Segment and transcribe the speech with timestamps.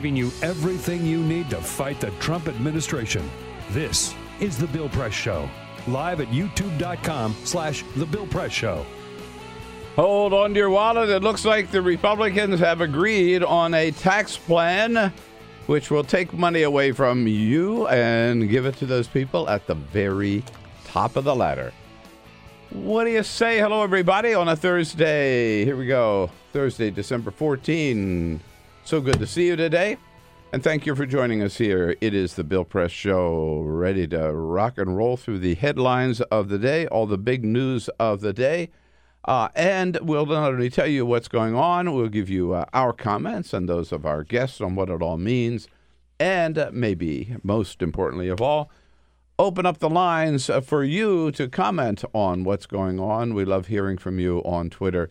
[0.00, 3.30] Giving you everything you need to fight the Trump administration.
[3.72, 5.46] This is The Bill Press Show,
[5.86, 8.86] live at youtube.com slash The Bill Press Show.
[9.96, 11.10] Hold on to your wallet.
[11.10, 15.12] It looks like the Republicans have agreed on a tax plan
[15.66, 19.74] which will take money away from you and give it to those people at the
[19.74, 20.42] very
[20.86, 21.74] top of the ladder.
[22.70, 23.58] What do you say?
[23.58, 25.62] Hello, everybody, on a Thursday.
[25.66, 26.30] Here we go.
[26.54, 28.40] Thursday, December 14.
[28.90, 29.98] So good to see you today.
[30.52, 31.94] And thank you for joining us here.
[32.00, 36.48] It is the Bill Press Show, ready to rock and roll through the headlines of
[36.48, 38.68] the day, all the big news of the day.
[39.24, 42.92] Uh, and we'll not only tell you what's going on, we'll give you uh, our
[42.92, 45.68] comments and those of our guests on what it all means.
[46.18, 48.72] And uh, maybe most importantly of all,
[49.38, 53.34] open up the lines uh, for you to comment on what's going on.
[53.34, 55.10] We love hearing from you on Twitter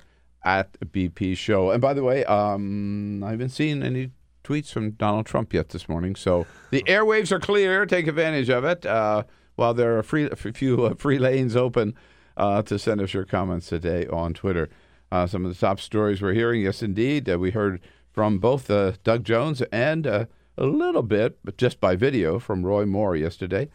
[0.49, 1.69] at BP Show.
[1.69, 4.09] And by the way, um, I haven't seen any
[4.43, 6.15] tweets from Donald Trump yet this morning.
[6.15, 7.85] So the airwaves are clear.
[7.85, 9.23] Take advantage of it uh,
[9.57, 11.93] while there are free, a few uh, free lanes open
[12.35, 14.69] uh, to send us your comments today on Twitter.
[15.11, 17.29] Uh, some of the top stories we're hearing, yes, indeed.
[17.29, 17.79] Uh, we heard
[18.11, 20.27] from both uh, Doug Jones and a
[20.57, 23.69] little bit, but just by video, from Roy Moore yesterday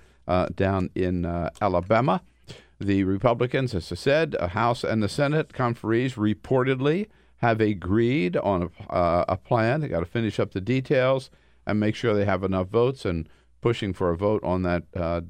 [0.56, 1.24] down in
[1.60, 2.20] Alabama.
[2.84, 7.06] The Republicans, as I said, a House and the Senate conferees reportedly
[7.36, 9.80] have agreed on a, uh, a plan.
[9.80, 11.30] They got to finish up the details
[11.66, 13.26] and make sure they have enough votes and
[13.62, 15.22] pushing for a vote on that uh,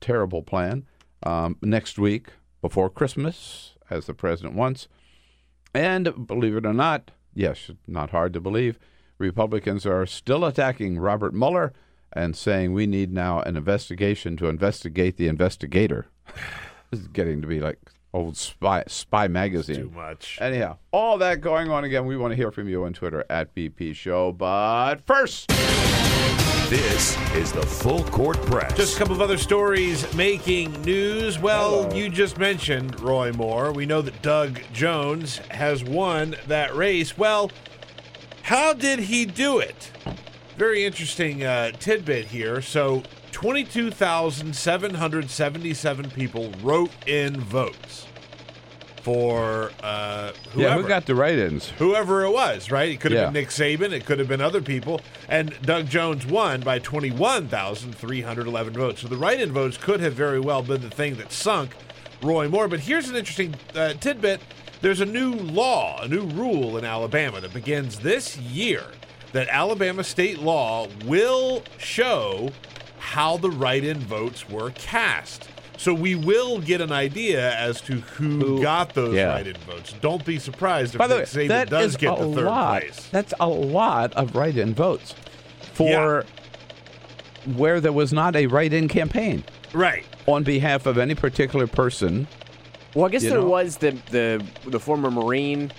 [0.00, 0.84] terrible plan
[1.22, 2.30] um, next week
[2.60, 4.88] before Christmas, as the president wants.
[5.72, 8.80] And believe it or not, yes, not hard to believe,
[9.16, 11.72] Republicans are still attacking Robert Mueller
[12.12, 16.08] and saying we need now an investigation to investigate the investigator.
[16.90, 17.78] this is getting to be like
[18.12, 19.76] old spy spy magazine.
[19.76, 20.38] Too much.
[20.40, 22.06] Anyhow, all that going on again.
[22.06, 24.32] We want to hear from you on Twitter at BP Show.
[24.32, 25.48] But first,
[26.68, 28.76] this is the full court press.
[28.76, 31.38] Just a couple of other stories making news.
[31.38, 31.96] Well, Hello.
[31.96, 33.72] you just mentioned Roy Moore.
[33.72, 37.16] We know that Doug Jones has won that race.
[37.16, 37.50] Well,
[38.42, 39.92] how did he do it?
[40.56, 42.60] Very interesting uh, tidbit here.
[42.60, 48.06] So 22,777 people wrote in votes
[49.02, 50.76] for uh, whoever.
[50.76, 51.70] Yeah, who got the write-ins?
[51.70, 52.90] Whoever it was, right?
[52.90, 53.26] It could have yeah.
[53.26, 53.92] been Nick Saban.
[53.92, 55.00] It could have been other people.
[55.28, 59.00] And Doug Jones won by 21,311 votes.
[59.00, 61.74] So the write-in votes could have very well been the thing that sunk
[62.22, 62.68] Roy Moore.
[62.68, 64.40] But here's an interesting uh, tidbit.
[64.80, 68.84] There's a new law, a new rule in Alabama that begins this year
[69.32, 72.50] that Alabama state law will show
[73.10, 75.48] how the write in votes were cast.
[75.76, 79.32] So we will get an idea as to who, who got those yeah.
[79.32, 79.94] write-in votes.
[80.00, 82.82] Don't be surprised if By the Nick way, that does get the third lot.
[82.82, 83.08] place.
[83.10, 85.16] That's a lot of write-in votes
[85.72, 86.24] for
[87.44, 87.52] yeah.
[87.56, 89.42] where there was not a write-in campaign,
[89.72, 92.28] right, on behalf of any particular person.
[92.94, 93.48] Well, I guess there know?
[93.48, 95.72] was the the the former Marine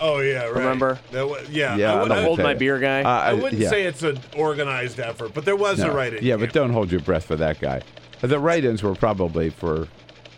[0.00, 0.56] Oh yeah, right.
[0.56, 0.98] Remember?
[1.12, 2.04] Was, yeah, yeah.
[2.04, 3.02] The hold my beer guy.
[3.02, 3.70] Uh, I wouldn't yeah.
[3.70, 5.90] say it's an organized effort, but there was no.
[5.90, 6.24] a write-in.
[6.24, 7.82] Yeah, but don't hold your breath for that guy.
[8.20, 9.88] The write-ins were probably for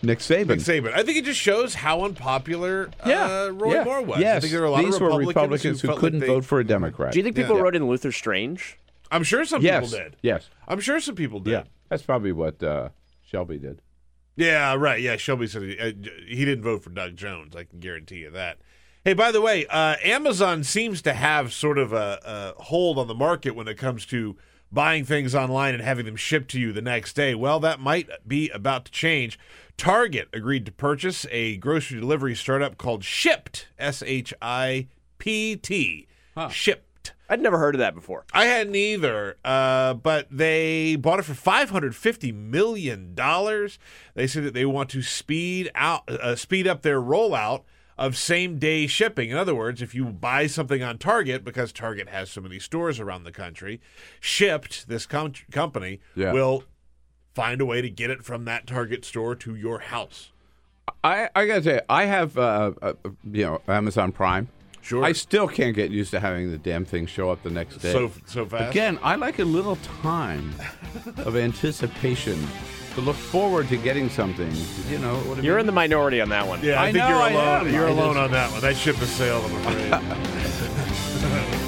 [0.03, 0.49] Nick Saban.
[0.49, 0.93] Nick Saban.
[0.93, 3.25] I think it just shows how unpopular yeah.
[3.25, 3.85] Uh, Roy yeah.
[3.85, 4.21] Moore was.
[4.21, 4.37] Yes.
[4.37, 6.29] I think there were a lot These of Republicans were Republicans who, who couldn't like
[6.29, 7.13] vote for a Democrat.
[7.13, 7.63] Do you think people yeah.
[7.63, 8.79] wrote in Luther Strange?
[9.11, 9.91] I'm sure some yes.
[9.91, 10.17] people did.
[10.23, 10.51] Yes.
[10.67, 11.53] I'm sure some people did.
[11.53, 11.63] Yeah.
[11.89, 12.91] That's probably what uh,
[13.23, 13.81] Shelby did.
[14.37, 15.01] Yeah, right.
[15.01, 15.93] Yeah, Shelby said he, uh,
[16.29, 17.57] he didn't vote for Doug Jones.
[17.57, 18.59] I can guarantee you that.
[19.05, 23.06] Hey, by the way, uh, Amazon seems to have sort of a, a, hold on
[23.06, 24.37] the market when it comes to
[24.73, 27.35] buying things online and having them shipped to you the next day.
[27.35, 29.39] Well, that might be about to change.
[29.77, 36.09] Target agreed to purchase a grocery delivery startup called Shipt, S H I P T.
[36.50, 37.12] Shipt.
[37.31, 38.25] I'd never heard of that before.
[38.33, 43.79] I hadn't either, uh, but they bought it for five hundred fifty million dollars.
[44.15, 47.62] They say that they want to speed out, uh, speed up their rollout
[47.99, 49.31] of same day shipping.
[49.31, 53.00] In other words, if you buy something on Target, because Target has so many stores
[53.00, 53.81] around the country,
[54.21, 56.33] Shipt, this com- company, Yeah.
[56.33, 56.65] will
[57.35, 60.31] find a way to get it from that Target store to your house.
[61.05, 62.93] I, I gotta say, I have uh, uh,
[63.31, 64.49] you know Amazon Prime.
[64.81, 65.05] Sure.
[65.05, 67.93] I still can't get used to having the damn thing show up the next day.
[67.93, 68.71] So so fast.
[68.71, 70.55] Again, I like a little time
[71.19, 72.39] of anticipation
[72.99, 74.50] to look forward to getting something.
[74.91, 75.61] You know what I You're mean?
[75.61, 76.61] in the minority on that one.
[76.65, 77.67] Yeah, I, I think know you're I alone.
[77.69, 77.73] am.
[77.75, 78.61] You're I alone just- on that one.
[78.61, 79.93] That ship has sailed, I'm afraid.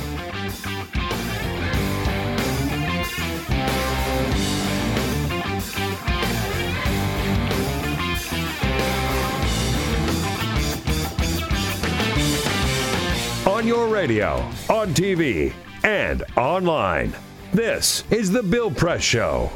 [13.47, 14.37] On your radio,
[14.69, 17.12] on TV, and online.
[17.53, 19.50] This is The Bill Press Show.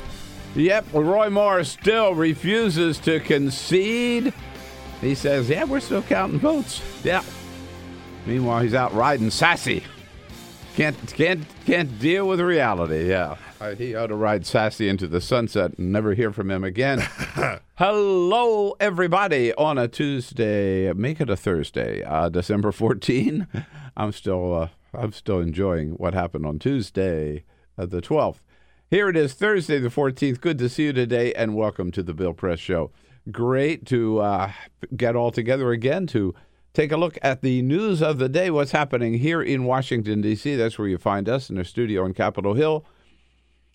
[0.55, 4.33] Yep, Roy Moore still refuses to concede.
[5.01, 7.25] He says, "Yeah, we're still counting votes." Yeah.
[8.25, 9.83] Meanwhile, he's out riding sassy.
[10.77, 13.09] Can't can't can't deal with reality.
[13.09, 13.37] Yeah,
[13.77, 17.01] he ought to ride sassy into the sunset and never hear from him again.
[17.77, 20.93] Hello, everybody, on a Tuesday.
[20.93, 23.49] Make it a Thursday, uh, December 14.
[23.97, 27.43] I'm still uh, I'm still enjoying what happened on Tuesday,
[27.77, 28.39] uh, the 12th.
[28.91, 30.43] Here it is, Thursday the 14th.
[30.43, 32.91] Good to see you today, and welcome to the Bill Press Show.
[33.33, 34.53] Great to uh,
[34.95, 36.35] get all together again to
[36.75, 40.55] take a look at the news of the day, what's happening here in Washington, D.C.
[40.57, 42.85] That's where you find us in our studio on Capitol Hill.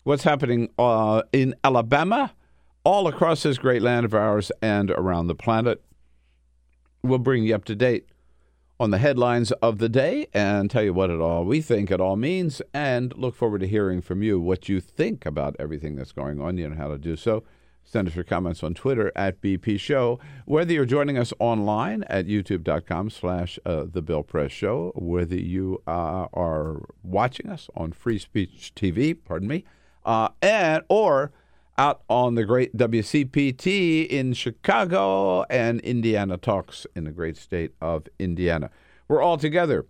[0.04, 2.32] What's happening uh, in Alabama,
[2.84, 5.82] all across this great land of ours, and around the planet.
[7.02, 8.06] We'll bring you up to date
[8.80, 12.00] on the headlines of the day and tell you what it all we think it
[12.00, 16.12] all means and look forward to hearing from you what you think about everything that's
[16.12, 16.56] going on.
[16.56, 17.44] You know how to do so.
[17.84, 20.18] Send us your comments on Twitter at BP Show.
[20.46, 25.82] Whether you're joining us online at youtube.com slash uh, The Bill Press Show, whether you
[25.86, 29.64] uh, are watching us on Free Speech TV, pardon me,
[30.06, 31.32] uh, and or
[31.80, 38.06] out on the great WCPT in Chicago and Indiana Talks in the great state of
[38.18, 38.68] Indiana.
[39.08, 39.86] We're all together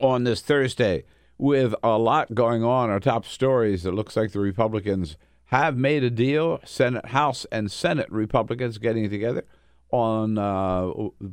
[0.00, 1.02] on this Thursday
[1.38, 2.88] with a lot going on.
[2.88, 7.68] Our top stories it looks like the Republicans have made a deal, Senate, House, and
[7.68, 9.44] Senate Republicans getting together
[9.90, 10.92] on uh,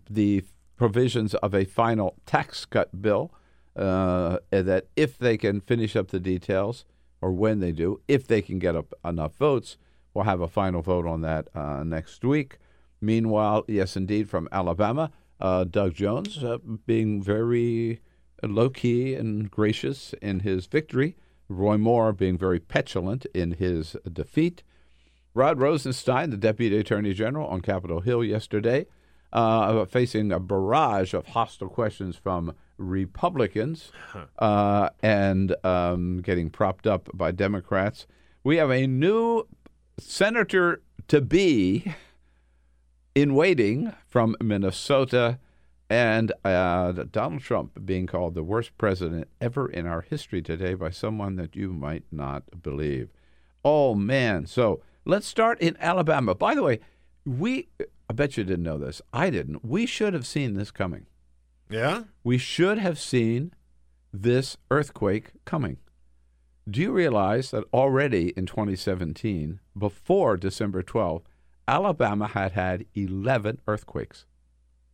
[0.10, 0.44] the
[0.78, 3.31] provisions of a final tax cut bill.
[3.75, 6.86] Uh, that if they can finish up the details,
[7.22, 9.78] or when they do, if they can get up enough votes,
[10.14, 12.58] we'll have a final vote on that uh, next week.
[13.02, 18.02] Meanwhile, yes, indeed, from Alabama, uh, Doug Jones uh, being very
[18.44, 21.16] low key and gracious in his victory.
[21.50, 24.64] Roy Moore being very petulant in his defeat.
[25.34, 28.88] Rod Rosenstein, the Deputy Attorney General on Capitol Hill yesterday,
[29.31, 33.91] uh, facing a barrage of hostile questions from Republicans
[34.39, 38.07] uh, and um, getting propped up by Democrats.
[38.44, 39.47] We have a new
[40.00, 41.94] senator to be
[43.15, 45.40] in waiting from Minnesota,
[45.90, 50.92] and uh, Donald Trump being called the worst president ever in our history today by
[50.92, 53.09] someone that you might not believe.
[53.66, 54.45] Oh, man.
[54.45, 56.35] So let's start in Alabama.
[56.35, 56.80] By the way,
[57.25, 57.69] we,
[58.09, 59.02] I bet you didn't know this.
[59.11, 59.66] I didn't.
[59.66, 61.07] We should have seen this coming.
[61.69, 62.04] Yeah?
[62.24, 63.54] We should have seen
[64.14, 65.78] this earthquake coming.
[66.69, 71.24] Do you realize that already in 2017, before December 12th,
[71.68, 74.26] Alabama had had 11 earthquakes?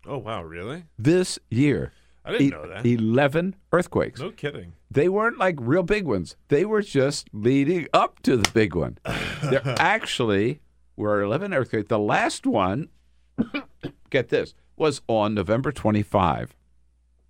[0.06, 0.84] Oh, wow, really?
[1.00, 1.94] This year.
[2.26, 2.86] I didn't E- know that.
[2.86, 4.20] 11 earthquakes.
[4.20, 4.74] No kidding.
[4.92, 6.36] They weren't like real big ones.
[6.50, 8.98] They were just leading up to the big one.
[9.44, 10.60] there actually
[10.96, 11.90] were 11 earthquakes.
[11.90, 12.90] The last one,
[14.10, 16.54] get this, was on November 25.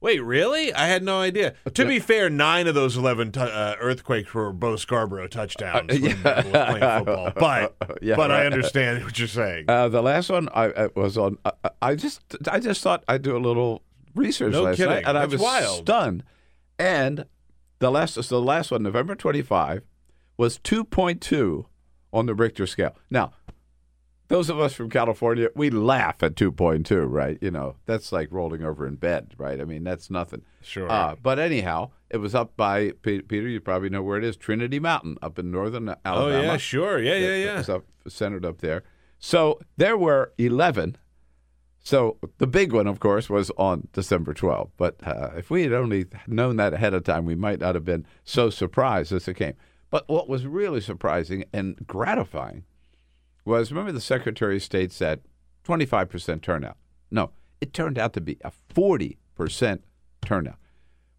[0.04, 0.74] Wait, really?
[0.74, 1.54] I had no idea.
[1.74, 6.04] To be fair, nine of those 11 tu- uh, earthquakes were Bo Scarbrough touchdowns when
[6.04, 6.42] yeah.
[6.42, 7.32] Playing football.
[7.36, 9.66] But, Yeah, but I understand what you're saying.
[9.70, 11.38] Uh, the last one I, I was on.
[11.46, 12.20] I, I just
[12.52, 13.82] I just thought I'd do a little
[14.14, 14.94] research No last kidding.
[14.94, 15.78] night, and I That's was wild.
[15.86, 16.24] stunned.
[16.78, 17.26] And
[17.80, 19.84] the last so the last one, November twenty five,
[20.36, 21.66] was two point two
[22.12, 22.94] on the Richter scale.
[23.10, 23.32] Now,
[24.34, 27.38] those of us from California, we laugh at 2.2, right?
[27.40, 29.62] You know, that's like rolling over in bed, right?
[29.62, 30.42] I mean, that's nothing.
[30.64, 30.92] Sure.
[30.92, 33.48] Uh, but anyhow, it was up by Peter.
[33.48, 36.36] You probably know where it is, Trinity Mountain, up in northern Alabama.
[36.36, 37.60] Oh yeah, sure, yeah, yeah, yeah.
[37.60, 38.82] It's up, centered up there.
[39.20, 40.98] So there were 11.
[41.84, 44.72] So the big one, of course, was on December 12th.
[44.78, 47.86] But uh, if we had only known that ahead of time, we might not have
[47.86, 49.54] been so surprised as it came.
[49.92, 52.64] But what was really surprising and gratifying
[53.46, 55.22] was remember the Secretary of State said
[55.66, 56.78] 25% turnout.
[57.12, 57.32] No,
[57.62, 59.80] it turned out to be a 40%
[60.26, 60.58] turnout.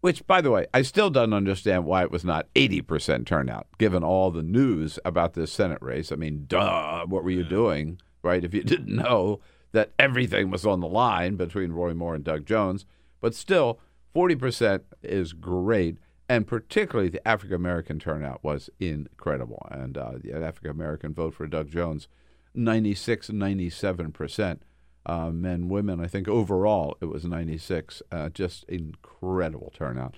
[0.01, 4.03] Which, by the way, I still don't understand why it was not 80% turnout, given
[4.03, 6.11] all the news about this Senate race.
[6.11, 8.43] I mean, duh, what were you doing, right?
[8.43, 9.39] If you didn't know
[9.75, 12.85] that everything was on the line between Roy Moore and Doug Jones.
[13.19, 13.79] But still,
[14.15, 15.97] 40% is great.
[16.27, 19.67] And particularly the African American turnout was incredible.
[19.69, 22.07] And uh, the African American vote for Doug Jones,
[22.53, 24.59] 96, 97%.
[25.07, 28.01] Uh, men, women, I think overall it was 96.
[28.11, 30.15] Uh, just incredible turnout.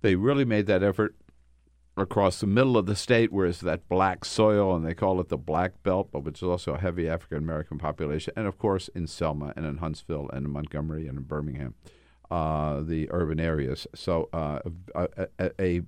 [0.00, 1.14] They really made that effort
[1.96, 5.28] across the middle of the state, where it's that black soil, and they call it
[5.28, 8.88] the Black Belt, but which is also a heavy African American population, and of course
[8.88, 11.74] in Selma and in Huntsville and in Montgomery and in Birmingham,
[12.30, 13.86] uh, the urban areas.
[13.94, 14.60] So uh,
[14.94, 15.82] a, a, a,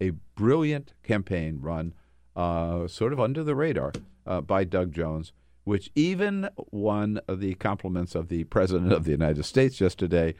[0.00, 1.94] a brilliant campaign run,
[2.36, 3.92] uh, sort of under the radar,
[4.26, 5.32] uh, by Doug Jones
[5.68, 10.34] which even won the compliments of the President of the United States yesterday,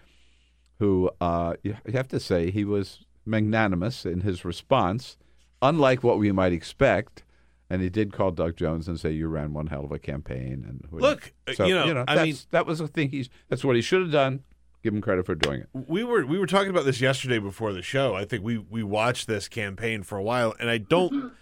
[0.79, 5.19] who uh, you have to say he was magnanimous in his response,
[5.61, 7.25] unlike what we might expect.
[7.69, 10.65] And he did call Doug Jones and say, "You ran one hell of a campaign."
[10.67, 13.11] And look, so, you know, I mean, that was the thing.
[13.11, 14.45] He's that's what he should have done.
[14.83, 15.69] Give him credit for doing it.
[15.73, 18.15] We were we were talking about this yesterday before the show.
[18.15, 21.33] I think we we watched this campaign for a while, and I don't.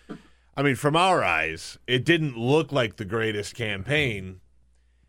[0.57, 4.41] I mean, from our eyes, it didn't look like the greatest campaign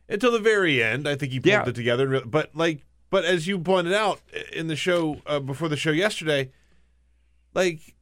[0.10, 1.07] until the very end.
[1.07, 1.67] I think he pulled Yeah.
[1.69, 4.19] it together, but like, but as you pointed out
[4.51, 6.51] in the show uh, before the show yesterday,
[7.53, 7.96] like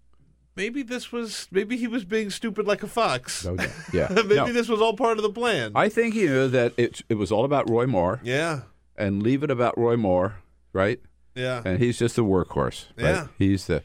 [0.55, 3.45] maybe this was maybe he was being stupid like a fox.
[3.45, 3.69] No doubt.
[3.93, 4.07] Yeah.
[4.11, 4.51] maybe No.
[4.51, 5.71] this was all part of the plan.
[5.75, 8.61] I think you know that it it was all about Roy Moore, yeah,
[8.97, 10.37] and leave it about Roy Moore,
[10.73, 10.99] right?
[11.35, 12.85] yeah, And he's just the workhorse.
[12.97, 13.09] Right?
[13.09, 13.27] Yeah.
[13.37, 13.83] He's the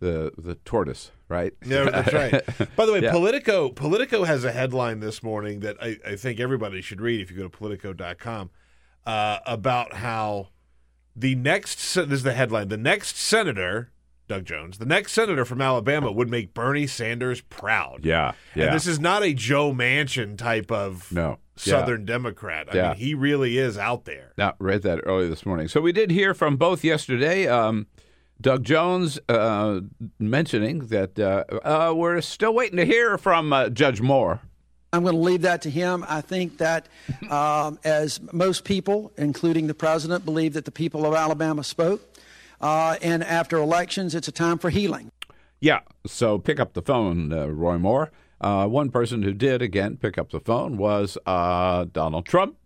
[0.00, 1.52] the the tortoise, right?
[1.64, 2.76] Yeah, that's right.
[2.76, 3.12] By the way, Yeah.
[3.12, 7.30] Politico Politico has a headline this morning that I, I think everybody should read if
[7.30, 8.50] you go to politico.com
[9.06, 10.48] uh, about how
[11.16, 13.90] the next this is the headline the next senator
[14.28, 18.04] Doug Jones the next senator from Alabama would make Bernie Sanders proud.
[18.04, 18.32] Yeah.
[18.54, 18.66] Yeah.
[18.66, 21.38] And this is not a Joe Manchin type of no.
[21.60, 22.68] Southern Democrat.
[22.72, 22.88] I Yeah.
[22.90, 24.32] mean, he really is out there.
[24.38, 24.52] Yeah.
[24.58, 25.68] read that early this morning.
[25.68, 27.46] So we did hear from both yesterday.
[27.46, 27.86] Um,
[28.40, 29.80] Doug Jones uh,
[30.18, 34.40] mentioning that uh, uh, we're still waiting to hear from uh, Judge Moore.
[34.92, 36.04] I'm going to leave that to him.
[36.08, 36.88] I think that,
[37.30, 42.02] um, as most people, including the president, believe that the people of Alabama spoke.
[42.60, 45.10] Uh, and after elections, it's a time for healing.
[45.60, 45.80] Yeah.
[46.06, 48.10] So pick up the phone, uh, Roy Moore.
[48.40, 52.56] Uh, one person who did again pick up the phone was uh, Donald Trump.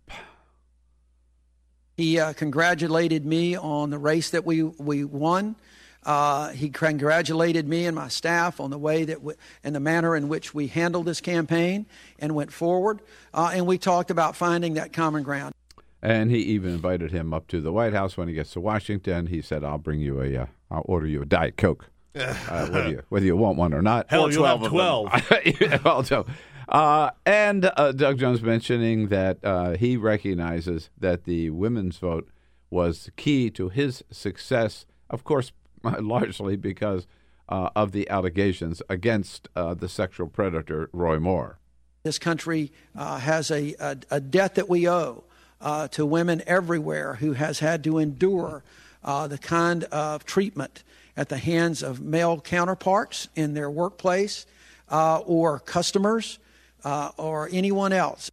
[1.97, 5.55] He uh, congratulated me on the race that we, we won.
[6.03, 10.15] Uh, he congratulated me and my staff on the way that we, and the manner
[10.15, 11.85] in which we handled this campaign
[12.19, 13.01] and went forward.
[13.33, 15.53] Uh, and we talked about finding that common ground.
[16.01, 19.25] And he even invited him up to the White House when he gets to Washington.
[19.25, 22.89] He said, "I'll bring you a, uh, I'll order you a Diet Coke, uh, whether
[22.89, 24.71] you whether you want one or not." Hell, Or you'll have of them.
[24.71, 25.83] 12.
[25.85, 26.25] well, so,
[26.69, 32.29] uh, and uh, Doug Jones mentioning that uh, he recognizes that the women's vote
[32.69, 34.85] was key to his success.
[35.09, 35.51] Of course,
[35.83, 37.07] largely because
[37.47, 41.59] uh, of the allegations against uh, the sexual predator Roy Moore.
[42.03, 45.23] This country uh, has a, a, a debt that we owe
[45.61, 48.63] uh, to women everywhere who has had to endure
[49.03, 50.83] uh, the kind of treatment
[51.17, 54.45] at the hands of male counterparts in their workplace
[54.89, 56.39] uh, or customers
[56.83, 58.31] uh, or anyone else.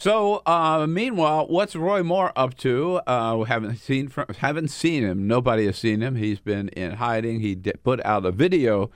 [0.00, 3.02] So, uh, meanwhile, what's Roy Moore up to?
[3.06, 5.26] Uh, we haven't seen from, haven't seen him.
[5.26, 6.16] Nobody has seen him.
[6.16, 7.40] He's been in hiding.
[7.40, 8.90] He di- put out a video.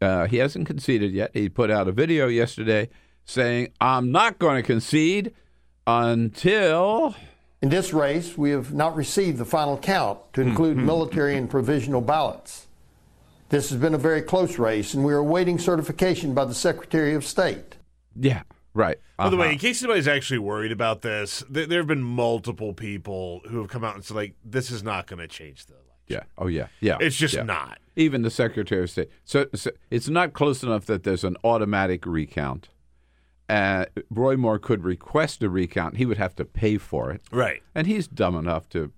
[0.00, 1.30] Uh, he hasn't conceded yet.
[1.32, 2.88] He put out a video yesterday
[3.24, 5.32] saying, "I'm not going to concede
[5.86, 7.14] until."
[7.60, 11.32] In this race, we have not received the final count to hmm, include hmm, military
[11.32, 11.38] hmm.
[11.38, 12.66] and provisional ballots.
[13.48, 17.14] This has been a very close race, and we are awaiting certification by the Secretary
[17.14, 17.76] of State.
[18.14, 18.42] Yeah,
[18.74, 18.98] right.
[19.16, 19.52] By the way, Uh-huh.
[19.52, 23.68] in case anybody's actually worried about this, th- there have been multiple people who have
[23.68, 25.84] come out and said, like, this is not going to change the election.
[26.08, 26.98] yeah, oh yeah, yeah.
[27.00, 27.42] It's just yeah.
[27.42, 27.78] not.
[27.96, 29.08] Even the Secretary of State.
[29.24, 32.68] So, so it's not close enough that there's an automatic recount.
[33.48, 35.96] Uh, Roy Moore could request a recount.
[35.96, 37.22] He would have to pay for it.
[37.30, 37.62] Right.
[37.74, 38.92] And he's dumb enough to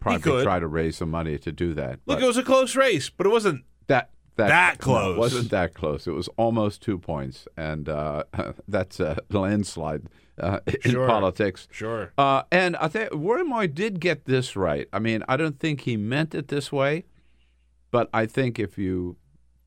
[0.00, 2.00] probably try to raise some money to do that.
[2.06, 3.64] Look, it was a close race, but it wasn't.
[3.86, 5.16] that that, that no, close.
[5.16, 6.06] it wasn't that close.
[6.08, 8.24] It was almost two points, and uh,
[8.68, 10.02] that's a landslide
[10.40, 11.06] uh, in Sure.
[11.06, 11.68] politics.
[11.70, 12.12] Sure.
[12.18, 14.88] Uh, and I think Roy Moore did get this right.
[14.92, 17.04] I mean, I don't think he meant it this way,
[17.92, 19.16] but I think if you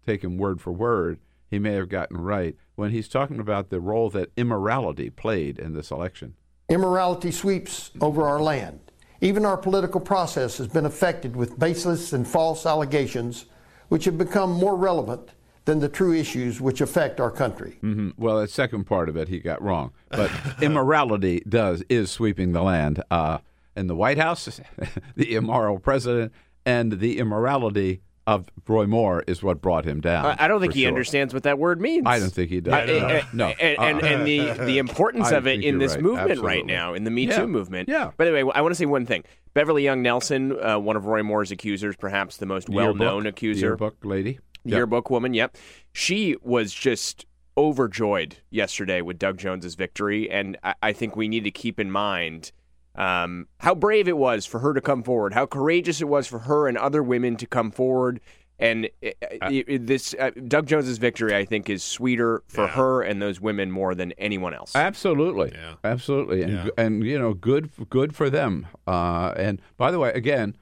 [0.05, 3.79] take him word for word, he may have gotten right when he's talking about the
[3.79, 6.35] role that immorality played in this election.
[6.69, 8.79] Immorality sweeps over our land.
[9.21, 13.45] Even our political process has been affected with baseless and false allegations,
[13.87, 15.29] which have become more relevant
[15.65, 17.77] than the true issues which affect our country.
[17.81, 22.51] hmm Well, the second part of it he got wrong, but immorality does is sweeping
[22.53, 23.03] the land.
[23.09, 23.39] Uh,
[23.75, 24.59] in the White House,
[25.15, 26.31] the immoral president
[26.65, 30.25] and the immorality of Roy Moore is what brought him down.
[30.25, 30.89] I I don't think he sure.
[30.89, 32.03] understands what that word means.
[32.05, 32.73] I don't think he does.
[32.73, 32.81] I-
[33.19, 36.01] I- no, and, and, Uh, and the, the importance of it in this right.
[36.03, 36.55] movement Absolutely.
[36.57, 37.37] right now, in the Me Yeah.
[37.39, 37.89] Too movement.
[37.89, 38.11] Yeah.
[38.17, 39.23] By the way, I want to say one thing.
[39.53, 43.67] Beverly Young Nelson, uh, one of Roy Moore's accusers, perhaps the most well known accuser.
[43.67, 44.37] yearbook lady.
[44.63, 44.75] Yeah.
[44.77, 45.33] yearbook woman.
[45.33, 45.55] Yep,
[45.93, 47.25] she was just
[47.57, 51.89] overjoyed yesterday with Doug Jones's victory, and I, I think we need to keep in
[51.89, 52.51] mind
[52.97, 56.39] um, how brave it was for her to come forward, how courageous it was for
[56.39, 58.19] her and other women to come forward.
[58.59, 62.71] And it, it- it- this uh, Doug Jones's victory, I think, is sweeter for Yeah.
[62.71, 64.75] her and those women more than anyone else.
[64.75, 65.75] Absolutely, Yeah.
[65.83, 66.67] absolutely, and Yeah.
[66.75, 68.65] and you know, good good for them.
[68.87, 70.55] Uh, and by the way, again,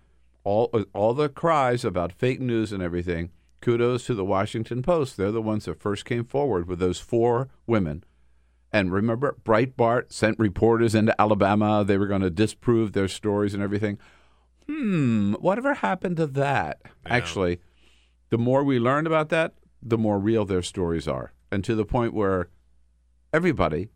[0.44, 3.30] all all the cries about fake news and everything.
[3.62, 5.16] Kudos to the Washington Post.
[5.16, 8.04] They're the ones that first came forward with those four women.
[8.76, 11.86] And remember, Breitbart sent reporters into Alabama.
[11.86, 13.98] They were going to disprove their stories and everything.
[14.68, 16.82] Hmm, whatever happened to that?
[17.06, 17.62] Actually,
[18.32, 21.32] the more we learn about that, the more real their stories are.
[21.50, 22.50] And to the point where
[23.32, 23.88] everybody,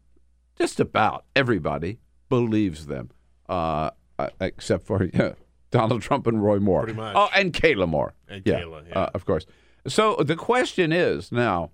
[0.57, 3.11] just about everybody, believes them,
[3.49, 5.33] uh, uh, except for yeah,
[5.71, 6.83] Donald Trump and Roy Moore.
[6.83, 7.17] Pretty much.
[7.17, 8.13] Oh, and Kayla Moore.
[8.29, 8.97] And yeah, Kayla, yeah.
[8.97, 9.45] Uh, of course.
[9.89, 11.71] So the question is now,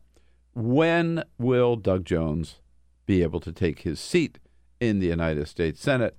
[0.56, 2.62] when will Doug Jones
[3.06, 4.40] be able to take his seat
[4.80, 6.18] in the United States Senate?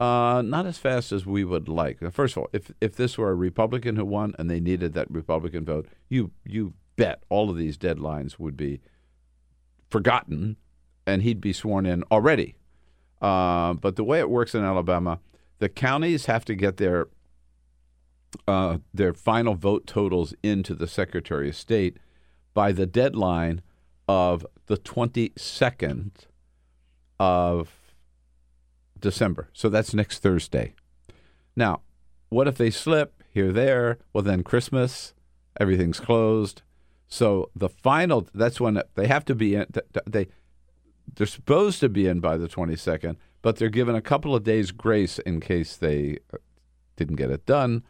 [0.00, 2.00] Uh, not as fast as we would like.
[2.12, 5.08] First of all, if if this were a Republican who won and they needed that
[5.10, 8.80] Republican vote, you you bet all of these deadlines would be
[9.88, 10.56] forgotten,
[11.06, 12.56] and he'd be sworn in already.
[13.20, 15.20] Uh, but the way it works in Alabama,
[15.60, 17.06] the counties have to get their
[18.48, 21.98] uh, their final vote totals into the Secretary of State
[22.54, 23.62] by the deadline
[24.08, 26.10] of the 22nd
[27.22, 27.68] of
[28.98, 29.48] December.
[29.52, 30.74] So that's next Thursday.
[31.54, 31.82] Now,
[32.30, 33.98] what if they slip here, there?
[34.12, 35.14] Well, then Christmas,
[35.60, 36.62] everything's closed.
[37.06, 39.66] So the final, that's when they have to be in.
[40.04, 40.26] They,
[41.14, 44.72] they're supposed to be in by the 22nd, but they're given a couple of days
[44.72, 46.38] grace in case they uh,
[46.96, 47.84] didn't get it done.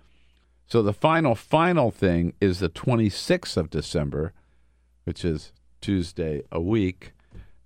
[0.67, 4.35] So the final, final thing is the 26th of December,
[5.05, 7.13] which is Tuesday a week,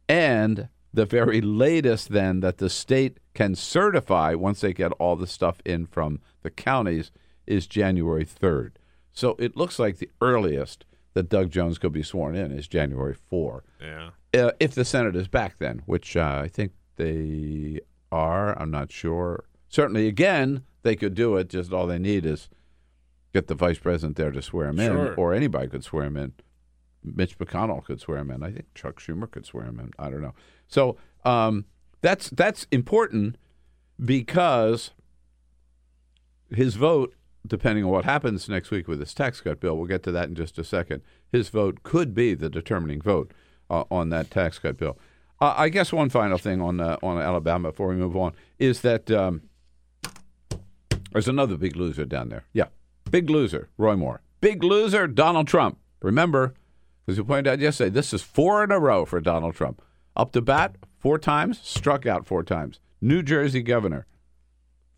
[0.09, 5.26] and the very latest then that the state can certify once they get all the
[5.26, 7.11] stuff in from the counties
[7.46, 8.72] is January 3rd.
[9.12, 13.14] So it looks like the earliest that Doug Jones could be sworn in is January
[13.14, 13.62] 4.
[13.80, 14.11] Yeah.
[14.35, 17.80] Uh, if the Senate is back then, which uh, I think they
[18.11, 19.44] are, I'm not sure.
[19.68, 21.48] Certainly, again, they could do it.
[21.50, 22.48] Just all they need is
[23.35, 25.12] get the vice president there to swear him Sure.
[25.12, 26.32] in, or anybody could swear him in.
[27.04, 28.42] Mitch McConnell could swear him in.
[28.42, 29.92] I think Chuck Schumer could swear him in.
[29.98, 30.35] I don't know.
[30.68, 31.64] So um,
[32.00, 33.37] that's that's important
[34.05, 34.90] because
[36.50, 37.14] his vote,
[37.46, 40.29] depending on what happens next week with his tax cut bill, we'll get to that
[40.29, 41.02] in just a second.
[41.33, 43.33] His vote could be the determining vote
[43.70, 44.98] uh, on that tax cut bill.
[45.40, 48.81] Uh, I guess one final thing on uh, on Alabama before we move on is
[48.83, 49.42] that um,
[51.12, 52.44] there's another big loser down there.
[52.52, 52.66] Yeah,
[53.11, 54.22] big loser, Roy Moore.
[54.40, 55.79] Big loser, Donald Trump.
[56.02, 56.55] Remember,
[57.09, 59.83] as you pointed out yesterday, this is four in a row for Donald Trump.
[60.16, 62.81] Up to bat four times, struck out four times.
[63.00, 64.07] New Jersey governor,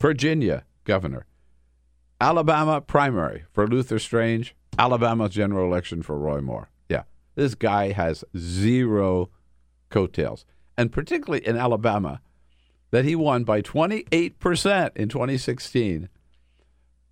[0.01, 1.27] Virginia governor,
[2.21, 6.71] Alabama primary for Luther Strange, Alabama general election for Roy Moore.
[6.89, 7.03] Yeah,
[7.35, 9.31] this guy has zero
[9.91, 10.45] coattails.
[10.77, 12.21] And particularly in Alabama,
[12.91, 16.09] that he won by 28% in 2016.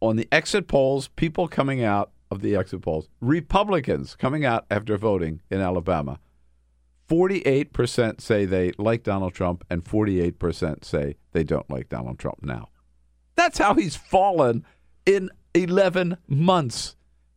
[0.01, 4.97] On the exit polls, people coming out of the exit polls, Republicans coming out after
[4.97, 6.21] voting in Alabama,
[7.09, 12.69] 48% say they like Donald Trump, and 48% say they don't like Donald Trump now.
[13.37, 14.65] That's how he's fallen
[15.05, 16.97] in 11 months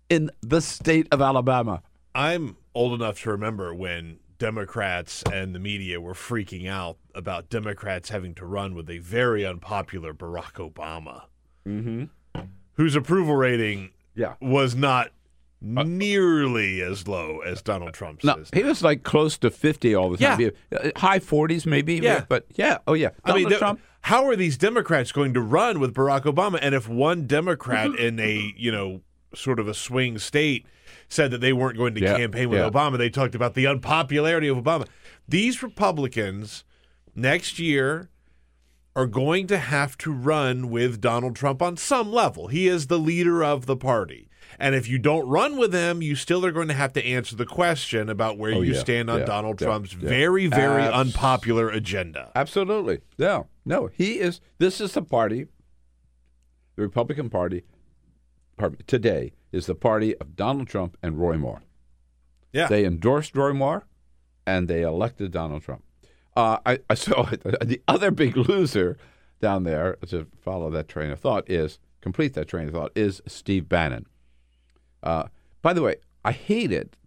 [0.10, 1.82] in the state of Alabama.
[2.16, 8.10] I'm old enough to remember when Democrats and the media were freaking out about Democrats
[8.10, 11.24] having to run with a very unpopular Barack Obama,
[11.68, 12.06] mm-hmm.
[12.74, 14.36] whose approval rating Yeah.
[14.42, 15.12] was not
[15.62, 18.24] Uh, nearly as low as Donald Trump's.
[18.24, 20.40] No, he was like close to 50 all the time.
[20.40, 20.50] Yeah.
[20.78, 21.96] Uh, High 40s maybe.
[21.96, 22.24] Yeah.
[22.30, 22.78] But yeah.
[22.88, 23.10] Oh, yeah.
[23.26, 23.82] I mean, Donald Trump.
[24.02, 26.60] how are these Democrats going to run with Barack Obama?
[26.62, 28.02] And if one Democrat mm-hmm.
[28.02, 28.58] in a mm-hmm.
[28.58, 29.02] you know
[29.36, 30.66] sort of a swing state
[31.10, 32.70] said that they weren't going to Yeah, campaign with yeah.
[32.70, 34.88] Obama, they talked about the unpopularity of Obama.
[35.28, 36.64] These Republicans
[37.16, 38.10] next year
[38.96, 42.48] are going to have to run with Donald Trump on some level.
[42.48, 44.29] He is the leader of the party.
[44.62, 47.36] And if you don't run with him, you still are going to have to answer
[47.36, 50.84] the question about where Oh, you yeah, stand on yeah, Donald yeah, Trump's very, very
[50.84, 52.32] Abs- unpopular agenda.
[52.36, 53.00] Absolutely.
[53.18, 53.88] No, no.
[53.88, 54.42] He is.
[54.58, 55.48] This is the party.
[56.76, 57.64] The Republican Party.
[58.58, 61.62] Pardon me, today is the party of Donald Trump and Roy Moore.
[62.52, 62.68] Yeah.
[62.68, 63.86] They endorsed Roy Moore,
[64.46, 65.84] and they elected Donald Trump.
[66.36, 68.98] Uh, I, I saw the other big loser
[69.40, 73.22] down there to follow that train of thought is complete that train of thought is
[73.26, 74.06] Steve Bannon.
[75.04, 75.24] Uh,
[75.62, 76.98] by the way, I hate it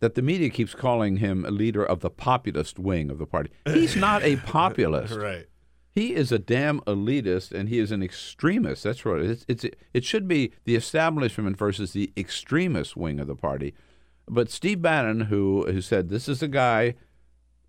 [0.00, 3.50] that the media keeps calling him a leader of the populist wing of the party.
[3.66, 5.14] He's not a populist.
[5.14, 5.46] right.
[5.90, 8.82] He is a damn elitist, and he is an extremist.
[8.82, 9.44] That's what it is.
[9.46, 13.74] It's, it should be the establishment versus the extremist wing of the party.
[14.28, 16.94] But Steve Bannon, who who said this is the guy,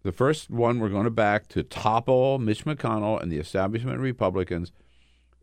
[0.04, 4.72] the first one we're going to back to topple Mitch McConnell and the establishment Republicans.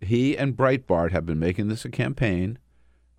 [0.01, 2.59] He and Breitbart have been making this a campaign.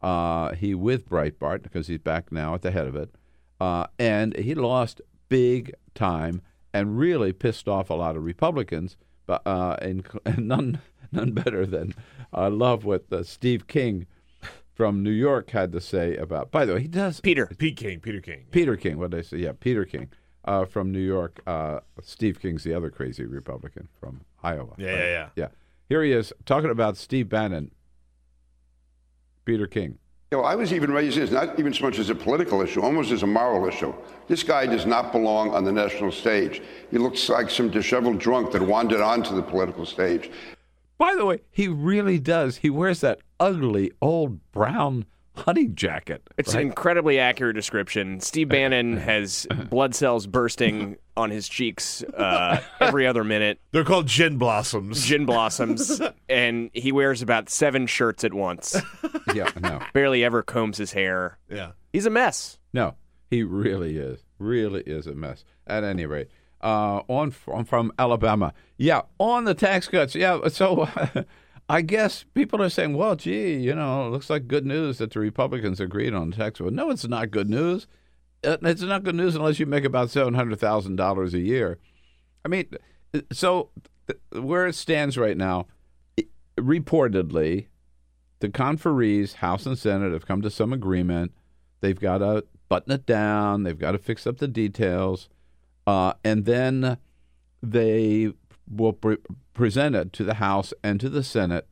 [0.03, 3.15] Uh, he with Breitbart because he's back now at the head of it,
[3.59, 6.41] uh, and he lost big time
[6.73, 8.97] and really pissed off a lot of Republicans.
[9.25, 11.93] But uh, and, and none none better than
[12.33, 14.05] I love what uh, Steve King
[14.73, 16.51] from New York had to say about.
[16.51, 17.49] By the way, he does Peter.
[17.57, 18.45] Pete King, Peter King.
[18.51, 18.97] Peter King.
[18.97, 19.37] What did I say?
[19.37, 20.09] Yeah, Peter King
[20.45, 21.41] uh, from New York.
[21.45, 24.73] Uh, Steve King's the other crazy Republican from Iowa.
[24.77, 24.97] Yeah, right?
[24.97, 25.29] yeah, yeah.
[25.35, 25.47] Yeah.
[25.89, 27.71] Here he is talking about Steve Bannon.
[29.45, 29.97] Peter King.
[30.31, 32.81] You know, I was even raising this not even so much as a political issue,
[32.81, 33.93] almost as a moral issue.
[34.27, 36.61] This guy does not belong on the national stage.
[36.89, 40.31] He looks like some disheveled drunk that wandered onto the political stage.
[40.97, 42.57] By the way, he really does.
[42.57, 46.21] He wears that ugly old brown hunting jacket.
[46.37, 46.61] It's right?
[46.61, 48.19] an incredibly accurate description.
[48.19, 54.07] Steve Bannon has blood cells bursting on his cheeks uh, every other minute, They're called
[54.07, 55.05] gin blossoms.
[55.05, 58.75] gin blossoms, and he wears about seven shirts at once.
[59.33, 61.37] yeah, no, Barely ever combs his hair.
[61.49, 61.71] yeah.
[61.91, 62.57] He's a mess.
[62.73, 62.95] no,
[63.29, 64.23] he really is.
[64.39, 65.45] Really is a mess.
[65.67, 66.29] At any rate,
[66.61, 70.47] uh, on from, from Alabama, yeah, on the tax cuts, yeah.
[70.47, 70.87] So.
[71.69, 75.11] I guess people are saying, well, gee, you know, it looks like good news that
[75.11, 76.71] the Republicans agreed on tax bill.
[76.71, 77.87] No, it's not good news.
[78.43, 81.79] Uh, It's not good news unless you make about $700,000 a year.
[82.43, 82.69] I mean,
[83.31, 83.69] so
[84.31, 85.67] where it stands right now,
[86.57, 87.67] reportedly,
[88.39, 91.31] the conferees, House and Senate, have come to some agreement.
[91.79, 93.63] They've got to button it down.
[93.63, 95.29] They've got to fix up the details,
[95.87, 96.97] uh, and then
[97.61, 98.33] they
[98.69, 99.17] will pre-
[99.53, 101.67] present it to the House and to the Senate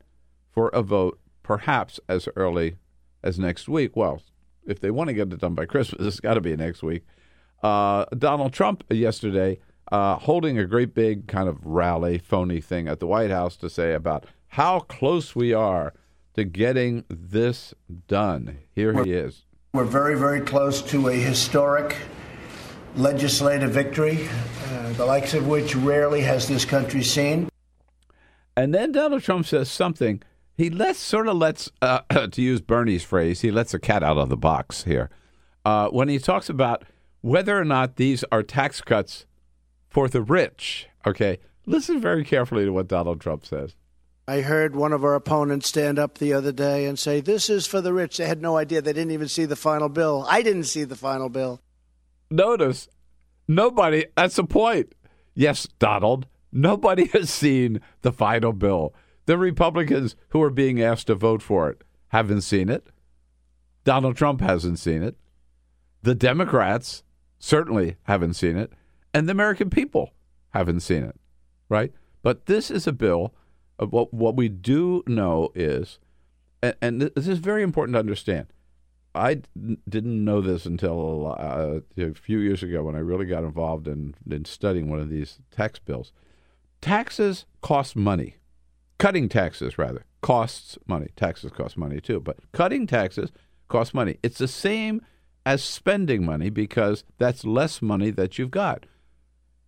[0.50, 2.76] for a vote, perhaps as early
[3.22, 3.96] as next week.
[3.96, 4.22] Well,
[4.66, 7.04] if they want to get it done by Christmas, it's got to be next week.
[7.62, 9.58] Uh, Donald Trump yesterday
[9.90, 13.68] uh, holding a great big kind of rally, phony thing at the White House to
[13.68, 15.92] say about how close we are
[16.34, 17.74] to getting this
[18.08, 18.58] done.
[18.74, 19.44] Here he is.
[19.74, 21.96] We're very, very close to a historic
[22.96, 24.28] legislative victory,
[24.66, 27.48] uh, the likes of which rarely has this country seen.
[28.56, 30.22] And then Donald Trump says something.
[30.56, 34.18] He lets sort of lets, uh, to use Bernie's phrase, he lets the cat out
[34.18, 35.10] of the box here
[35.64, 36.84] uh, when he talks about
[37.20, 39.26] whether or not these are tax cuts
[39.88, 40.88] for the rich.
[41.06, 43.74] Okay, listen very carefully to what Donald Trump says.
[44.28, 47.66] I heard one of our opponents stand up the other day and say, This is
[47.66, 48.18] for the rich.
[48.18, 48.80] They had no idea.
[48.80, 50.24] They didn't even see the final bill.
[50.28, 51.60] I didn't see the final bill.
[52.32, 52.88] Notice,
[53.46, 54.06] nobody.
[54.16, 54.94] That's the point.
[55.34, 56.26] Yes, Donald.
[56.50, 58.94] Nobody has seen the final bill.
[59.26, 62.88] The Republicans who are being asked to vote for it haven't seen it.
[63.84, 65.16] Donald Trump hasn't seen it.
[66.02, 67.02] The Democrats
[67.38, 68.72] certainly haven't seen it.
[69.12, 70.12] And the American people
[70.50, 71.16] haven't seen it.
[71.68, 71.92] Right?
[72.22, 73.34] But this is a bill.
[73.78, 75.98] Of what, what we do know is,
[76.62, 78.46] and, and this is very important to understand.
[79.14, 79.42] I
[79.88, 84.14] didn't know this until uh, a few years ago when I really got involved in,
[84.30, 86.12] in studying one of these tax bills.
[86.80, 88.36] Taxes cost money.
[88.98, 91.08] Cutting taxes, rather, costs money.
[91.16, 93.32] Taxes cost money too, but cutting taxes
[93.68, 94.16] costs money.
[94.22, 95.02] It's the same
[95.44, 98.86] as spending money because that's less money that you've got.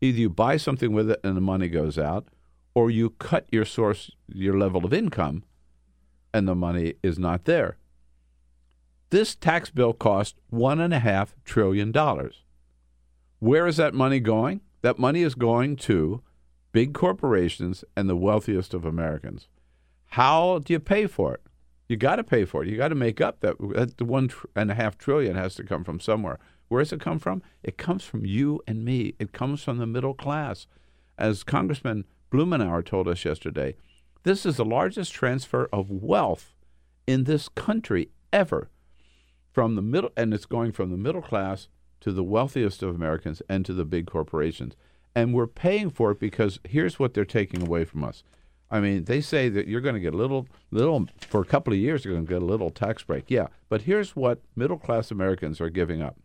[0.00, 2.28] Either you buy something with it and the money goes out,
[2.74, 5.44] or you cut your source, your level of income,
[6.32, 7.76] and the money is not there.
[9.14, 12.42] This tax bill cost one and a half trillion dollars.
[13.38, 14.60] Where is that money going?
[14.82, 16.20] That money is going to
[16.72, 19.46] big corporations and the wealthiest of Americans.
[20.06, 21.42] How do you pay for it?
[21.88, 22.68] You got to pay for it.
[22.68, 25.62] You got to make up that, that the one and a half trillion has to
[25.62, 26.40] come from somewhere.
[26.66, 27.40] Where does it come from?
[27.62, 29.14] It comes from you and me.
[29.20, 30.66] It comes from the middle class.
[31.16, 33.76] As Congressman Blumenauer told us yesterday,
[34.24, 36.56] this is the largest transfer of wealth
[37.06, 38.70] in this country ever
[39.54, 41.68] from the middle and it's going from the middle class
[42.00, 44.74] to the wealthiest of Americans and to the big corporations.
[45.14, 48.24] And we're paying for it because here's what they're taking away from us.
[48.68, 51.72] I mean, they say that you're going to get a little, little for a couple
[51.72, 52.04] of years.
[52.04, 53.26] You're going to get a little tax break.
[53.28, 56.16] Yeah, but here's what middle class Americans are giving up: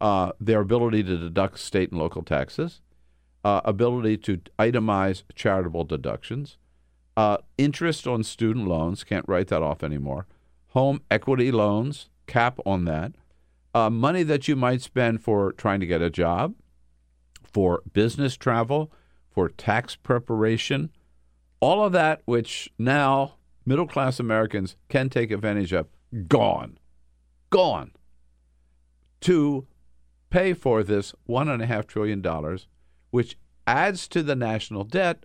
[0.00, 2.80] uh, their ability to deduct state and local taxes,
[3.44, 6.58] uh, ability to itemize charitable deductions,
[7.16, 9.02] uh, interest on student loans.
[9.02, 10.26] Can't write that off anymore.
[10.68, 13.12] Home equity loans cap on that.
[13.74, 16.54] Uh, money that you might spend for trying to get a job,
[17.42, 18.92] for business travel,
[19.30, 20.90] for tax preparation
[21.64, 25.86] all of that, which now middle class Americans can take advantage of,
[26.28, 26.76] gone.
[27.48, 27.92] Gone.
[29.22, 29.66] To
[30.28, 32.58] pay for this $1.5 trillion,
[33.10, 35.24] which adds to the national debt.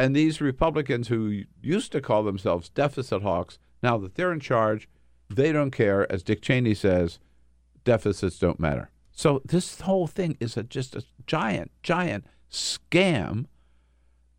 [0.00, 4.88] And these Republicans who used to call themselves deficit hawks, now that they're in charge,
[5.30, 6.10] they don't care.
[6.12, 7.18] As Dick Cheney says,
[7.84, 8.90] deficits don't matter.
[9.12, 13.46] So this whole thing is a, just a giant, giant scam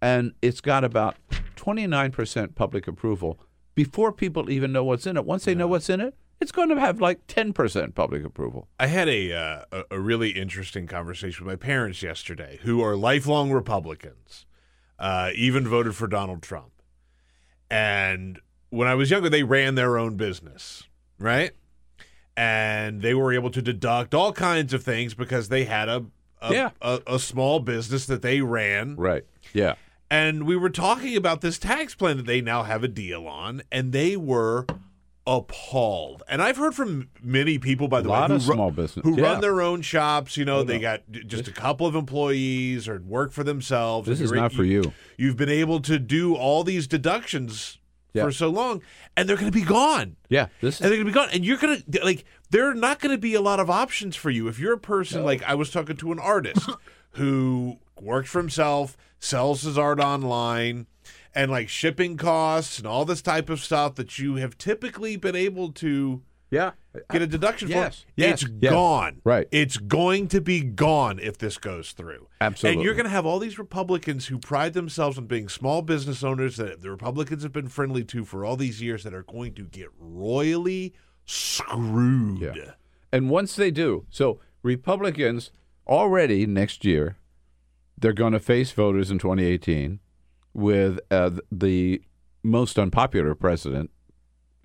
[0.01, 1.15] and it's got about
[1.55, 3.39] 29% public approval
[3.75, 5.25] before people even know what's in it.
[5.25, 5.59] Once they yeah.
[5.59, 8.67] know what's in it, it's going to have like 10% public approval.
[8.79, 13.51] I had a, uh, a really interesting conversation with my parents yesterday, who are lifelong
[13.51, 14.47] Republicans,
[14.97, 16.71] uh, even voted for Donald Trump.
[17.69, 18.39] And
[18.71, 20.83] when I was younger, they ran their own business,
[21.19, 21.51] right?
[22.35, 26.05] And they were able to deduct all kinds of things because they had a
[26.41, 26.69] a, yeah.
[26.81, 28.95] a, a small business that they ran.
[28.95, 29.23] Right.
[29.53, 29.75] Yeah
[30.11, 33.61] and we were talking about this tax plan that they now have a deal on,
[33.71, 34.65] and they were
[35.25, 36.21] appalled.
[36.27, 39.05] And I've heard from many people, by the way, who, small run, business.
[39.05, 39.23] who yeah.
[39.23, 40.35] run their own shops.
[40.35, 44.05] You know, oh, they got just a couple of employees or work for themselves.
[44.05, 44.91] This is not for you.
[45.15, 47.77] You've been able to do all these deductions
[48.13, 48.23] yeah.
[48.23, 48.81] for so long,
[49.15, 50.15] and they're going to be gone.
[50.29, 52.25] Yeah, this is- and they're going to be gone, and you're going to like.
[52.49, 54.77] There are not going to be a lot of options for you if you're a
[54.77, 55.25] person no.
[55.25, 56.69] like I was talking to an artist
[57.11, 60.87] who works for himself, sells his art online,
[61.33, 65.35] and like shipping costs and all this type of stuff that you have typically been
[65.35, 66.21] able to
[66.51, 66.71] yeah
[67.09, 68.11] get a deduction yes, for.
[68.15, 68.71] Yes, it's yes.
[68.71, 69.21] gone.
[69.23, 69.47] Right.
[69.51, 72.27] It's going to be gone if this goes through.
[72.41, 72.75] Absolutely.
[72.75, 76.23] And you're going to have all these Republicans who pride themselves on being small business
[76.23, 79.53] owners that the Republicans have been friendly to for all these years that are going
[79.53, 80.93] to get royally
[81.25, 82.41] screwed.
[82.41, 82.71] Yeah.
[83.11, 85.51] And once they do, so Republicans
[85.87, 87.17] already next year
[87.97, 89.99] they're going to face voters in 2018
[90.53, 92.01] with uh, the
[92.43, 93.91] most unpopular president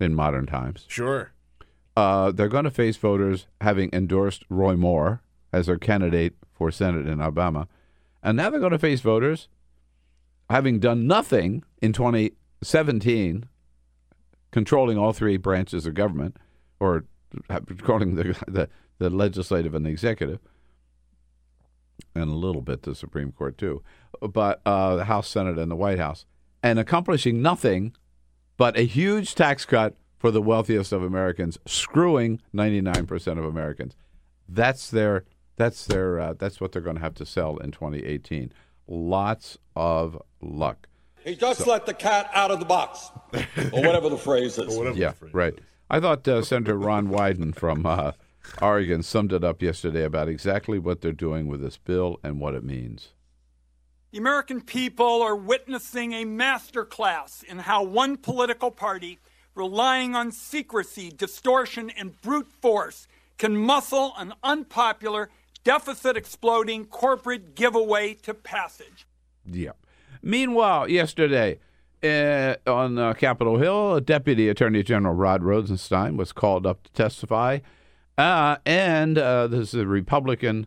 [0.00, 0.86] in modern times.
[0.88, 1.32] Sure.
[1.96, 7.06] Uh, they're going to face voters having endorsed Roy Moore as their candidate for Senate
[7.06, 7.68] in Alabama.
[8.22, 9.48] And now they're going to face voters
[10.50, 13.44] having done nothing in 2017,
[14.50, 16.36] controlling all three branches of government,
[16.78, 17.04] or
[17.48, 20.38] controlling the, the, the legislative and the executive
[22.14, 23.82] and a little bit the Supreme Court too,
[24.20, 26.24] but uh, the House, Senate, and the White House,
[26.62, 27.94] and accomplishing nothing
[28.56, 33.96] but a huge tax cut for the wealthiest of Americans, screwing 99% of Americans.
[34.48, 35.24] That's their
[35.56, 38.52] that's their uh, that's what they're going to have to sell in 2018.
[38.86, 40.88] Lots of luck.
[41.24, 43.10] He just so, let the cat out of the box,
[43.72, 44.78] or whatever the phrase is.
[44.96, 45.54] yeah, right.
[45.54, 45.64] Is.
[45.90, 48.12] I thought uh, Senator Ron Wyden from uh,
[48.62, 52.54] Oregon summed it up yesterday about exactly what they're doing with this bill and what
[52.54, 53.12] it means.
[54.12, 59.18] The American people are witnessing a masterclass in how one political party,
[59.56, 65.30] relying on secrecy, distortion, and brute force, can muscle an unpopular,
[65.64, 69.06] deficit exploding corporate giveaway to passage.
[69.44, 69.72] Yeah.
[70.22, 71.58] Meanwhile, yesterday,
[72.04, 77.58] uh, on uh, Capitol Hill, Deputy Attorney General Rod Rosenstein was called up to testify
[78.18, 80.66] uh, and uh, this is a Republican.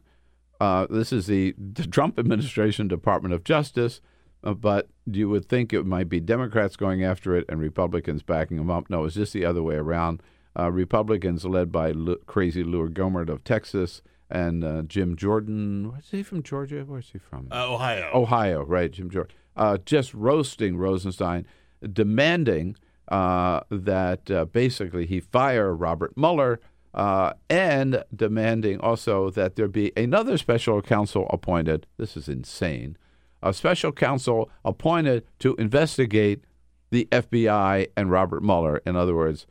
[0.60, 1.56] Uh, this is the,
[1.92, 4.02] Trump administration Department of Justice,
[4.44, 8.58] uh, but you would think it might be Democrats going after it and Republicans backing
[8.58, 8.90] them up.
[8.90, 10.22] No, it's just the other way around.
[10.58, 15.92] Uh, Republicans led by L- crazy Louis Gohmert of Texas and uh, Jim Jordan.
[15.92, 16.44] Where's he from?
[16.44, 16.84] Georgia?
[16.86, 17.48] Where's he from?
[17.52, 18.10] Uh, Ohio.
[18.14, 18.92] Ohio, right?
[18.92, 19.36] Jim Jordan.
[19.56, 21.46] Uh, just roasting Rosenstein,
[21.92, 22.76] demanding
[23.10, 26.60] uh, that uh, basically he fire Robert Mueller.
[26.92, 31.86] Uh, and demanding also that there be another special counsel appointed.
[31.98, 32.98] This is insane.
[33.42, 36.44] A special counsel appointed to investigate
[36.90, 38.82] the FBI and Robert Mueller.
[38.86, 39.46] In other words,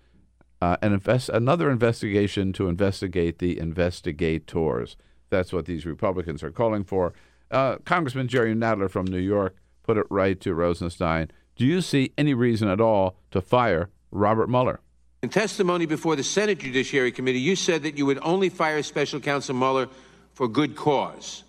[0.61, 4.97] uh, an invest- another investigation to investigate the investigators.
[5.31, 7.13] That's what these Republicans are calling for.
[7.51, 11.31] Uh, Congressman Jerry Nadler from New York put it right to Rosenstein.
[11.57, 14.81] Do you see any reason at all to fire Robert Mueller?
[15.23, 19.19] In testimony before the Senate Judiciary Committee, you said that you would only fire Special
[19.19, 19.89] Counsel Mueller
[20.35, 21.43] for good cause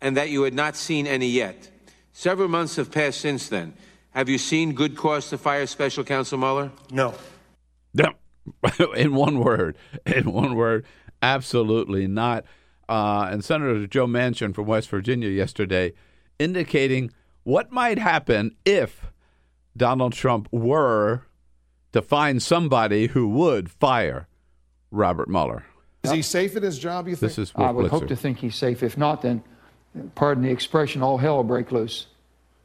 [0.00, 1.70] and that you had not seen any yet.
[2.12, 3.74] Several months have passed since then.
[4.10, 6.72] Have you seen good cause to fire Special Counsel Mueller?
[6.90, 7.14] No.
[7.94, 8.12] No.
[8.96, 9.76] in one word.
[10.06, 10.84] In one word,
[11.22, 12.44] absolutely not.
[12.88, 15.92] Uh, and Senator Joe Manchin from West Virginia yesterday
[16.40, 17.12] indicating
[17.44, 19.12] what might happen if
[19.76, 21.22] Donald Trump were
[21.92, 24.26] to find somebody who would fire
[24.90, 25.64] Robert Mueller.
[26.02, 27.30] Is he safe in his job, you think?
[27.30, 27.90] This is I would Blitzer.
[27.90, 28.82] hope to think he's safe.
[28.82, 29.42] If not, then,
[30.14, 32.06] pardon the expression, all hell will break loose.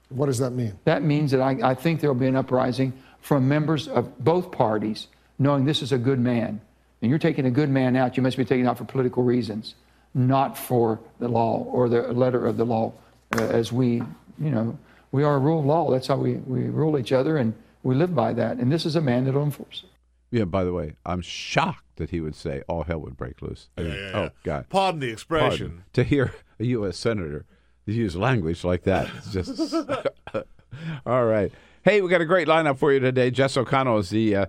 [0.10, 0.78] What does that mean?
[0.86, 4.52] That means that I, I think there will be an uprising from members of both
[4.52, 5.08] parties,
[5.40, 6.62] knowing this is a good man.
[7.02, 9.76] And you're taking a good man out, you must be taking out for political reasons,
[10.14, 12.94] not for the law or the letter of the law.
[13.36, 14.04] Uh, as we,
[14.40, 14.78] you know,
[15.12, 15.92] we are a rule of law.
[15.92, 18.58] That's how we, we rule each other, and we live by that.
[18.58, 19.90] And this is a man that will enforce it.
[20.32, 23.70] Yeah, by the way, I'm shocked that he would say all hell would break loose.
[23.78, 24.18] I mean, yeah, yeah.
[24.18, 24.70] Oh, God.
[24.70, 25.68] Pardon the expression.
[25.68, 25.84] Pardon.
[25.94, 26.98] To hear a U.S.
[26.98, 27.46] Senator
[27.86, 29.74] to use language like that is just.
[31.06, 31.52] all right.
[31.84, 33.30] Hey, we got a great lineup for you today.
[33.30, 34.46] Jess O'Connell is the uh,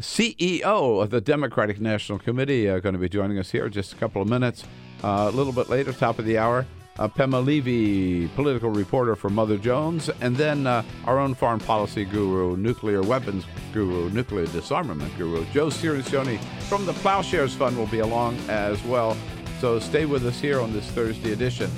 [0.00, 3.92] CEO of the Democratic National Committee, uh, going to be joining us here in just
[3.92, 4.64] a couple of minutes.
[5.02, 6.66] Uh, a little bit later, top of the hour,
[6.98, 12.04] uh, Pema Levy, political reporter for Mother Jones, and then uh, our own foreign policy
[12.04, 16.38] guru, nuclear weapons guru, nuclear disarmament guru, Joe Cirincione
[16.68, 19.16] from the Plowshares Fund will be along as well.
[19.64, 21.70] So stay with us here on this Thursday edition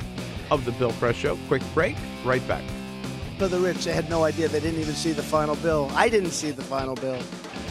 [0.51, 1.39] of the Bill Press Show.
[1.47, 1.95] Quick break,
[2.25, 2.65] right back.
[3.39, 4.49] For the rich, they had no idea.
[4.49, 5.89] They didn't even see the final bill.
[5.95, 7.23] I didn't see the final bill.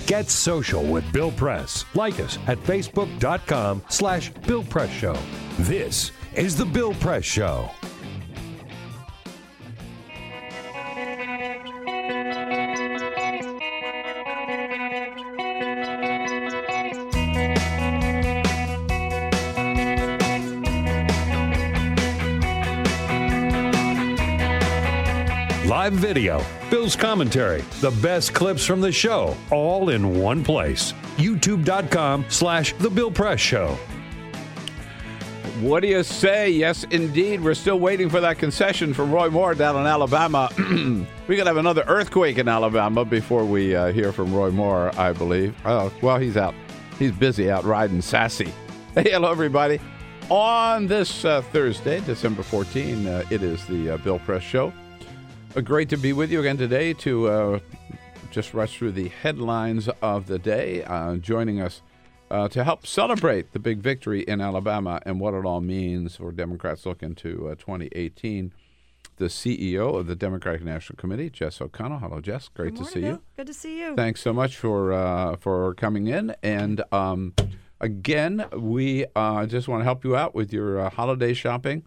[0.07, 1.83] Get social with Bill Press.
[1.95, 5.17] Like us at facebook.com slash Bill Press Show.
[5.59, 7.69] This is the Bill Press Show.
[25.85, 30.93] Live video, Bill's commentary, the best clips from the show, all in one place.
[31.17, 33.77] YouTube.com slash The Bill Press Show.
[35.61, 36.49] What do you say?
[36.49, 37.39] Yes, indeed.
[37.39, 40.49] We're still waiting for that concession from Roy Moore down in Alabama.
[41.27, 45.13] we could have another earthquake in Alabama before we uh, hear from Roy Moore, I
[45.13, 45.55] believe.
[45.65, 46.55] Oh, well, he's out.
[46.97, 48.51] He's busy out riding sassy.
[48.95, 49.79] Hey, hello, everybody.
[50.31, 54.73] On this uh, Thursday, December 14, uh, it is the uh, Bill Press Show.
[55.55, 57.59] Uh, great to be with you again today to uh,
[58.29, 60.83] just rush through the headlines of the day.
[60.83, 61.81] Uh, joining us
[62.29, 66.33] uh, to help celebrate the big victory in Alabama and what it all means for
[66.33, 68.53] Democrats looking to uh, 2018.
[69.15, 71.99] The CEO of the Democratic National Committee, Jess O'Connell.
[71.99, 72.49] Hello, Jess.
[72.49, 73.11] Great Good to see Bill.
[73.11, 73.21] you.
[73.37, 73.95] Good to see you.
[73.95, 76.35] Thanks so much for uh, for coming in.
[76.43, 77.33] And um,
[77.79, 81.83] again, we uh, just want to help you out with your uh, holiday shopping.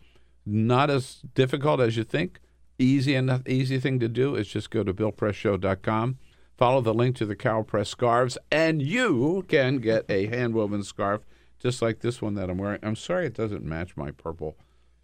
[0.46, 2.40] Not as difficult as you think.
[2.78, 6.18] Easy enough, easy thing to do is just go to BillPressShow.com.
[6.56, 10.84] Follow the link to the Carol Press scarves, and you can get a hand woven
[10.84, 11.22] scarf
[11.58, 12.78] just like this one that I'm wearing.
[12.82, 14.56] I'm sorry it doesn't match my purple.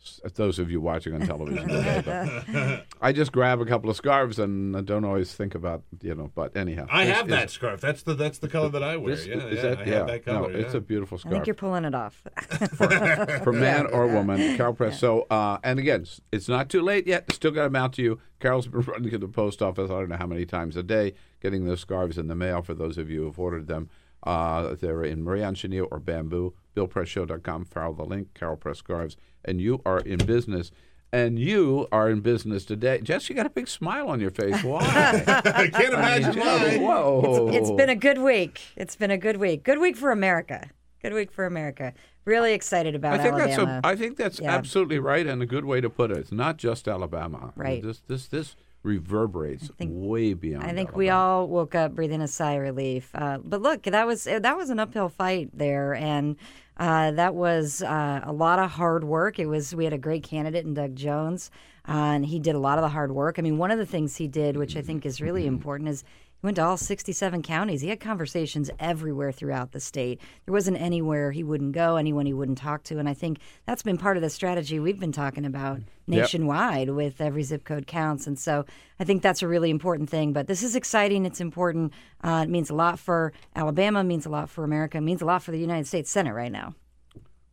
[0.04, 3.96] S- Those of you watching on television today, but I just grab a couple of
[3.96, 6.30] scarves and I don't always think about you know.
[6.34, 7.80] But anyhow, I have that scarf.
[7.80, 9.16] That's the that's the color that I wear.
[9.16, 10.52] this- yeah, is yeah, that- I yeah, have that color.
[10.52, 11.32] no, it's a beautiful scarf.
[11.32, 12.22] I think you're pulling it off.
[13.42, 14.98] for man or woman, Carol Press.
[14.98, 17.32] So, uh, and again, it's not too late yet.
[17.32, 18.20] Still got them out to you.
[18.40, 19.90] Carol's been running to the post office.
[19.90, 22.62] I don't know how many times a day, getting those scarves in the mail.
[22.62, 23.88] For those of you who've ordered them,
[24.22, 26.54] uh, they're in Marianne Chenille or Bamboo.
[26.76, 27.64] BillPressShow.com.
[27.66, 28.34] Follow the link.
[28.34, 30.70] Carol Press scarves, and you are in business.
[31.12, 33.00] And you are in business today.
[33.00, 34.64] Jess, you got a big smile on your face.
[34.64, 34.80] Why?
[35.28, 36.78] I can't imagine why.
[36.78, 37.50] Whoa.
[37.52, 38.60] It's been a good week.
[38.74, 39.62] It's been a good week.
[39.62, 40.70] Good week for America.
[41.02, 41.92] Good week for America.
[42.24, 43.64] Really excited about I think Alabama.
[43.80, 44.56] that's a, I think that's Yeah.
[44.56, 46.16] absolutely right and a good way to put it.
[46.16, 47.52] It's not just Alabama.
[47.54, 47.80] Right.
[47.80, 50.64] This this this reverberates way beyond.
[50.64, 53.10] I think we all woke up breathing a sigh of relief.
[53.14, 56.36] Uh, but look, that was that was an uphill fight there, and
[56.76, 59.38] uh, that was uh, a lot of hard work.
[59.38, 61.50] It was we had a great candidate in Doug Jones,
[61.88, 63.38] uh, and he did a lot of the hard work.
[63.38, 66.04] I mean, one of the things he did, which I think is really important, is
[66.44, 67.80] went to all 67 counties.
[67.80, 70.20] He had conversations everywhere throughout the state.
[70.44, 72.98] There wasn't anywhere he wouldn't go, anyone he wouldn't talk to.
[72.98, 76.20] And I think that's been part of the strategy we've been talking about Yep.
[76.20, 78.26] nationwide with every zip code counts.
[78.26, 78.66] And so
[79.00, 80.34] I think that's a really important thing.
[80.34, 81.24] But this is exciting.
[81.24, 81.94] It's important.
[82.22, 85.42] Uh, it means a lot for Alabama, means a lot for America, means a lot
[85.42, 86.74] for the United States Senate right now.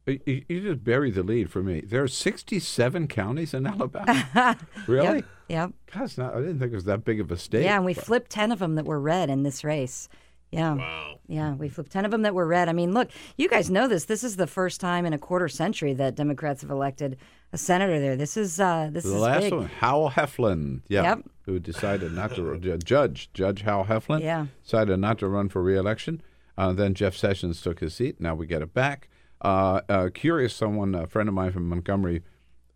[0.08, 1.80] You just buried the lead for me.
[1.82, 4.58] There are 67 counties in Alabama.
[4.88, 5.18] really?
[5.20, 5.26] Yep.
[5.52, 5.72] Yep.
[5.94, 7.64] God, it's not, I didn't think it was that big of a state.
[7.66, 10.08] Yeah, and we flipped 10 of them that were red in this race.
[10.52, 10.74] Yeah.
[10.76, 11.20] Wow.
[11.28, 12.68] Yeah, we flipped 10 of them that were red.
[12.68, 14.06] I mean, look, you guys know this.
[14.06, 17.18] This is the first time in a quarter century that Democrats have elected
[17.54, 18.16] a senator there.
[18.18, 19.54] This is uh this the is last big.
[19.54, 21.20] one, Howell Heflin, yeah, Yep.
[21.46, 24.48] who decided not to judge Judge Howell Heflin, Yeah.
[24.64, 26.22] decided not to run for reelection.
[26.58, 28.20] Uh, then Jeff Sessions took his seat.
[28.22, 29.10] Now we get it back.
[29.42, 32.24] Uh, uh, curious, someone, a friend of mine from Montgomery,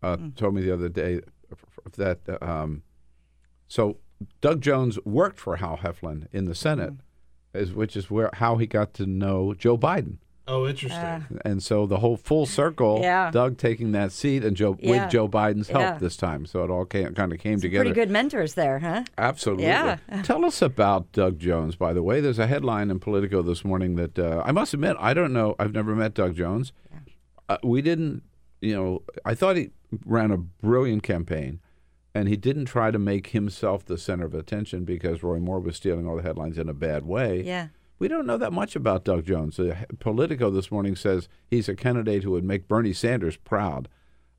[0.02, 0.36] uh, Mm.
[0.36, 1.20] told me the other day
[1.94, 2.82] that uh, um,
[3.68, 3.96] so
[4.40, 6.94] Doug Jones worked for Howell Heflin in the Senate,
[7.54, 7.60] Mm.
[7.62, 10.18] is, which is where how he got to know Joe Biden.
[10.48, 11.40] Oh, interesting.
[11.44, 13.32] And so the whole full circle, Yeah.
[13.32, 15.02] Doug taking that seat and Joe Yeah.
[15.02, 15.98] with Joe Biden's help Yeah.
[15.98, 16.46] this time.
[16.46, 17.82] So it all came, kind of came together.
[17.86, 19.02] Pretty good mentors there, huh?
[19.18, 19.64] Absolutely.
[19.64, 19.96] Yeah.
[20.22, 22.20] Tell us about Doug Jones, by the way.
[22.20, 25.56] There's a headline in Politico this morning that uh, I must admit, I don't know.
[25.58, 26.72] I've never met Doug Jones.
[27.48, 28.22] Uh, we didn't,
[28.60, 29.70] you know, I thought he
[30.04, 31.58] ran a brilliant campaign
[32.16, 35.76] and he didn't try to make himself the center of attention because Roy Moore was
[35.76, 37.42] stealing all the headlines in a bad way.
[37.42, 37.68] Yeah.
[37.98, 39.60] We don't know that much about Doug Jones.
[40.00, 43.88] Politico this morning says he's a candidate who would make Bernie Sanders proud.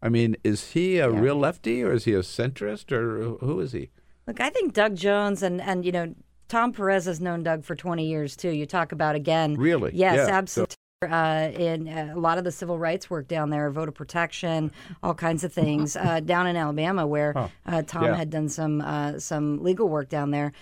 [0.02, 3.72] I mean, is he a real lefty or is he a centrist or who is
[3.74, 3.90] he?
[4.28, 6.14] Look, I think Doug Jones and and you know
[6.48, 8.50] Tom Perez has known Doug for 20 years too.
[8.50, 9.56] You talk about again.
[9.56, 9.92] Really?
[9.94, 10.36] Yes, Yeah.
[10.38, 10.76] absolutely.
[11.08, 14.72] Uh, in uh, a lot of the civil rights work down there, voter protection,
[15.04, 17.48] all kinds of things uh, down in Alabama, where Huh.
[17.68, 18.16] uh, Tom Yeah.
[18.16, 20.54] had done some uh, some legal work down there.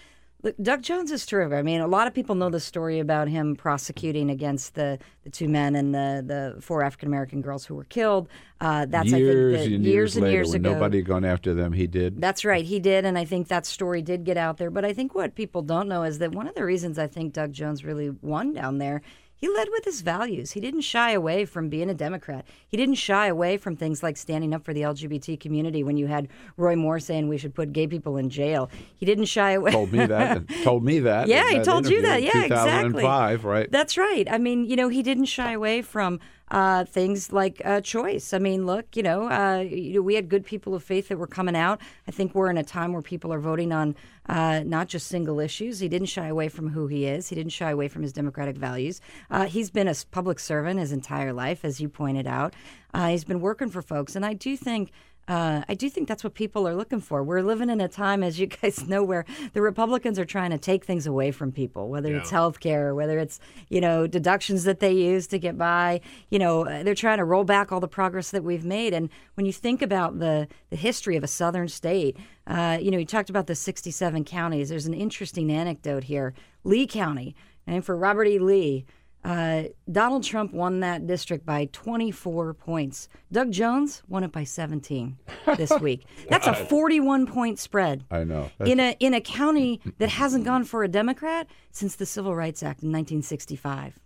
[0.44, 1.58] Look, Doug Jones is terrific.
[1.58, 5.30] I mean, a lot of people know the story about him prosecuting against the, the
[5.30, 6.22] two men and the,
[6.56, 8.28] the four African American girls who were killed.
[8.60, 10.74] Uh, that's years I think the, and years years, and later, years ago.
[10.74, 12.20] nobody had gone after them, he did.
[12.20, 14.70] That's right, he did, and I think that story did get out there.
[14.70, 17.32] But I think what people don't know is that one of the reasons I think
[17.32, 19.02] Doug Jones really won down there,
[19.46, 20.54] he led with his values.
[20.54, 22.48] He didn't shy away from being a Democrat.
[22.68, 25.84] He didn't shy away from things like standing up for the LGBT community.
[25.84, 29.26] When you had Roy Moore saying we should put gay people in jail, he didn't
[29.26, 29.72] shy away.
[29.72, 30.50] told me that.
[30.64, 31.28] told me that.
[31.28, 32.24] Yeah, he that told you that.
[32.24, 33.04] Yeah, exactly.
[33.04, 33.72] 2005, right?
[33.72, 34.28] That's right.
[34.32, 36.20] I mean, you know, he didn't shy away from
[36.52, 38.34] uh, things like uh, choice.
[38.34, 41.18] I mean, look, you know, uh, you know, we had good people of faith that
[41.18, 41.82] were coming out.
[42.08, 43.96] I think we're in a time where people are voting on
[44.28, 45.80] uh, not just single issues.
[45.80, 47.30] He didn't shy away from who he is.
[47.30, 49.02] He didn't shy away from his democratic values.
[49.30, 52.54] Uh, he's been a public servant his entire life, as you pointed out.
[52.94, 54.92] Uh, he's been working for folks, and I do think.
[55.28, 57.24] Uh, I do think that's what people are looking for.
[57.24, 60.58] We're living in a time, as you guys know, where the Republicans are trying to
[60.58, 64.80] take things away from people, whether it's health care, whether it's, you know, deductions that
[64.80, 66.02] they use to get by.
[66.30, 68.94] You know, uh, they're trying to roll back all the progress that we've made.
[68.94, 72.98] And when you think about the, the history of a southern state, uh, you know,
[73.00, 74.70] you talked about the 67 counties.
[74.70, 76.34] There's an interesting anecdote here.
[76.64, 77.36] Lee County,
[77.68, 78.38] and for Robert E.
[78.40, 78.86] Lee,
[79.26, 83.10] uh, Donald Trump won that district by 24 points.
[83.32, 85.18] Doug Jones won it by 17
[85.58, 86.06] this week.
[86.30, 88.52] That's a 41 point spread I know.
[88.64, 92.62] in a in a county that hasn't gone for a Democrat since the Civil Rights
[92.62, 94.00] Act in 1965.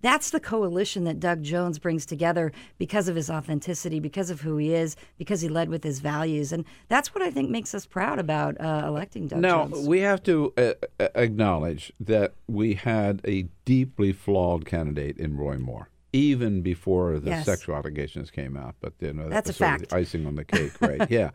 [0.00, 4.56] That's the coalition that Doug Jones brings together because of his authenticity, because of who
[4.56, 7.84] he is, because he led with his values, and that's what I think makes us
[7.86, 9.42] proud about uh, electing Doug Jones.
[9.42, 9.88] now Jones.
[9.88, 15.58] we have to uh, uh, acknowledge that we had a deeply flawed candidate in Roy
[15.58, 17.44] Moore, even before the Yes.
[17.46, 18.76] sexual allegations came out.
[18.80, 19.90] But you know that That's a was sort of fact.
[19.90, 21.10] the icing on the cake, right?
[21.10, 21.30] yeah,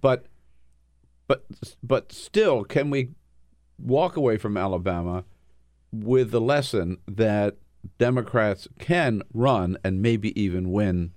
[0.00, 0.24] but
[1.26, 1.44] but
[1.82, 3.10] but still, can we
[3.78, 5.24] walk away from Alabama
[5.92, 7.56] with the lesson that
[7.98, 11.12] Democrats can run and maybe even win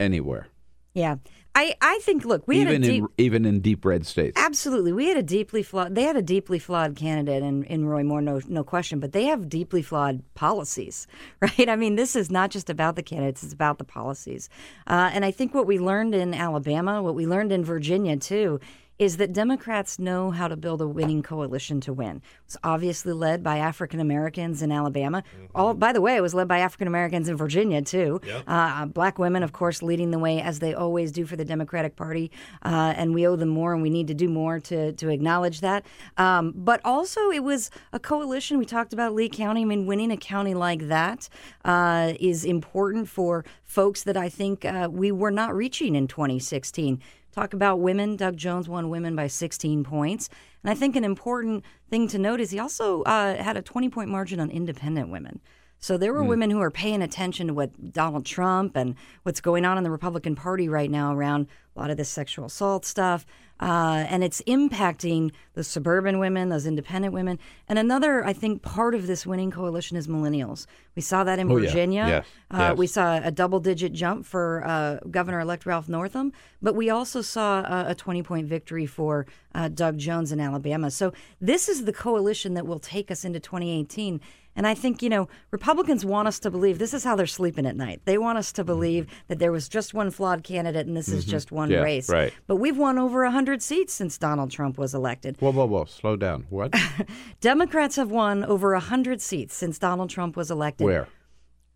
[0.00, 0.48] anywhere,
[0.94, 1.16] yeah,
[1.54, 4.38] I I think look, we even had a deep, in even in deep red states.
[4.38, 5.94] Absolutely, we had a deeply flawed.
[5.94, 9.00] They had a deeply flawed candidate in, in Roy Moore, no no question.
[9.00, 11.06] But they have deeply flawed policies,
[11.40, 11.68] right?
[11.68, 14.50] I mean, this is not just about the candidates; it's about the policies.
[14.86, 18.60] Uh, and I think what we learned in Alabama, what we learned in Virginia too,
[19.02, 22.22] is that Democrats know how to build a winning coalition to win.
[22.44, 25.24] It's obviously led by African Americans in Alabama.
[25.56, 28.20] All, by the way, it was led by African Americans in Virginia too.
[28.24, 28.44] Yep.
[28.46, 31.96] Uh, black women, of course, leading the way as they always do for the Democratic
[31.96, 32.30] Party,
[32.64, 35.62] uh, and we owe them more, and we need to do more to to acknowledge
[35.62, 35.84] that.
[36.16, 38.56] Um, but also, it was a coalition.
[38.56, 39.62] We talked about Lee County.
[39.62, 41.28] I mean, winning a county like that
[41.64, 47.00] uh, is important for folks that I think uh, we were not reaching in 2016.
[47.32, 48.16] Talk about women.
[48.16, 50.28] Doug Jones won women by 16 points.
[50.62, 53.88] And I think an important thing to note is he also uh, had a 20
[53.88, 55.40] point margin on independent women.
[55.82, 56.28] So there were Mm.
[56.28, 59.90] women who are paying attention to what Donald Trump and what's going on in the
[59.90, 63.26] Republican Party right now around a lot of this sexual assault stuff.
[63.58, 67.38] Uh, and it's impacting the suburban women, those independent women.
[67.68, 70.66] And another, I think, part of this winning coalition is millennials.
[70.96, 71.68] We saw that in Oh, yeah.
[71.68, 72.04] Virginia.
[72.08, 72.26] Yes.
[72.50, 72.78] Uh, Yes.
[72.78, 77.22] We saw a double digit jump for uh, Governor elect Ralph Northam, but we also
[77.22, 80.90] saw a, a 20 point victory for uh, Doug Jones in Alabama.
[80.90, 84.20] So this is the coalition that will take us into 2018.
[84.54, 87.64] And I think, you know, Republicans want us to believe this is how they're sleeping
[87.64, 88.02] at night.
[88.04, 91.24] They want us to believe that there was just one flawed candidate and this is
[91.24, 91.28] Mhm.
[91.28, 92.10] just one Yeah, race.
[92.10, 92.32] right.
[92.46, 95.36] But we've won over 100 seats since Donald Trump was elected.
[95.40, 95.84] Whoa, whoa, whoa!
[95.86, 96.44] Slow down.
[96.50, 96.74] What?
[97.40, 101.08] Democrats have won over 100 seats since Donald Trump was elected Where?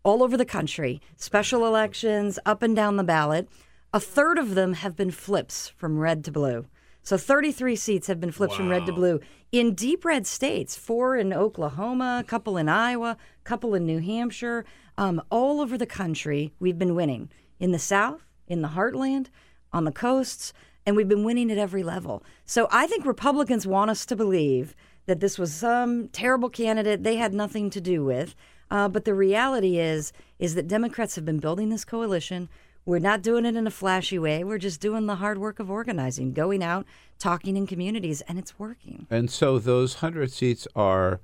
[0.03, 3.49] all over the country, special elections, up and down the ballot.
[3.93, 6.65] A third of them have been flips from red to blue.
[7.07, 9.21] So 33 seats have been flips from red to blue
[9.53, 13.99] in deep red states, four in Oklahoma, a couple in Iowa, a couple in New
[13.99, 14.65] Hampshire.
[14.97, 17.29] Um, all over the country, we've been winning.
[17.61, 19.27] In the South, in the heartland,
[19.71, 20.51] on the coasts,
[20.85, 22.25] and we've been winning at every level.
[22.43, 27.15] So I think Republicans want us to believe that this was some terrible candidate they
[27.15, 28.35] had nothing to do with.
[28.69, 32.49] Uh, but the reality is, is that Democrats have been building this coalition.
[32.87, 34.45] We're not doing it in a flashy way.
[34.45, 36.85] We're just doing the hard work of organizing, going out,
[37.19, 39.05] talking in communities, and it's working.
[39.11, 41.19] And so those hundred seats are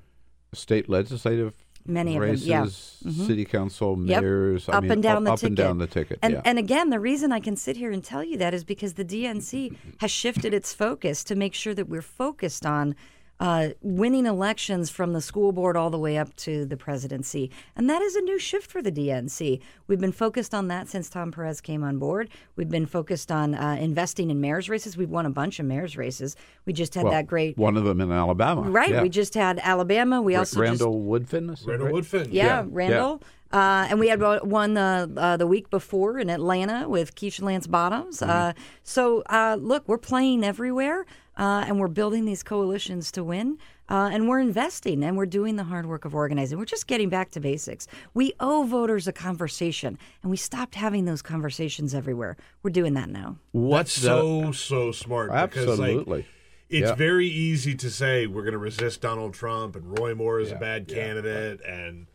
[0.53, 1.53] state legislative
[1.85, 2.65] Many of them, races, yeah.
[2.65, 3.27] Mhm.
[3.27, 4.21] city council, Yep.
[4.23, 5.47] mayors, I up mean, and down up, the up ticket.
[5.51, 6.19] and down the ticket.
[6.21, 6.41] And yeah.
[6.43, 9.05] and again, the reason I can sit here and tell you that is because the
[9.05, 12.93] DNC has shifted its focus to make sure that we're focused on
[13.43, 17.89] uh, winning elections from the school board all the way up to the presidency, and
[17.89, 19.59] that is a new shift for the DNC.
[19.87, 22.29] We've been focused on that since Tom Perez came on board.
[22.55, 24.95] We've been focused on uh, investing in mayor's races.
[24.95, 26.37] We've won a bunch of mayor's races.
[26.65, 27.57] We just had Well, that great.
[27.57, 28.61] one of them in Alabama.
[28.61, 29.01] Right, Yeah.
[29.01, 30.21] we just had Alabama.
[30.21, 31.67] We Ra- also just Randall Woodfin.
[31.67, 31.93] Randall right?
[31.95, 32.29] Woodfin.
[32.31, 33.21] yeah, Randall.
[33.53, 37.43] Uh, and we had one- one uh, uh, the week before in Atlanta with Keisha
[37.43, 38.21] Lance Bottoms.
[38.21, 41.05] Uh, so, uh, look, we're playing everywhere
[41.37, 43.59] uh, and we're building these coalitions to win.
[43.89, 46.57] Uh, and we're investing and we're doing the hard work of organizing.
[46.57, 47.85] We're just getting back to basics.
[48.15, 52.37] We owe voters a conversation, and we stopped having those conversations everywhere.
[52.63, 53.37] We're doing that now.
[53.53, 55.29] That's the- so so smart.
[55.31, 56.15] Because, Absolutely.
[56.17, 56.25] like,
[56.69, 56.95] it's Yeah.
[56.95, 60.55] very easy to say we're going to resist Donald Trump and Roy Moore is Yeah,
[60.55, 62.07] a bad yeah, candidate and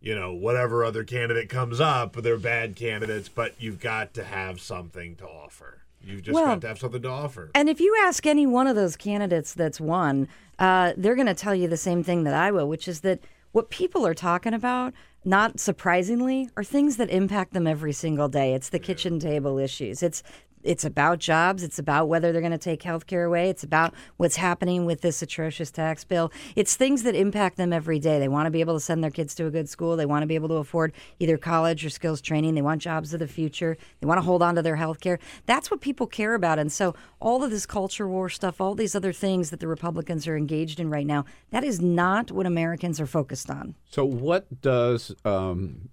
[0.00, 3.28] you know whatever other candidate comes up, they're bad candidates.
[3.28, 5.78] But you've got to have something to offer.
[6.02, 7.50] You've just Well, got to have something to offer.
[7.54, 10.28] And if you ask any one of those candidates that's won,
[10.58, 13.20] uh, they're going to tell you the same thing that I will, which is that
[13.52, 14.94] what people are talking about,
[15.24, 18.54] not surprisingly, are things that impact them every single day.
[18.54, 20.02] It's the kitchen table issues.
[20.02, 20.22] It's
[20.62, 21.62] it's about jobs.
[21.62, 23.48] It's about whether they're going to take health care away.
[23.48, 26.32] It's about what's happening with this atrocious tax bill.
[26.56, 28.18] It's things that impact them every day.
[28.18, 29.96] They want to be able to send their kids to a good school.
[29.96, 32.54] They want to be able to afford either college or skills training.
[32.54, 33.76] They want jobs of the future.
[34.00, 35.18] They want to hold on to their health care.
[35.46, 36.58] That's what people care about.
[36.58, 40.26] And so all of this culture war stuff, all these other things that the Republicans
[40.26, 43.74] are engaged in right now, that is not what Americans are focused on.
[43.90, 45.88] So, what does um,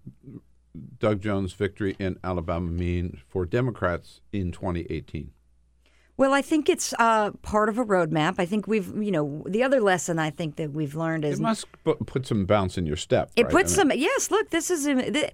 [0.99, 5.32] Doug Jones' victory in Alabama mean for Democrats in 2018?
[6.17, 8.36] Well, I think it's uh, part of a roadmap.
[8.39, 11.43] I think we've, you know, the other lesson I think that we've learned is It
[11.43, 13.30] must pu- put some bounce in your step.
[13.36, 13.51] It right?
[13.51, 13.99] puts I mean- some.
[13.99, 15.30] Yes, look, this is a,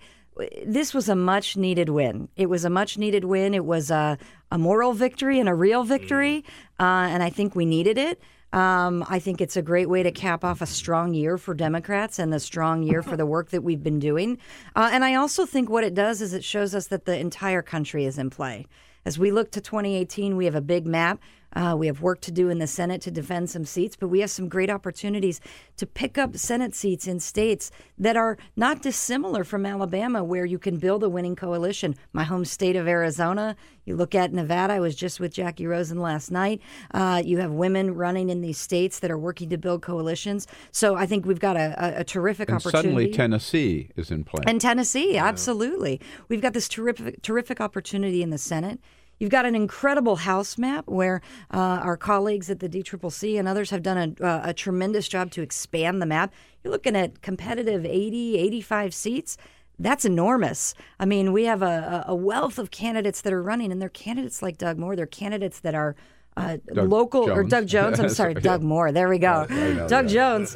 [0.65, 2.27] this was a much needed win.
[2.35, 3.53] It was a much needed win.
[3.53, 4.17] It was a,
[4.51, 6.43] a moral victory and a real victory,
[6.79, 8.21] uh, and I think we needed it.
[8.53, 12.19] Um, I think it's a great way to cap off a strong year for Democrats
[12.19, 14.37] and a strong year for the work that we've been doing.
[14.75, 17.63] Uh, and I also think what it does is it shows us that the entire
[17.63, 18.67] country is in play.
[19.05, 21.19] As we look to 2018, we have a big map.
[21.55, 24.19] Uh, we have work to do in the Senate to defend some seats, but we
[24.19, 25.39] have some great opportunities
[25.77, 30.59] to pick up Senate seats in states that are not dissimilar from Alabama, where you
[30.59, 31.95] can build a winning coalition.
[32.11, 35.99] My home state of Arizona, you look at Nevada, I was just with Jacky Rosen
[35.99, 36.61] last night.
[36.93, 40.47] Uh, you have women running in these states that are working to build coalitions.
[40.71, 42.89] So I think we've got a, a, a terrific and opportunity.
[42.89, 44.43] suddenly Tennessee is in play.
[44.47, 45.99] And Tennessee, absolutely.
[46.29, 48.79] We've got this terrific, terrific opportunity in the Senate.
[49.19, 53.69] You've got an incredible House map where uh, our colleagues at the DCCC and others
[53.69, 56.33] have done a, uh, a tremendous job to expand the map.
[56.63, 59.37] You're looking at competitive 80, 85 seats.
[59.79, 60.73] That's enormous.
[60.99, 64.41] I mean, we have a, a wealth of candidates that are running, and they're candidates
[64.41, 64.95] like Doug Moore.
[64.95, 65.95] They're candidates that are
[66.37, 67.99] uh, local or Doug Jones.
[68.01, 68.67] I'm sorry, Doug yeah.
[68.67, 68.91] Moore.
[68.91, 70.13] There we go, know, Doug yeah.
[70.13, 70.55] Jones.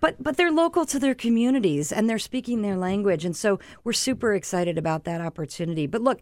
[0.00, 3.92] But but they're local to their communities and they're speaking their language, and so we're
[3.92, 5.86] super excited about that opportunity.
[5.86, 6.20] But look,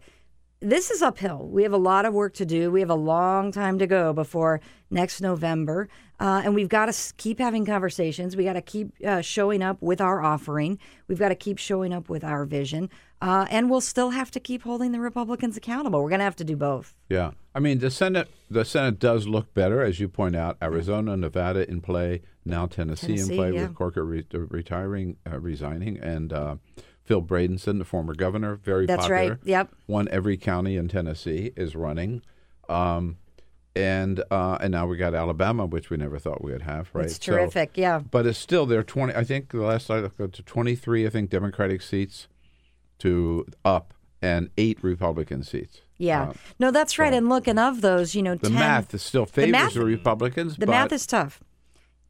[0.61, 1.47] this is uphill.
[1.47, 2.69] We have a lot of work to do.
[2.69, 5.87] We have a long time to go before next November,
[6.19, 8.35] uh, and we've got to keep having conversations.
[8.35, 10.77] We got to keep uh, showing up with our offering.
[11.07, 12.89] We've got to keep showing up with our vision,
[13.21, 16.03] uh, and we'll still have to keep holding the Republicans accountable.
[16.03, 16.93] We're going to have to do both.
[17.07, 18.29] Yeah, I mean the Senate.
[18.51, 20.57] The Senate does look better, as you point out.
[20.61, 22.65] Arizona, Nevada in play now.
[22.65, 23.61] Tennessee, Tennessee, in play yeah.
[23.61, 26.55] with Corker re- retiring, uh, resigning, and uh,
[27.09, 29.29] Phil Bredesen, the former governor, very That's popular.
[29.31, 29.37] right.
[29.43, 29.69] Yep.
[29.87, 32.21] Won every county in Tennessee is running,
[32.69, 33.17] um,
[33.75, 36.91] and uh, and now we got Alabama, which we never thought we would have.
[36.93, 37.71] Right, It's So- terrific.
[37.73, 37.97] yeah.
[37.97, 38.83] but it's still there.
[38.83, 39.15] Twenty.
[39.15, 41.07] I think the last I looked to twenty three.
[41.07, 42.27] I think Democratic seats
[42.99, 45.81] to up and eight Republican seats.
[45.97, 46.29] Yeah.
[46.29, 47.11] Uh, no, that's right.
[47.11, 49.73] And look, and of those, you know, the 10, math is still the favors math-
[49.73, 50.57] the Republicans.
[50.57, 51.41] The but math is tough.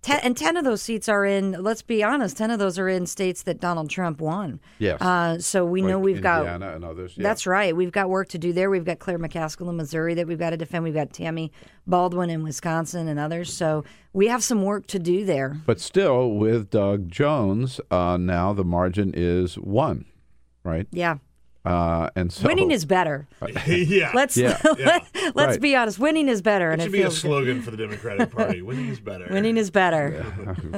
[0.02, 2.88] Ten, and 10 of those seats are in, let's be honest, 10 of those are
[2.88, 4.62] in states that Donald Trump won.
[4.78, 5.02] Yes.
[5.02, 6.41] Uh, so we know we've got.
[6.43, 7.18] Indiana and others.
[7.18, 7.24] Yeah.
[7.24, 7.76] That's right.
[7.76, 8.70] We've got work to do there.
[8.70, 10.86] We've got Claire McCaskill in Missouri that we've got to defend.
[10.86, 11.52] We've got Tammy
[11.86, 13.52] Baldwin in Wisconsin and others.
[13.52, 13.84] So
[14.14, 15.58] we have some work to do there.
[15.66, 20.06] But still, with Doug Jones, uh, now the margin is one,
[20.64, 20.88] right?
[20.91, 21.18] Yeah.
[21.66, 23.28] Uh, and so Winning is better.
[23.68, 24.12] yeah.
[24.16, 24.57] Let's Yeah.
[24.64, 25.62] let, us Right.
[25.62, 25.99] be honest.
[25.99, 27.28] Winning is better, It and should it be a feels good.
[27.28, 28.62] slogan for the Democratic Party.
[28.70, 29.28] Winning is better.
[29.30, 30.26] Winning is better.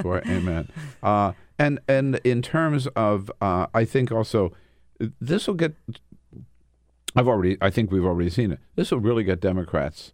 [0.02, 0.70] Boy, amen.
[1.04, 4.54] Uh, and and in terms of, uh, I think also
[5.20, 5.76] this will get.
[7.16, 7.58] I've already.
[7.62, 8.60] I think we've already seen it.
[8.76, 10.14] This will really get Democrats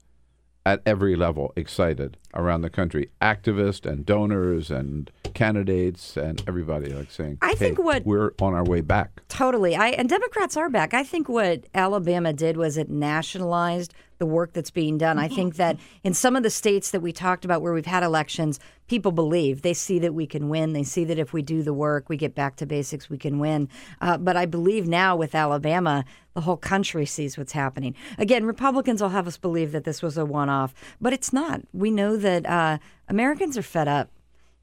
[0.66, 3.10] at every level excited around the country.
[3.22, 8.54] Activists and donors and candidates and everybody like saying, I "Hey, think what- we're on
[8.54, 9.76] our way back." Totally.
[9.76, 10.94] I and Democrats are back.
[10.94, 15.20] I think what Alabama did was it nationalized the work that's being done.
[15.20, 18.02] I think that in some of the states that we talked about where we've had
[18.02, 20.74] elections, people believe they see that we can win.
[20.74, 23.38] They see that if we do the work, we get back to basics, we can
[23.38, 23.70] win.
[24.02, 27.94] Uh, but I believe now with Alabama, the whole country sees what's happening.
[28.18, 31.62] Again, Republicans will have us believe that this was a one-off, but it's not.
[31.72, 34.10] We know that uh, Americans are fed up.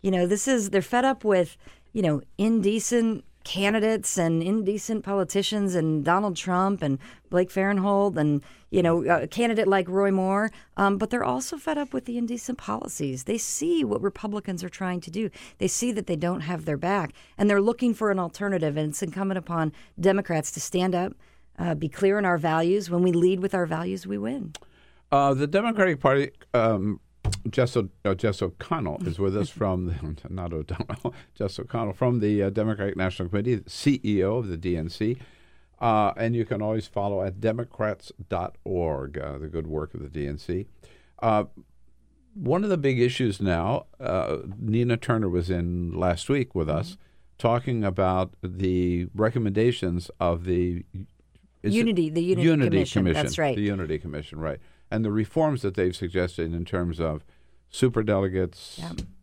[0.02, 1.56] You know, this is they're fed up with
[1.92, 6.98] you know indecent candidates and indecent politicians and Donald Trump and
[7.28, 11.78] Blake Farenthold and you know a candidate like Roy Moore, um, but they're also fed
[11.78, 13.24] up with the indecent policies.
[13.24, 15.30] They see what Republicans are trying to do.
[15.58, 18.76] They see that they don't have their back, and they're looking for an alternative.
[18.76, 21.12] And it's incumbent upon Democrats to stand up,
[21.58, 22.90] uh, be clear in our values.
[22.90, 24.54] When we lead with our values, we win.
[25.12, 26.98] Uh, the Democratic Party, um,
[27.50, 32.20] Jess, o- uh, Jess O'Connell is with us from, the, not O'Donnell, Jess O'Connell from
[32.20, 35.18] the uh, Democratic National Committee, CEO of the DNC.
[35.80, 40.66] Uh, and you can always follow at democrats.org, uh, the good work of the DNC.
[41.20, 41.44] Uh,
[42.34, 46.96] one of the big issues now, uh, Nina Turner was in last week with us
[47.38, 50.84] talking about the recommendations of the
[51.62, 53.56] Unity- the Unity Commission, that's right.
[53.56, 54.58] The Unity Commission, right.
[54.90, 57.24] And the reforms that they've suggested in terms of
[57.74, 58.80] superdelegates,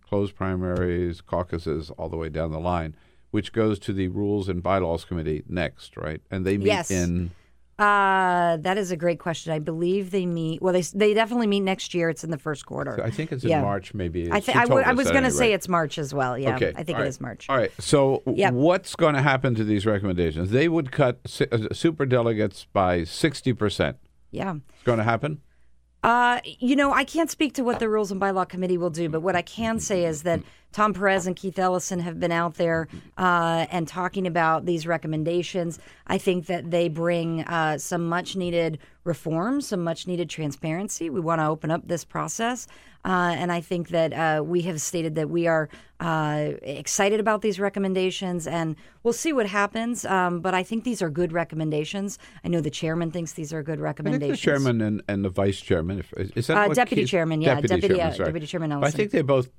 [0.07, 2.95] closed primaries, caucuses, all the way down the line,
[3.31, 6.21] which goes to the Rules and Bylaws Committee next, right?
[6.29, 6.91] And they meet Yes.
[6.91, 7.31] in
[7.79, 9.51] Uh, that is a great question.
[9.51, 10.61] I believe they meet.
[10.61, 12.09] Well, they they definitely meet next year.
[12.09, 13.03] It's in the first quarter.
[13.03, 13.61] I think it's in Yeah.
[13.63, 14.31] March, maybe.
[14.31, 16.37] I, think I, w- I was going to say it's March as well.
[16.37, 16.73] Yeah, okay.
[16.75, 17.07] I think all it right.
[17.07, 17.49] is March.
[17.49, 17.71] All right.
[17.79, 18.53] So, Yep.
[18.53, 20.51] what's going to happen to these recommendations?
[20.51, 23.97] They would cut si- uh, super delegates by sixty percent.
[24.29, 24.53] Yeah.
[24.75, 25.39] It's going to happen.
[26.03, 29.07] Uh, you know, I can't speak to what the Rules and Bylaw Committee will do,
[29.07, 30.41] but what I can say is that
[30.71, 32.87] Tom Perez and Keith Ellison have been out there
[33.17, 35.79] uh, and talking about these recommendations.
[36.07, 41.09] I think that they bring uh, some much needed reforms, some much needed transparency.
[41.09, 42.67] We want to open up this process.
[43.03, 47.41] Uh, and I think that uh, we have stated that we are uh, excited about
[47.41, 50.03] these recommendations, and we'll see what happens.
[50.03, 52.17] Um, but I think these are good recommendations.
[52.43, 54.39] I know the chairman thinks these are good recommendations.
[54.39, 55.99] the chairman and, and the vice chairman.
[55.99, 59.11] If, is that Uh, deputy Keith- chairman, yeah, deputy, chairman, uh, deputy chairman I think
[59.11, 59.49] they both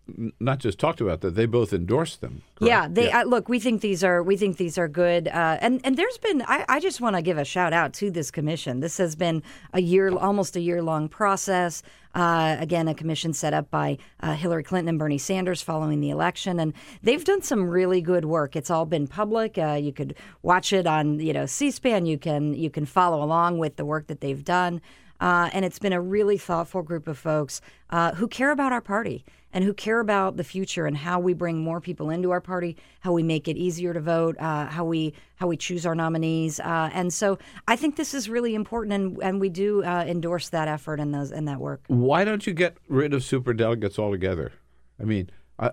[0.41, 2.43] not just talked about that; they both endorsed them.
[2.61, 3.49] Yeah, they Uh, look.
[3.49, 6.43] We think these are we think these are good, uh, and and there's been.
[6.43, 8.81] I, I just want to give a shout out to this commission.
[8.81, 11.83] This has been a year, almost a year long process.
[12.15, 16.11] Uh, again, a commission set up by uh, Hillary Clinton and Bernie Sanders following the
[16.11, 18.55] election, and they've done some really good work.
[18.55, 19.57] It's all been public.
[19.57, 22.07] Uh, you could watch it on you know C-SPAN.
[22.07, 24.81] You can you can follow along with the work that they've done.
[25.21, 27.61] Uh, and it's been a really thoughtful group of folks
[27.91, 31.35] uh, who care about our party and who care about the future and how we
[31.35, 34.85] bring more people into our party, how we make it easier to vote, uh, how
[34.85, 36.61] we how we choose our nominees.
[36.61, 37.39] Uh, and so
[37.69, 41.15] I think this is really important, and, and we do uh, endorse that effort and
[41.15, 41.83] those and that work.
[41.89, 44.53] Why don't you get rid of super delegates altogether?
[45.01, 45.73] I mean, I,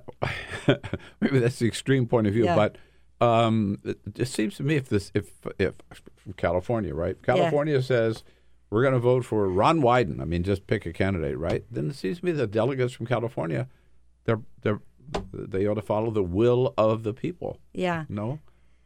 [1.21, 2.55] maybe that's the extreme point of view, Yeah.
[2.55, 2.77] but
[3.21, 5.75] um, it, it seems to me if this if if
[6.37, 7.21] California, right?
[7.21, 8.23] California says
[8.69, 10.21] we're going to vote for Ron Wyden.
[10.21, 11.63] I mean, just pick a candidate, right?
[11.71, 13.67] Then it seems to me the delegates from California,
[14.25, 14.81] they're they're
[15.33, 17.59] they ought to follow the will of the people.
[17.73, 18.05] Yeah.
[18.09, 18.39] No,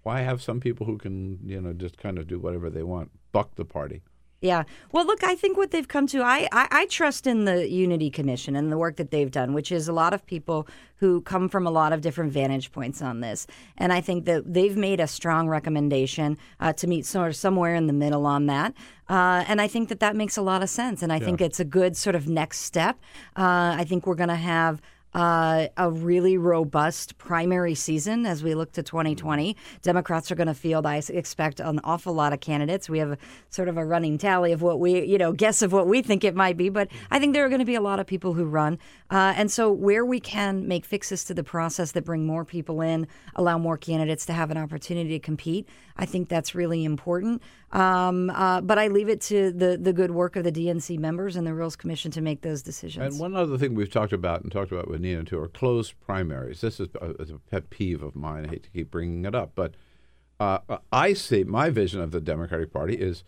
[0.04, 3.12] why have some people who can you know just kind of do whatever they want,
[3.32, 4.02] buck the party?
[4.44, 4.64] Yeah.
[4.91, 8.10] Well, look, I think what they've come to, I, I, I trust in the Unity
[8.10, 10.68] Commission and the work that they've done, which is a lot of people
[10.98, 13.48] who come from a lot of different vantage points on this.
[13.78, 17.74] And I think that they've made a strong recommendation uh, to meet sort of somewhere
[17.74, 18.74] in the middle on that.
[19.10, 21.02] Uh, and I think that that makes a lot of sense.
[21.02, 23.00] And I think it's a good sort of next step.
[23.38, 24.82] Uh, I think we're going to have
[25.14, 29.55] uh, a really robust primary season as we look to 2020.
[29.82, 32.89] Democrats are going to field, I expect, an awful lot of candidates.
[32.89, 33.18] We have
[33.49, 36.24] sort of a running tally of what we, you know, guess of what we think
[36.24, 38.34] it might be, but I think there are going to be a lot of people
[38.34, 38.80] who run.
[39.09, 42.82] Uh, and so, where we can make fixes to the process that bring more people
[42.82, 47.41] in, allow more candidates to have an opportunity to compete, I think that's really important.
[47.74, 51.36] Um, uh, but I leave it to the, the good work of the DNC members
[51.36, 53.13] and the Rules Commission to make those decisions.
[53.15, 55.99] And one other thing we've talked about and talked about with Nina too are closed
[55.99, 56.61] primaries.
[56.61, 58.45] This is a, a pet peeve of mine.
[58.45, 59.74] I hate to keep bringing it up, but
[60.39, 60.59] uh,
[60.91, 63.24] I see my vision of the Democratic Party is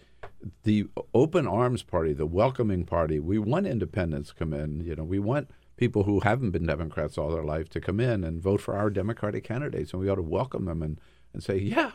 [0.64, 3.20] the open arms party, the welcoming party.
[3.20, 4.82] We want independents to come in.
[4.86, 8.24] You know, we want people who haven't been Democrats all their life to come in
[8.24, 11.00] and vote for our Democratic candidates, and we ought to welcome them and,
[11.34, 11.92] and say, yeah.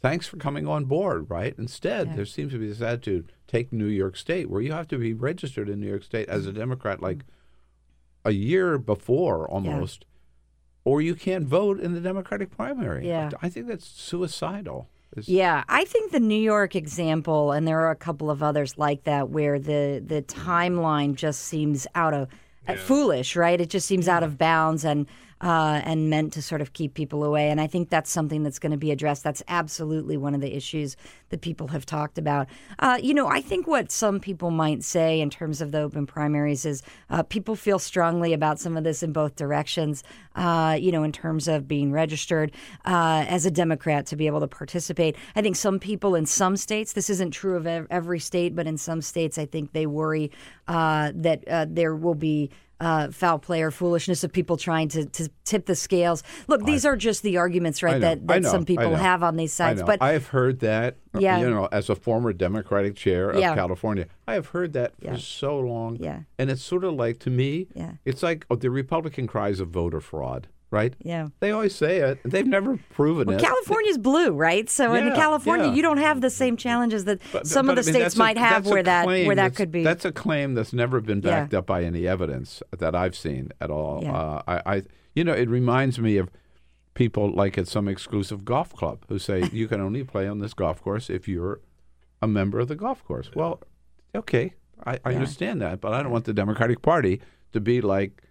[0.00, 1.54] Thanks for coming on board, right?
[1.58, 2.16] Instead, Yeah.
[2.16, 5.12] there seems to be this attitude take New York State, where you have to be
[5.12, 6.58] registered in New York State as a mm-hmm.
[6.58, 7.04] Democrat mm-hmm.
[7.04, 7.24] like
[8.24, 10.04] a year before almost,
[10.84, 13.06] or you can't vote in the Democratic primary.
[13.06, 13.30] Yeah.
[13.42, 14.88] I think that's suicidal.
[15.12, 18.78] It's- Yeah, I think the New York example, and there are a couple of others
[18.78, 20.48] like that, where the the mm-hmm.
[20.48, 22.28] timeline just seems out of
[22.68, 23.60] uh, foolish, right?
[23.60, 25.06] It just seems out of bounds and
[25.40, 27.50] uh, and meant to sort of keep people away.
[27.50, 29.24] And I think that's something that's going to be addressed.
[29.24, 30.96] That's absolutely one of the issues
[31.30, 32.48] that people have talked about.
[32.78, 36.06] Uh, you know, I think what some people might say in terms of the open
[36.06, 40.04] primaries is uh, people feel strongly about some of this in both directions.
[40.36, 42.52] Uh, you know, in terms of being registered
[42.84, 45.16] uh, as a Democrat to be able to participate.
[45.34, 48.76] I think some people in some states, this isn't true of every state, but in
[48.76, 50.30] some states, I think they worry
[50.68, 52.50] uh, that there will be.
[52.80, 56.22] Uh, foul play or foolishness of people trying to, to tip the scales.
[56.48, 58.00] Look, these are just the arguments, right?
[58.00, 59.84] know, that that know, some people have on these I know.
[59.84, 60.96] But I've heard that.
[61.14, 61.40] uh, Yeah.
[61.40, 63.54] You know, as a former Democratic chair of Yeah.
[63.54, 65.16] California, I have heard that for Yeah.
[65.18, 65.98] so long.
[66.00, 66.20] Yeah.
[66.38, 67.92] And it's sort of like to me, Yeah.
[68.06, 70.94] it's like oh, the Republican cries of voter fraud, right?
[71.02, 71.28] Yeah.
[71.40, 72.20] They always say it.
[72.24, 73.42] They've never proven Well, it.
[73.42, 74.68] California's blue, right?
[74.70, 75.74] So in California, yeah.
[75.74, 78.04] you don't have the same challenges that But- some but of the I mean, states
[78.04, 79.82] that's a- might have, where that where that could be.
[79.82, 81.40] That's a claim that's never been Yeah.
[81.40, 84.00] backed up by any evidence that I've seen at all.
[84.02, 84.12] Yeah.
[84.12, 84.82] Uh, I, I,
[85.14, 86.30] you know, it reminds me of
[86.94, 90.54] people like at some exclusive golf club who say you can only play on this
[90.54, 91.60] golf course if you're
[92.22, 93.30] a member of the golf course.
[93.34, 93.60] Well,
[94.14, 94.54] okay,
[94.86, 95.16] I, I Yeah.
[95.16, 97.20] understand that, but I don't want the Democratic Party
[97.52, 98.22] to be like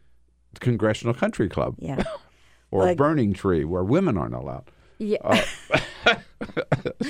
[0.53, 1.75] the Congressional Country Club.
[1.79, 2.03] Yeah.
[2.71, 4.71] or a burning tree where women aren't allowed.
[4.99, 5.17] Yeah.
[5.23, 5.41] Uh,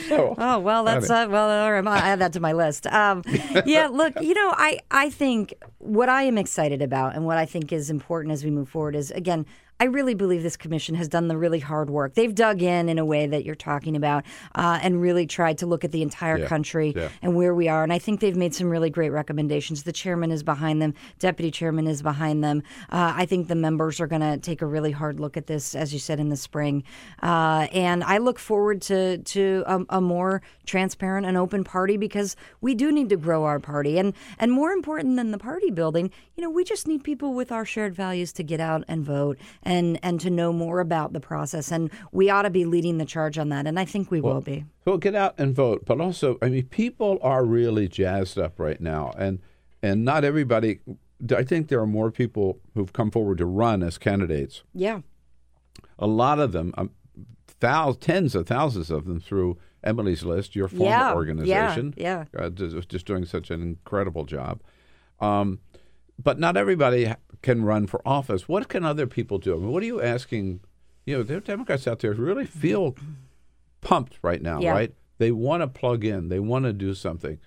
[0.08, 1.26] so, oh well, that's anyway.
[1.26, 1.50] uh, well.
[1.50, 2.88] all right, I'll add that to my list.
[2.88, 3.24] Um,
[3.66, 7.46] yeah, look, you know, I I think what I am excited about and what I
[7.46, 9.46] think is important as we move forward is again.
[9.82, 12.14] I really believe this commission has done the really hard work.
[12.14, 15.66] They've dug in in a way that you're talking about uh, and really tried to
[15.66, 17.08] look at the entire Yeah, country yeah.
[17.22, 17.82] and where we are.
[17.82, 19.84] And I think they've made some really great recommendations.
[19.84, 22.62] The chairman is behind them, deputy chairman is behind them.
[22.90, 25.74] Uh, I think the members are going to take a really hard look at this,
[25.76, 26.84] as you said, in the spring.
[27.24, 32.36] Uh, and I look forward to to a, a more transparent and open party because
[32.60, 33.98] we do need to grow our party.
[33.98, 37.50] And and more important than the party building, you know, we just need people with
[37.50, 41.14] our shared values to get out and vote and and and to know more about
[41.14, 41.72] the process.
[41.72, 43.68] And we ought to be leading the charge on that.
[43.68, 44.66] And I think we will be.
[44.86, 48.82] So get out and vote, but also, I mean, people are really jazzed up right
[48.82, 49.40] now, and
[49.82, 50.80] and not everybody.
[51.36, 54.64] I think there are more people who've come forward to run as candidates.
[54.74, 55.02] Yeah.
[55.98, 56.92] A lot of them, um,
[57.60, 61.94] thou- tens of thousands of them, through Emily's List, your former Yeah, yeah, organization.
[61.98, 62.24] yeah.
[62.38, 64.62] uh, just, just doing such an incredible job.
[65.20, 65.60] Um,
[66.22, 68.48] but not everybody can run for office.
[68.50, 69.56] What can other people do?
[69.56, 70.60] I mean, what are you asking?
[71.06, 72.96] You know, there are Democrats out there who really feel
[73.82, 74.72] pumped right now, Yeah.
[74.72, 74.94] right?
[75.18, 76.30] They want to plug in.
[76.30, 77.40] They want to do something.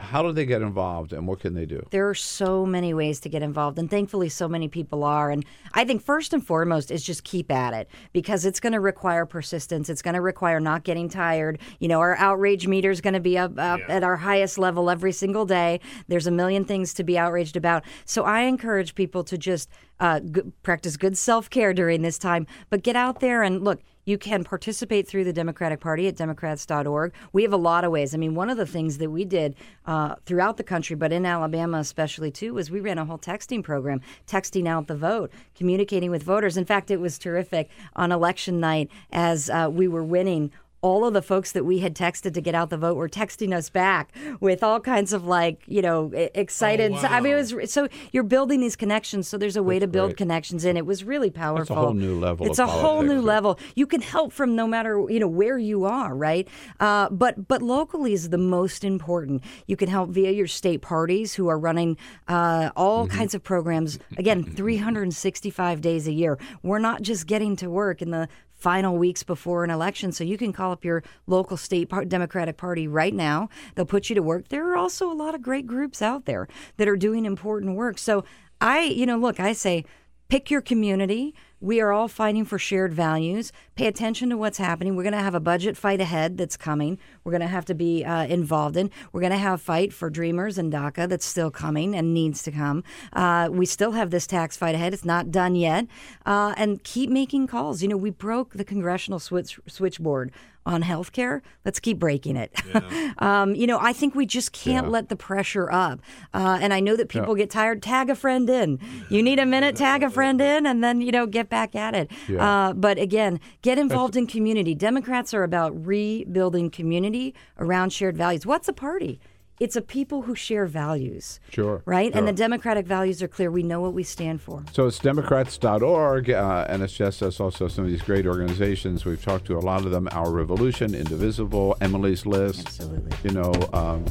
[0.00, 1.84] How do they get involved and what can they do?
[1.90, 5.30] There are so many ways to get involved, and thankfully, so many people are.
[5.30, 8.80] And I think first and foremost is just keep at it because it's going to
[8.80, 9.88] require persistence.
[9.88, 11.58] It's going to require not getting tired.
[11.80, 13.96] You know, our outrage meter is going to be up, up yeah.
[13.96, 15.80] at our highest level every single day.
[16.06, 17.84] There's a million things to be outraged about.
[18.04, 19.68] So I encourage people to just
[20.00, 23.80] uh, g- practice good self care during this time, but get out there and look
[24.08, 27.12] you can participate through the Democratic Party at Democrats.org.
[27.34, 28.14] We have a lot of ways.
[28.14, 29.54] I mean, one of the things that we did
[29.84, 33.62] uh, throughout the country, but in Alabama especially too, was we ran a whole texting
[33.62, 36.56] program, texting out the vote, communicating with voters.
[36.56, 41.12] In fact, it was terrific on election night as uh, we were winning all of
[41.12, 44.12] the folks that we had texted to get out the vote were texting us back
[44.40, 46.92] with all kinds of like you know excited.
[46.92, 47.08] Oh, wow.
[47.10, 49.28] I mean, it was so you're building these connections.
[49.28, 50.18] So there's a way That's to build great.
[50.18, 51.62] connections, and it was really powerful.
[51.62, 52.46] It's a whole new level.
[52.46, 52.82] It's a politics.
[52.82, 53.58] whole new level.
[53.74, 56.48] You can help from no matter you know where you are, right?
[56.78, 59.42] Uh, but but locally is the most important.
[59.66, 61.96] You can help via your state parties who are running
[62.28, 63.16] uh, all mm-hmm.
[63.16, 63.98] kinds of programs.
[64.16, 66.38] Again, 365 days a year.
[66.62, 68.28] We're not just getting to work in the
[68.58, 70.12] final weeks before an election.
[70.12, 73.48] So you can call up your local state Democratic Party right now.
[73.74, 74.48] They'll put you to work.
[74.48, 77.98] There are also a lot of great groups out there that are doing important work.
[77.98, 78.24] So
[78.60, 79.84] I, you know, look, I say
[80.28, 81.34] pick your community.
[81.60, 83.52] We are all fighting for shared values.
[83.74, 84.94] Pay attention to what's happening.
[84.94, 86.98] We're going to have a budget fight ahead that's coming.
[87.24, 88.90] We're going to have to be uh, involved in.
[89.12, 92.44] We're going to have a fight for Dreamers and DACA that's still coming and needs
[92.44, 92.84] to come.
[93.12, 94.94] Uh, we still have this tax fight ahead.
[94.94, 95.86] It's not done yet.
[96.24, 97.82] Uh, and keep making calls.
[97.82, 100.32] You know, we broke the congressional switch, switchboard
[100.68, 102.52] on healthcare, let's keep breaking it.
[102.68, 103.12] Yeah.
[103.18, 104.92] um, you know, I think we just can't yeah.
[104.92, 106.00] let the pressure up.
[106.34, 107.44] Uh, and I know that people yeah.
[107.44, 107.82] get tired.
[107.82, 108.78] Tag a friend in.
[109.08, 111.94] You need a minute, tag a friend in, and then, you know, get back at
[111.94, 112.10] it.
[112.38, 114.22] Uh, but again, get involved That's...
[114.22, 114.74] in community.
[114.74, 118.46] Democrats are about rebuilding community around shared values.
[118.46, 119.20] What's a party?
[119.60, 121.40] It's a people who share values.
[121.50, 121.82] Sure.
[121.84, 122.12] Right?
[122.12, 122.18] Sure.
[122.18, 123.50] And the Democratic values are clear.
[123.50, 124.64] We know what we stand for.
[124.72, 129.04] So it's Democrats.org, uh, and it's just us also some of these great organizations.
[129.04, 132.66] We've talked to a lot of them Our Revolution, Indivisible, Emily's List.
[132.66, 133.16] Absolutely.
[133.24, 134.04] You know, um,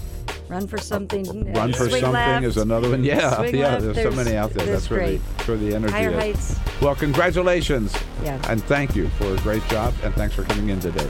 [0.49, 1.53] Run for something.
[1.53, 2.45] Run for something left.
[2.45, 3.03] is another one.
[3.03, 3.71] Yeah, Swing yeah.
[3.71, 3.81] Left.
[3.81, 4.65] There's, there's, so many out there.
[4.65, 5.19] That's great.
[5.19, 6.15] where the energy Higher is.
[6.15, 6.81] heights.
[6.81, 7.93] Well, congratulations.
[8.23, 8.41] Yeah.
[8.49, 11.09] And thank you for a great job, and thanks for coming in today.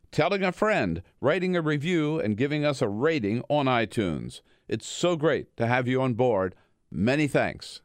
[0.11, 4.41] telling a friend, writing a review, and giving us a rating on iTunes.
[4.67, 6.55] It's so great to have you on board.
[6.91, 7.81] Many thanks.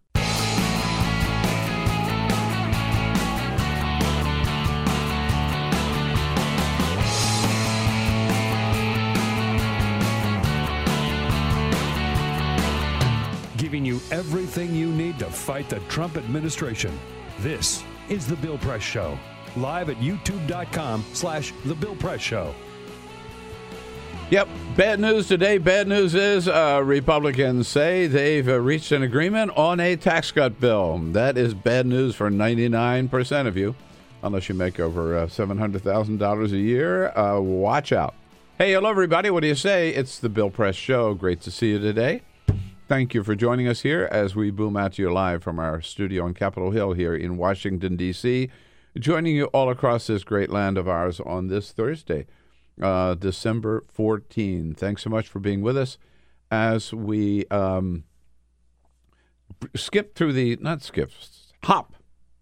[13.57, 16.97] Giving you everything you need to fight the Trump administration.
[17.41, 19.19] This is The Bill Press Show.
[19.57, 22.55] Live at youtube.com slash The Bill Press Show.
[24.29, 24.49] Yep.
[24.77, 25.57] Bad news today.
[25.59, 30.61] Bad news is uh, Republicans say they've uh, reached an agreement on a tax cut
[30.61, 30.99] bill.
[31.13, 33.77] That is bad news for 99% of you,
[34.25, 37.17] unless you make over uh, $700,000 a year.
[37.17, 38.15] Uh, watch out.
[38.59, 39.31] Hey, hello, everybody.
[39.31, 39.91] What do you say?
[39.91, 41.15] It's the Bill Press Show.
[41.15, 42.23] Great to see you today.
[42.89, 45.81] Thank you for joining us here as we boom out to you live from our
[45.81, 48.51] studio on Capitol Hill here in Washington, D.C.,
[48.99, 52.27] joining you all across this great land of ours on this Thursday
[52.81, 54.75] uh, December 14.
[54.75, 55.99] Thanks so much for being with us
[56.51, 58.05] as we um,
[59.75, 61.11] skip through the, not skip,
[61.65, 61.95] hop,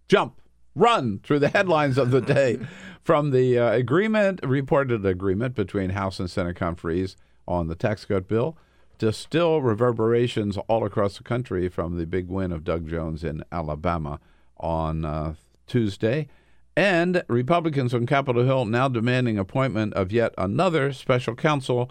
[0.08, 0.40] jump,
[0.74, 2.58] run through the headlines of the day
[3.02, 8.28] from the uh, agreement, reported agreement between House and Senate conferees on the tax cut
[8.28, 8.56] bill
[8.98, 13.42] to still reverberations all across the country from the big win of Doug Jones in
[13.50, 14.20] Alabama
[14.58, 15.34] on uh,
[15.66, 16.28] Tuesday.
[16.76, 21.90] And Republicans on Capitol Hill now demanding appointment of yet another special counsel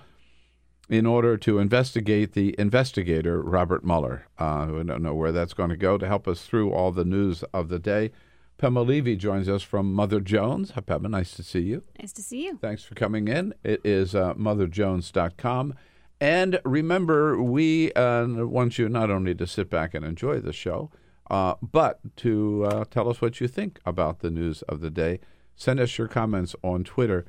[0.89, 4.27] in order to investigate the investigator, Robert Mueller.
[4.37, 5.97] Uh, we don't know where that's going to go.
[5.97, 8.11] To help us through all the news of the day,
[8.57, 10.71] Pema Levy joins us from Mother Jones.
[10.71, 11.09] Hi, Pema.
[11.09, 11.83] Nice to see you.
[11.99, 12.57] Nice to see you.
[12.61, 13.53] Thanks for coming in.
[13.63, 15.75] It is uh, motherjones.com.
[16.19, 20.91] And remember, we uh, want you not only to sit back and enjoy the show,
[21.29, 25.19] uh, but to uh, tell us what you think about the news of the day,
[25.55, 27.25] send us your comments on Twitter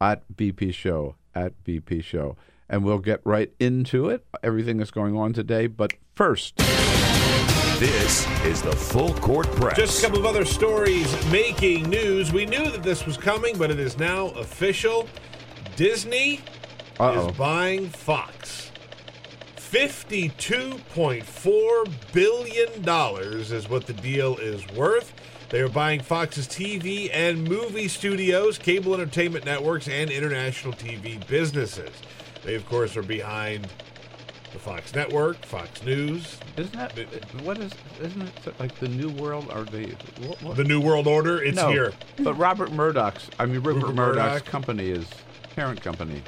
[0.00, 2.36] at BP Show, at BP Show.
[2.68, 4.24] and we'll get right into it.
[4.42, 5.66] Everything that's going on today.
[5.66, 6.56] But first,
[7.78, 9.76] this is the full court press.
[9.76, 12.32] Just a couple of other stories making news.
[12.32, 15.08] We knew that this was coming, but it is now official.
[15.76, 16.40] Disney
[17.00, 17.28] Uh-oh.
[17.28, 18.63] is buying Fox.
[19.74, 22.70] $52.4 billion
[23.52, 25.12] is what the deal is worth.
[25.48, 31.90] They are buying Fox's TV and movie studios, cable entertainment networks, and international TV businesses.
[32.44, 33.66] They, of course, are behind
[34.52, 36.38] the Fox Network, Fox News.
[36.56, 36.96] Isn't that
[37.42, 37.72] what is?
[38.00, 39.86] Isn't it like the New World or the
[40.24, 40.56] what, what?
[40.56, 41.42] The New World Order?
[41.42, 41.92] It's no, here.
[42.20, 43.28] But Robert Murdoch's.
[43.40, 44.44] I mean, Rupert, Rupert Murdoch's Murdoch.
[44.44, 45.08] company is
[45.56, 46.22] parent company.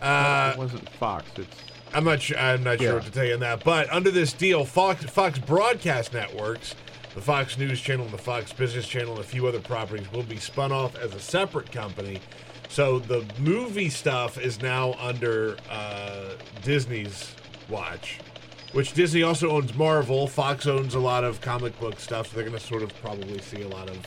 [0.00, 1.26] Uh, it wasn't Fox.
[1.36, 2.38] It's I'm not sure.
[2.38, 2.88] I'm not Yeah.
[2.88, 3.64] sure what to tell you on that.
[3.64, 6.74] But under this deal, Fox Fox broadcast networks,
[7.14, 10.22] the Fox News Channel, and the Fox Business Channel, and a few other properties will
[10.22, 12.20] be spun off as a separate company.
[12.68, 16.32] So the movie stuff is now under uh,
[16.62, 17.34] Disney's
[17.70, 18.18] watch,
[18.72, 20.26] which Disney also owns Marvel.
[20.26, 23.38] Fox owns a lot of comic book stuff, so they're going to sort of probably
[23.40, 23.98] see a lot of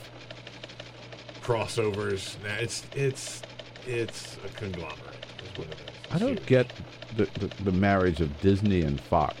[1.42, 2.36] crossovers.
[2.44, 3.42] Now it's it's
[3.86, 5.26] it's a conglomerate.
[5.52, 6.14] Is what it is.
[6.14, 6.70] I don't get
[7.16, 9.36] the, the, the marriage of Disney and Fox.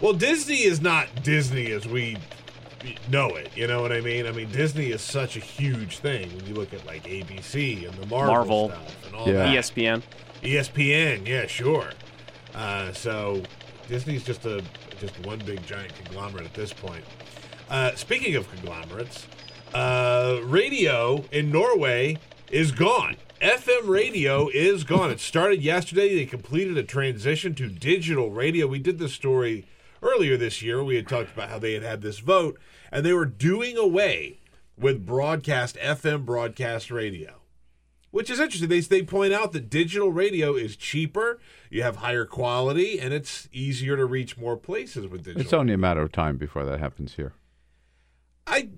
[0.00, 2.16] Well, Disney is not Disney as we
[3.10, 3.50] know it.
[3.56, 4.26] You know what I mean?
[4.26, 7.94] I mean, Disney is such a huge thing when you look at like ABC and
[7.98, 8.68] the Marvel, Marvel.
[8.68, 9.32] stuff and all Yeah.
[9.34, 9.54] that.
[9.56, 10.02] ESPN.
[10.42, 11.90] ESPN, yeah, sure.
[12.54, 13.42] Uh, so
[13.88, 14.62] Disney's just a
[15.00, 17.04] just one big giant conglomerate at this point.
[17.70, 19.26] Uh, speaking of conglomerates,
[19.74, 22.16] uh, radio in Norway
[22.50, 23.16] is gone.
[23.40, 25.10] FM radio is gone.
[25.10, 26.14] It started yesterday.
[26.14, 28.66] They completed a transition to digital radio.
[28.66, 29.66] We did this story
[30.02, 30.82] earlier this year.
[30.82, 32.58] We had talked about how they had had this vote,
[32.90, 34.38] and they were doing away
[34.76, 37.38] with broadcast FM broadcast radio
[38.10, 38.68] which is interesting.
[38.68, 41.38] They they point out that digital radio is cheaper,
[41.70, 45.42] you have higher quality, and it's easier to reach more places with digital.
[45.42, 47.34] It's only a matter of time before that happens here.
[48.46, 48.70] I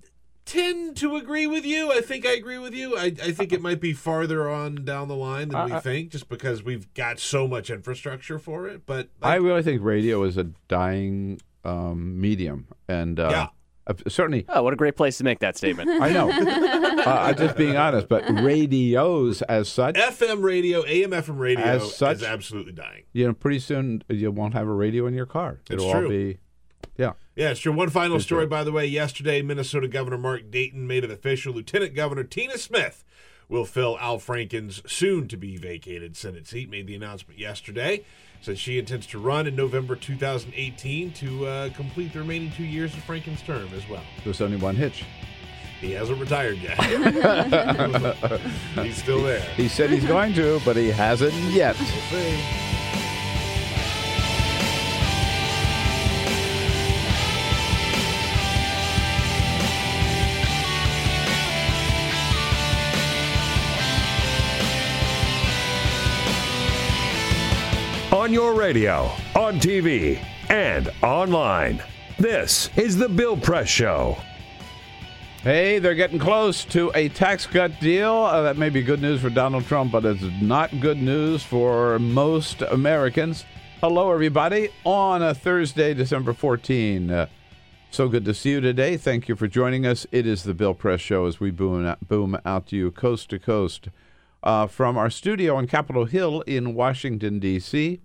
[0.44, 1.92] tend to agree with you.
[1.92, 2.96] I think I agree with you.
[2.96, 6.10] I, I think it might be farther on down the line than we Uh, think,
[6.10, 8.84] just because we've got so much infrastructure for it.
[8.86, 13.46] But I really think radio is a dying um, medium, and uh, Yeah.
[13.86, 15.88] uh, certainly Oh, what a great place to make that statement.
[16.02, 16.30] I know.
[17.00, 21.94] uh, I'm just being honest, but radios as such, FM radio, AM FM radio As
[21.94, 23.04] such- is absolutely dying.
[23.12, 25.60] you know, pretty soon you won't have a radio in your car.
[25.62, 26.02] It's It'll true.
[26.04, 26.38] all be,
[26.96, 27.12] yeah.
[27.40, 27.72] Yeah, true.
[27.72, 28.84] One final story, by the way.
[28.84, 31.54] Yesterday, Minnesota Governor Mark Dayton made it official.
[31.54, 33.02] Lieutenant Governor Tina Smith
[33.48, 36.68] will fill Al Franken's soon to be vacated Senate seat.
[36.68, 38.04] Made the announcement yesterday.
[38.42, 42.92] Said she intends to run in November 2018 to uh, complete the remaining two years
[42.92, 44.04] of Franken's term as well.
[44.22, 45.02] There's only one hitch.
[45.80, 46.78] He hasn't retired yet.
[48.84, 49.40] he's still there.
[49.56, 51.74] He said he's going to, but he hasn't yet.
[52.12, 52.89] We'll
[68.20, 71.82] On your radio, on TV, and online.
[72.18, 74.18] This is The Bill Press Show.
[75.42, 78.12] Hey, they're getting close to a tax cut deal.
[78.12, 81.98] Uh, that may be good news for Donald Trump, but it's not good news for
[81.98, 83.46] most Americans.
[83.80, 87.10] Hello, everybody, on a Thursday, December 14.
[87.10, 87.26] Uh,
[87.90, 88.98] so good to see you today.
[88.98, 90.06] Thank you for joining us.
[90.12, 93.30] It is the Bill Press Show as we boom out, boom out to you coast
[93.30, 93.88] to coast
[94.42, 98.02] uh, from our studio on Capitol Hill in Washington, D.C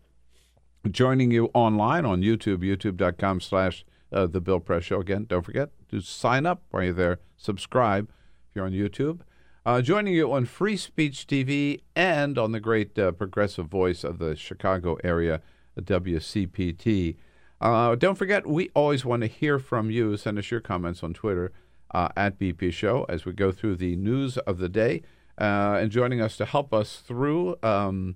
[0.92, 5.00] joining you online on YouTube, youtube.com slash uh, The Bill Press Show.
[5.00, 7.20] Again, don't forget to sign up while you're there.
[7.38, 8.10] Subscribe
[8.50, 9.22] if you're on YouTube.
[9.66, 14.20] Uh, joining you on Free Speech TV and on the great uh, progressive voice of
[14.20, 15.42] the Chicago area,
[15.80, 17.16] WCPT.
[17.60, 20.18] Uh, don't forget, we always want to hear from you.
[20.18, 21.52] Send us your comments on Twitter
[21.92, 25.02] uh, at BP Show as we go through the news of the day.
[25.38, 28.16] Uh, and joining us to help us through um,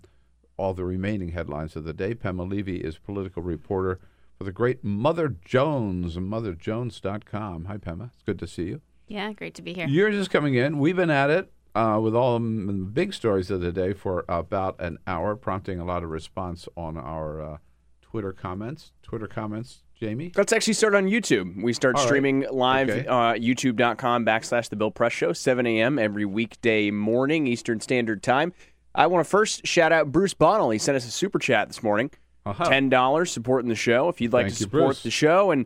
[0.60, 2.14] all the remaining headlines of the day.
[2.14, 4.00] Pema Levy is political reporter
[4.38, 7.66] for the great Mother Jones, motherjones.com.
[7.66, 8.12] Hi, Pema.
[8.14, 8.82] It's good to see you.
[9.08, 9.88] Yeah, great to be here.
[9.88, 10.78] Yours is coming in.
[10.80, 14.76] We've been at it uh, with all the big stories of the day for about
[14.80, 17.58] an hour, prompting a lot of response on our uh,
[18.02, 18.92] Twitter comments.
[19.02, 20.32] Twitter comments, Jamie?
[20.36, 21.62] Let's actually start on YouTube.
[21.64, 22.08] We start All right.
[22.08, 23.08] streaming live Okay.
[23.08, 25.98] uh, youtube.com backslash the Bill Press Show, 7 a.m.
[25.98, 28.54] every weekday morning, Eastern Standard Time.
[28.96, 30.72] I want to first shout out Bruce Bonnell.
[30.72, 32.12] He sent us a super chat this morning.
[32.46, 32.66] Uh-huh.
[32.66, 34.10] $10 supporting the show.
[34.10, 35.04] If you'd like Thank to you, support Bruce.
[35.04, 35.66] the show and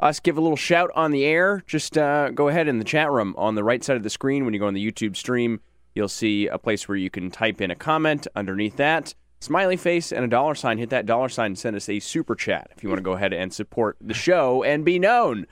[0.00, 3.10] us give a little shout on the air, just uh, go ahead in the chat
[3.10, 4.44] room on the right side of the screen.
[4.44, 5.60] When you go on the YouTube stream,
[5.94, 8.26] you'll see a place where you can type in a comment.
[8.36, 10.78] Underneath that, smiley face and a dollar sign.
[10.78, 13.12] Hit that dollar sign and send us a super chat if you want to go
[13.12, 15.46] ahead and support the show and be known.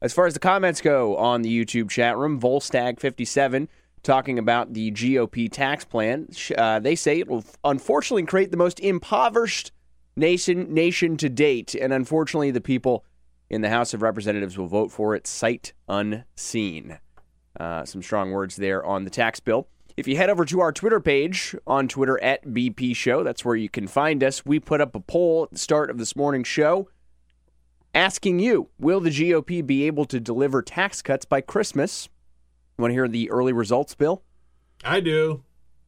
[0.00, 3.66] As far as the comments go on the YouTube chat room, Volstag57
[4.08, 6.28] talking about the GOP tax plan.
[6.56, 9.70] Uh, they say it will unfortunately create the most impoverished
[10.16, 13.04] nation nation to date, and unfortunately, the people
[13.50, 16.98] in the House of Representatives will vote for it sight unseen.
[17.60, 19.68] Uh, some strong words there on the tax bill.
[19.94, 23.56] If you head over to our Twitter page on Twitter at BP Show, that's where
[23.56, 24.46] you can find us.
[24.46, 26.88] We put up a poll at the start of this morning's show
[27.94, 32.08] asking you Will the GOP be able to deliver tax cuts by Christmas?
[32.78, 34.22] You want to hear the early results, Bill?
[34.84, 35.42] I do.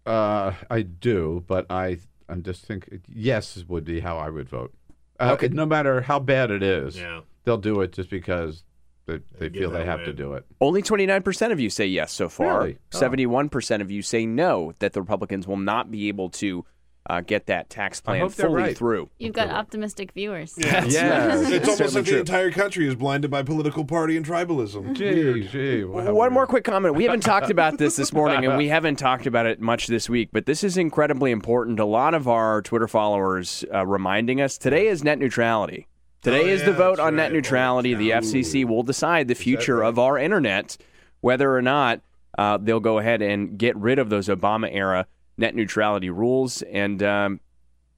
[0.04, 4.74] Uh, I do, but I I'm just thinking yes would be how I would vote.
[5.20, 5.48] Uh, okay.
[5.48, 7.20] No matter how bad it is, yeah.
[7.44, 8.64] they'll do it just because
[9.06, 10.46] they, they, they feel they have to do it.
[10.60, 12.60] Only 29% of you say yes so far.
[12.60, 12.78] Really?
[12.92, 12.98] Oh.
[12.98, 16.64] 71% of you say no, that the Republicans will not be able to
[17.10, 18.78] uh, get that tax plan fully right.
[18.78, 19.10] through.
[19.18, 20.54] You've got optimistic viewers.
[20.56, 21.40] Yeah, yeah.
[21.48, 22.14] it's almost like true.
[22.14, 24.94] the entire country is blinded by political party and tribalism.
[24.94, 25.82] Gee, gee.
[25.82, 26.94] One more quick comment.
[26.94, 30.08] We haven't talked about this this morning, and we haven't talked about it much this
[30.08, 31.80] week, but this is incredibly important.
[31.80, 35.88] A lot of our Twitter followers uh, reminding us today is net neutrality.
[36.22, 37.24] Today oh, is yeah, the vote on right.
[37.24, 37.94] net neutrality.
[37.94, 39.88] The FCC will decide the future right?
[39.88, 40.76] of our internet,
[41.22, 42.02] whether or not
[42.38, 45.08] uh, they'll go ahead and get rid of those Obama era
[45.40, 46.62] net neutrality rules.
[46.62, 47.40] And um,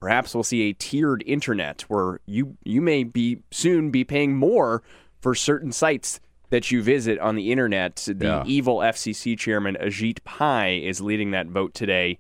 [0.01, 4.83] perhaps we'll see a tiered internet where you, you may be soon be paying more
[5.21, 6.21] for certain sites
[6.51, 7.97] that you visit on the internet.
[7.97, 8.45] The Yeah.
[8.47, 12.19] evil FCC chairman, Ajit Pai, is leading that vote today.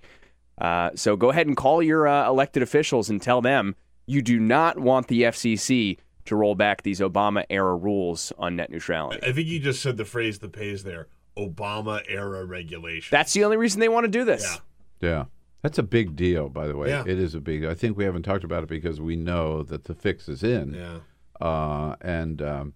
[0.61, 3.75] Uh, so go ahead and call your uh, elected officials and tell them
[4.07, 8.71] you do not want the FCC to roll back these Obama era rules on net
[8.71, 9.21] neutrality.
[9.27, 13.09] I think you just said the phrase that pays there Obama era regulation.
[13.11, 14.43] That's the only reason they want to do this.
[14.45, 14.61] Yeah.
[15.03, 15.25] Yeah.
[15.63, 16.89] That's a big deal, by the way.
[16.89, 17.05] Yeah.
[17.07, 17.65] It is a big.
[17.65, 20.75] I think we haven't talked about it because we know that the fix is in.
[20.75, 20.99] Yeah.
[21.41, 22.75] Uh, and um,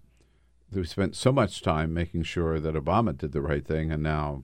[0.71, 4.43] we spent so much time making sure that Obama did the right thing, and now,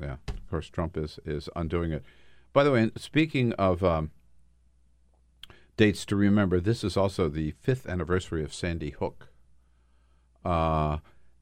[0.00, 2.04] yeah, of course, Trump is is undoing it.
[2.52, 4.10] By the way, speaking of um,
[5.76, 9.28] dates to remember, this is also the fifth anniversary of Sandy Hook.
[10.44, 10.98] Uh,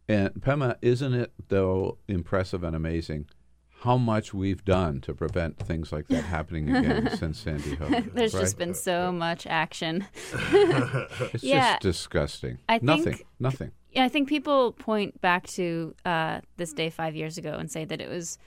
[0.09, 3.26] and Pema, isn't it though impressive and amazing
[3.83, 8.05] how much we've done to prevent things like that happening again since Sandy Hook?
[8.14, 8.41] There's right?
[8.41, 10.07] just been so much action.
[11.35, 11.72] It's yeah.
[11.72, 12.59] just disgusting.
[12.68, 13.14] I nothing.
[13.14, 13.72] think- Nothing.
[13.91, 17.85] Yeah, I think people point back to uh, this day five years ago and say
[17.85, 18.39] that it was,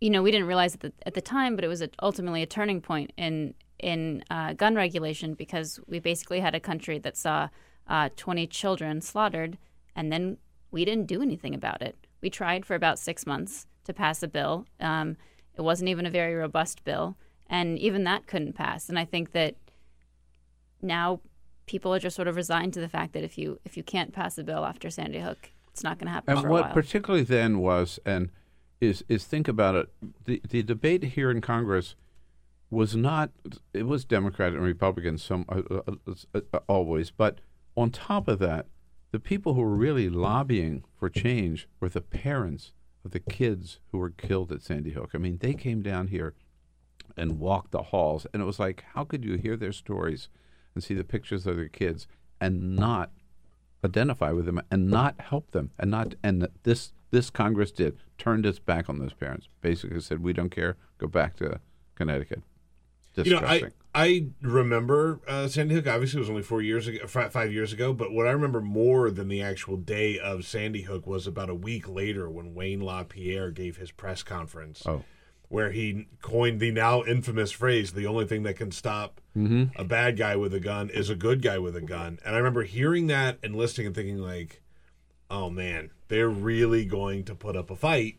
[0.00, 2.42] you know, we didn't realize at the, at the time, but it was a, ultimately
[2.42, 7.16] a turning point in in uh, gun regulation because we basically had a country that
[7.16, 7.48] saw
[7.88, 9.56] uh, 20 children slaughtered,
[9.96, 10.36] and then
[10.70, 11.96] we didn't do anything about it.
[12.20, 14.66] We tried for about six months to pass a bill.
[14.80, 15.16] Um,
[15.56, 17.16] it wasn't even a very robust bill,
[17.48, 18.88] and even that couldn't pass.
[18.88, 19.56] And I think that
[20.80, 21.20] now
[21.66, 24.12] people are just sort of resigned to the fact that if you if you can't
[24.12, 27.58] pass a bill after Sandy Hook, it's not going to happen And what particularly then
[27.58, 28.30] was, and
[28.80, 29.88] is is think about it.
[30.24, 31.96] The the debate here in Congress
[32.70, 33.30] was not.
[33.72, 35.92] It was Democrat and Republican, some uh, uh,
[36.34, 37.40] uh, uh, always, but
[37.76, 38.66] on top of that,
[39.10, 42.72] the people who were really lobbying for change were the parents
[43.04, 45.10] of the kids who were killed at Sandy Hook.
[45.14, 46.34] I mean, they came down here
[47.16, 50.28] and walked the halls, and it was like, how could you hear their stories
[50.74, 52.06] and see the pictures of their kids
[52.40, 53.10] and not
[53.84, 58.46] identify with them and not help them and not and this this Congress did turned
[58.46, 59.48] its back on those parents.
[59.60, 60.76] Basically said we don't care.
[60.98, 61.60] Go back to
[61.94, 62.42] Connecticut.
[63.16, 63.62] You know, I,
[63.94, 65.86] I remember uh, Sandy Hook.
[65.86, 67.92] Obviously, it was only four years ago, five, five years ago.
[67.92, 71.54] But what I remember more than the actual day of Sandy Hook was about a
[71.54, 75.02] week later when Wayne LaPierre gave his press conference, oh.
[75.48, 79.70] where he coined the now infamous phrase: "The only thing that can stop Mhm.
[79.76, 82.38] a bad guy with a gun is a good guy with a gun." And I
[82.38, 84.62] remember hearing that and listening and thinking, like,
[85.28, 88.18] "Oh man, they're really going to put up a fight."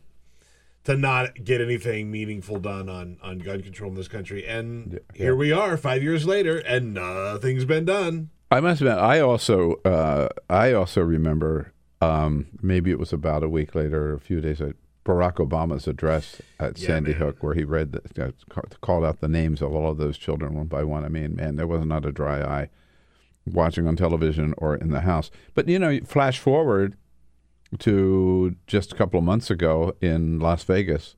[0.84, 5.36] To not get anything meaningful done on, on gun control in this country, and here
[5.36, 8.30] we are, five years later, and nothing's been done.
[8.50, 13.48] I must admit, I also uh, I also remember um, maybe it was about a
[13.48, 17.20] week later, or a few days later, Barack Obama's address at Yeah, Sandy man.
[17.20, 20.54] Hook, where he read the, uh, called out the names of all of those children
[20.54, 21.04] one by one.
[21.04, 22.68] I mean, man, there was not a dry eye
[23.46, 25.30] watching on television or in the house.
[25.54, 26.96] But you know, flash forward
[27.78, 31.16] to just a couple of months ago in Las Vegas.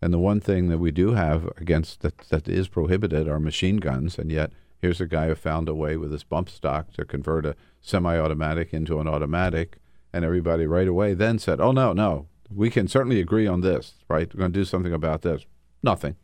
[0.00, 3.76] And the one thing that we do have against that that is prohibited are machine
[3.76, 4.50] guns, and yet
[4.80, 8.74] here's a guy who found a way with his bump stock to convert a semi-automatic
[8.74, 9.78] into an automatic,
[10.12, 13.94] and everybody right away then said, "Oh no, no, we can certainly agree on this,
[14.08, 14.32] right?
[14.34, 15.46] We're going to do something about this."
[15.84, 16.16] Nothing,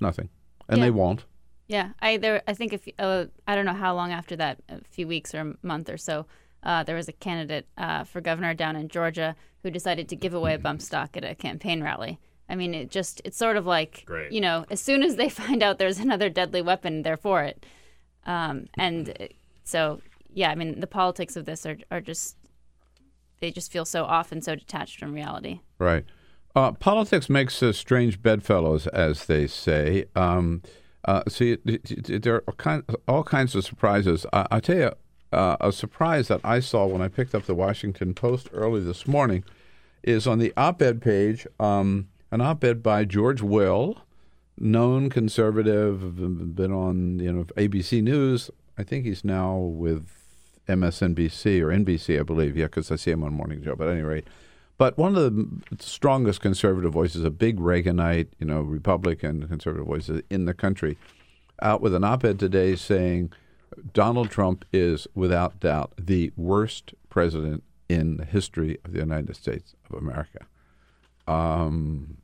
[0.00, 0.28] nothing,
[0.68, 0.84] and Yeah.
[0.84, 1.24] they won't.
[1.66, 2.42] Yeah, I there.
[2.46, 5.40] I think if uh, I don't know how long after that, a few weeks or
[5.40, 6.24] a month or so,
[6.62, 10.34] uh, there was a candidate uh, for governor down in Georgia who decided to give
[10.34, 12.18] away a bump stock at a campaign rally.
[12.48, 14.32] I mean, it just it's sort of like Great.
[14.32, 17.64] you know, as soon as they find out there's another deadly weapon, they're for it.
[18.26, 19.26] Um, and uh,
[19.64, 20.00] so,
[20.32, 22.36] yeah, I mean, the politics of this are are just
[23.40, 25.60] they just feel so off and so detached from reality.
[25.78, 26.04] Right.
[26.56, 30.06] Uh, politics makes us strange bedfellows, as they say.
[30.16, 30.62] Um,
[31.04, 34.26] uh, see, it- it- it- there are all, kind, all kinds of surprises.
[34.32, 34.90] I, I tell you,
[35.32, 39.06] uh, a surprise that I saw when I picked up the Washington Post early this
[39.06, 39.44] morning
[40.02, 44.02] is on the op-ed page, um, an op-ed by George Will,
[44.58, 46.16] known conservative,
[46.56, 48.50] been on you know ABC News.
[48.76, 50.06] I think he's now with
[50.68, 52.56] MSNBC or NBC, I believe.
[52.56, 53.74] Yeah, because I see him on Morning Joe.
[53.76, 54.26] But at any rate,
[54.78, 55.48] but one of the
[55.80, 60.96] strongest conservative voices, a big Reaganite, you know, Republican conservative voices in the country,
[61.60, 63.32] out with an op-ed today saying
[63.92, 69.74] Donald Trump is without doubt the worst president in the history of the United States
[69.88, 70.46] of America.
[71.26, 72.18] Um,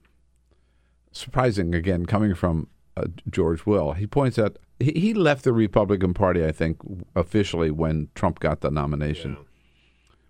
[1.13, 3.93] surprising again, coming from uh, George Will.
[3.93, 6.79] He points out he, he left the Republican Party, I think,
[7.15, 9.37] officially when Trump got the nomination.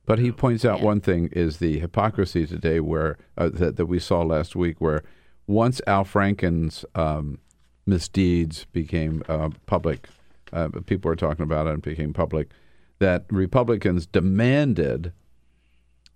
[0.07, 3.99] But he points out one thing is the hypocrisy today, where uh, that, that we
[3.99, 5.03] saw last week, where
[5.47, 7.39] once Al Franken's um,
[7.87, 10.09] misdeeds became uh, public,
[10.55, 12.49] uh, people were talking about it and became public,
[13.01, 15.13] that Republicans demanded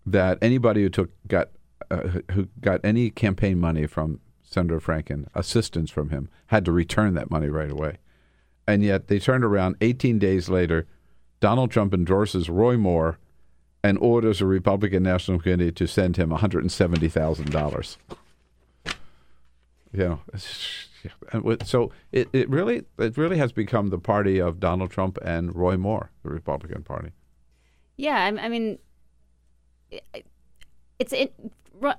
[0.06, 1.51] that anybody who took got
[1.90, 7.15] uh, who got any campaign money from Senator Franken, assistance from him, had to return
[7.15, 7.98] that money right away.
[8.66, 10.86] And yet they turned around 18 days later.
[11.40, 13.19] Donald Trump endorses Roy Moore
[13.82, 17.97] and orders a Republican National Committee to send him $170,000.
[19.93, 20.20] You know,
[21.64, 25.76] so it, it really it really has become the party of Donald Trump and Roy
[25.76, 27.10] Moore, the Republican Party.
[27.97, 28.78] Yeah, I, I mean,
[29.90, 30.26] it-
[30.98, 31.32] it's it.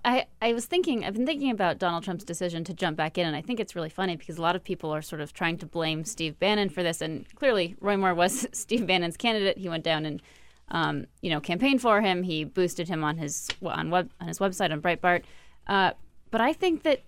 [0.03, 1.05] I I was thinking.
[1.05, 3.75] I've been thinking about Donald Trump's decision to jump back in, and I think it's
[3.75, 6.69] really funny because a lot of people are sort of trying to blame Steve Bannon
[6.69, 9.57] for this, and clearly Roy Moore was Steve Bannon's candidate.
[9.57, 10.21] He went down and
[10.69, 12.23] um, you know campaigned for him.
[12.23, 15.23] He boosted him on his on web on his website on Breitbart.
[15.65, 15.91] Uh,
[16.29, 17.01] but I think that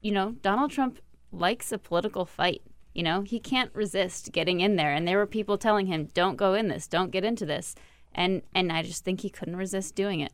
[0.00, 0.98] you know Donald Trump
[1.32, 2.62] likes a political fight.
[2.94, 6.36] You know he can't resist getting in there, and there were people telling him, "Don't
[6.36, 6.86] go in this.
[6.86, 7.74] Don't get into this."
[8.14, 10.32] And and I just think he couldn't resist doing it.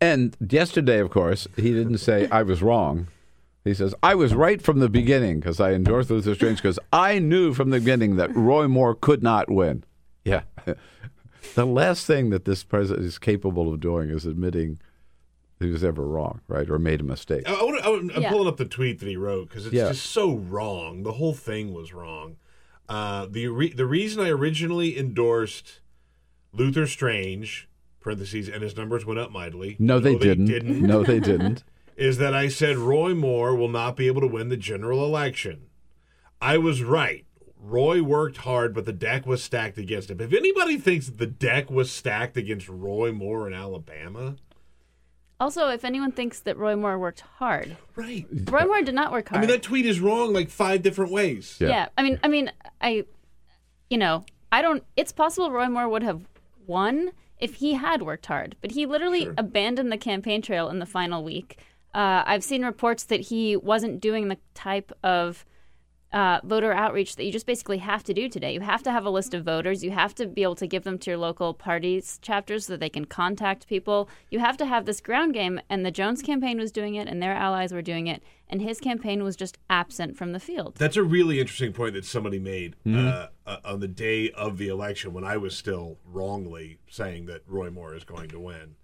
[0.00, 3.08] And yesterday, of course, he didn't say I was wrong.
[3.64, 7.18] He says I was right from the beginning because I endorsed Luther Strange because I
[7.18, 9.84] knew from the beginning that Roy Moore could not win.
[10.24, 10.42] Yeah,
[11.54, 14.80] the last thing that this president is capable of doing is admitting
[15.58, 17.48] he was ever wrong, right, or made a mistake.
[17.48, 18.30] I, I wanna, I, am Yeah.
[18.30, 19.88] pulling up the tweet that he wrote because it's Yeah.
[19.88, 21.02] just so wrong.
[21.02, 22.36] The whole thing was wrong.
[22.88, 25.80] Uh, the re- the reason I originally endorsed
[26.52, 27.68] Luther Strange
[28.00, 29.76] (parentheses) and his numbers went up mightily.
[29.78, 30.46] No, they didn't.
[30.46, 30.80] didn't.
[30.82, 31.64] No, they didn't.
[31.96, 35.62] Is that I said Roy Moore will not be able to win the general election.
[36.40, 37.24] I was right.
[37.58, 40.20] Roy worked hard, but the deck was stacked against him.
[40.20, 44.36] If anybody thinks that the deck was stacked against Roy Moore in Alabama,
[45.38, 48.26] Also, if anyone thinks that Roy Moore worked hard, right?
[48.50, 49.38] Roy Moore did not work hard.
[49.38, 51.56] I mean that tweet is wrong like five different ways.
[51.60, 51.68] yeah.
[51.68, 51.88] yeah.
[51.98, 52.50] I mean, I mean,
[52.80, 53.04] I,
[53.90, 54.82] you know, I don't.
[54.96, 56.22] It's possible Roy Moore would have
[56.66, 60.86] won if he had worked hard, but he literally abandoned the campaign trail in the
[60.86, 61.58] final week.
[61.94, 65.44] Uh, I've seen reports that he wasn't doing the type of
[66.12, 68.54] uh, voter outreach that you just basically have to do today.
[68.54, 69.82] You have to have a list of voters.
[69.82, 72.80] You have to be able to give them to your local parties chapters so that
[72.80, 74.08] they can contact people.
[74.30, 77.20] You have to have this ground game, and the Jones campaign was doing it, and
[77.22, 80.76] their allies were doing it, and his campaign was just absent from the field.
[80.76, 83.06] That's a really interesting point that somebody made Mhm.
[83.12, 87.42] uh, uh, on the day of the election when I was still wrongly saying that
[87.48, 88.76] Roy Moore is going to win.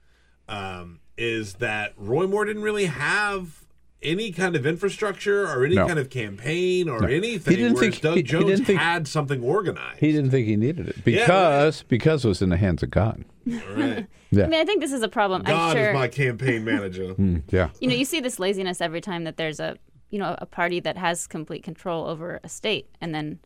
[0.49, 3.62] Um, is that Roy Moore didn't really have
[4.03, 5.87] any kind of infrastructure or any No.
[5.87, 7.07] kind of campaign or No.
[7.07, 9.99] He anything, didn't think- Doug he- he Jones didn't think- had something organized.
[10.01, 12.91] He didn't think he needed it Yeah, because because it was in the hands of
[12.91, 13.25] God.
[13.47, 14.07] Right.
[14.35, 14.45] Yeah.
[14.45, 15.43] I mean, I think this is a problem.
[15.45, 15.91] I'm God sure.
[15.91, 17.13] is my campaign manager.
[17.19, 17.69] Mm, yeah.
[17.81, 19.77] you know, you see this laziness every time that there's a
[20.09, 23.39] you know a party that has complete control over a state, and then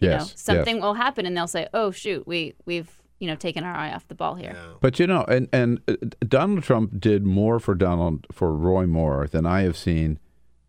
[0.00, 0.32] you Yes, know yes.
[0.36, 3.92] something will happen, and they'll say, "Oh shoot, we we've you know taking our eye
[3.92, 5.94] off the ball here." But you know, and and uh,
[6.26, 10.18] Donald Trump did more for Donald for Roy Moore than I have seen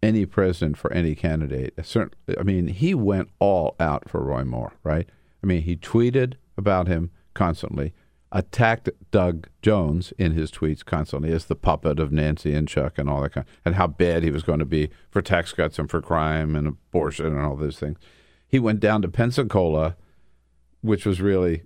[0.04, 1.74] any president for any candidate.
[1.84, 5.08] Certain, I mean, he went all out for Roy Moore, right?
[5.44, 7.94] I mean, he tweeted about him constantly,
[8.32, 13.10] attacked Doug Jones in his tweets constantly as the puppet of Nancy and Chuck and
[13.10, 15.90] all that kind, and how bad he was going to be for tax cuts and
[15.90, 17.98] for crime and abortion and all those things.
[18.48, 19.96] he went down to Pensacola,
[20.82, 21.64] which was really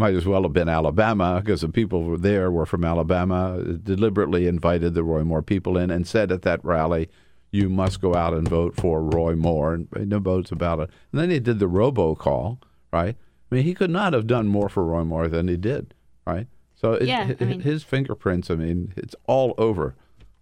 [0.00, 3.62] might as well have been Alabama because the people were there were from Alabama.
[3.62, 7.10] Deliberately invited the Roy Moore people in and said at that rally,
[7.52, 10.90] "You must go out and vote for Roy Moore." And no votes about it.
[11.12, 12.58] And then he did the robocall,
[12.90, 13.14] right?
[13.52, 15.92] I mean, he could not have done more for Roy Moore than he did,
[16.26, 16.46] right?
[16.74, 18.50] So it, Yeah, I mean- his fingerprints.
[18.50, 19.94] I mean, it's all over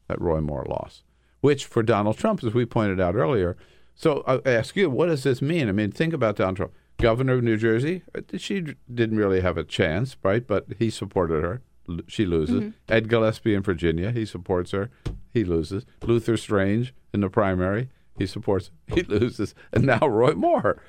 [0.07, 1.03] that Roy Moore loss.
[1.41, 3.57] Which for Donald Trump, as we pointed out earlier.
[3.97, 5.69] So I ask you, what does this mean?
[5.69, 8.03] I mean, think about Donald Trump, governor of New Jersey.
[8.15, 8.61] uh, She
[8.93, 10.47] didn't really have a chance, right?
[10.47, 11.62] But he supported her.
[12.07, 12.61] She loses.
[12.61, 12.73] Mhm.
[12.89, 14.91] Ed Gillespie in Virginia, he supports her.
[15.33, 15.87] He loses.
[16.03, 17.89] Luther Strange in the primary,
[18.19, 18.70] he supports.
[18.95, 19.55] He loses.
[19.73, 20.83] And now Roy Moore.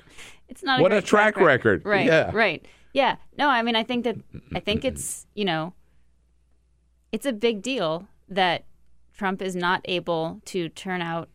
[0.48, 1.84] It's not what a great track record.
[1.86, 2.04] Right.
[2.06, 2.30] Yeah.
[2.34, 2.66] Right.
[2.92, 3.16] Yeah.
[3.38, 4.16] No, I mean, I think that
[4.54, 5.72] I think it's you know,
[7.12, 8.64] it's a big deal that
[9.16, 11.28] Trump is not able to turn out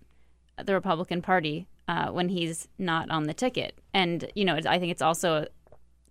[0.64, 4.92] the Republican Party uh, when he's not on the ticket, and you know, I think
[4.92, 5.48] it's also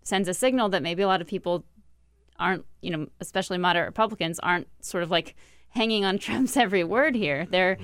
[0.03, 1.65] sends a signal that maybe a lot of people
[2.39, 5.35] aren't, you know, especially moderate Republicans aren't sort of like
[5.71, 7.47] hanging on Trump's every word here.
[7.51, 7.79] They're,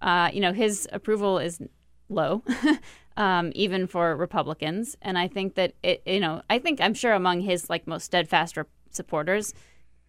[0.00, 1.60] uh, you know, his approval is
[2.08, 2.42] low,
[3.16, 7.12] um, even for Republicans, and I think that it, you know, I think I'm sure
[7.12, 9.54] among his like most steadfast rep- supporters,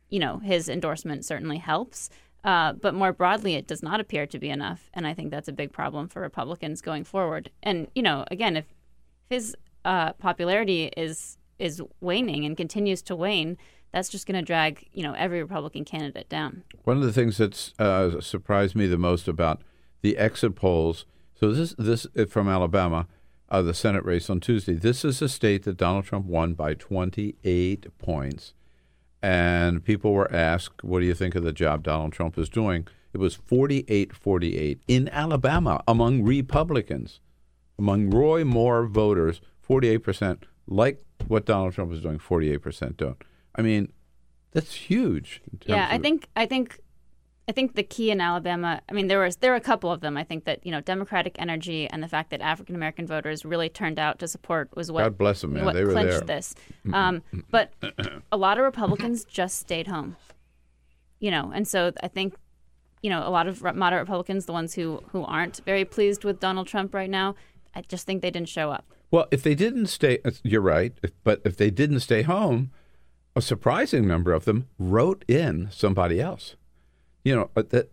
[0.10, 2.10] you know, his endorsement certainly helps.
[2.45, 5.47] Uh, but more broadly, it does not appear to be enough, and I think that's
[5.47, 7.49] a big problem for Republicans going forward.
[7.63, 8.65] And you know, again, if
[9.27, 13.57] his uh, popularity is is waning and continues to wane,
[13.91, 16.63] that's just going to drag you know every Republican candidate down.
[16.84, 19.63] One of the things that uh, surprised me the most about
[20.01, 21.07] the exit polls.
[21.34, 23.07] So this this from Alabama,
[23.49, 24.73] uh, the Senate race on Tuesday.
[24.73, 28.53] This is a state that Donald Trump won by 28 points,
[29.21, 32.87] and people were asked, "What do you think of the job Donald Trump is doing?"
[33.13, 37.21] It was 48-48 in Alabama among Republicans,
[37.79, 39.41] among Roy Moore voters.
[39.61, 42.19] 48 percent like what Donald Trump is doing.
[42.19, 43.21] 48 percent don't.
[43.55, 43.91] I mean,
[44.51, 45.41] that's huge.
[45.65, 46.79] Yeah, I think I think
[47.47, 48.81] I think the key in Alabama.
[48.89, 50.17] I mean, there was there were a couple of them.
[50.17, 53.69] I think that you know Democratic energy and the fact that African American voters really
[53.69, 55.65] turned out to support was what God bless 'em, man.
[55.65, 56.38] what They were clinched there.
[56.38, 56.55] this.
[56.91, 57.72] Um, but
[58.31, 60.15] a lot of Republicans just stayed home.
[61.19, 62.35] You know, and so I think
[63.03, 66.39] you know a lot of moderate Republicans, the ones who who aren't very pleased with
[66.39, 67.35] Donald Trump right now,
[67.76, 68.85] I just think they didn't show up.
[69.11, 70.93] Well, if they didn't stay, uh, you're right.
[71.23, 72.72] But if they didn't stay home,
[73.35, 76.55] a surprising number of them wrote in somebody else.
[77.26, 77.91] You know, uh, that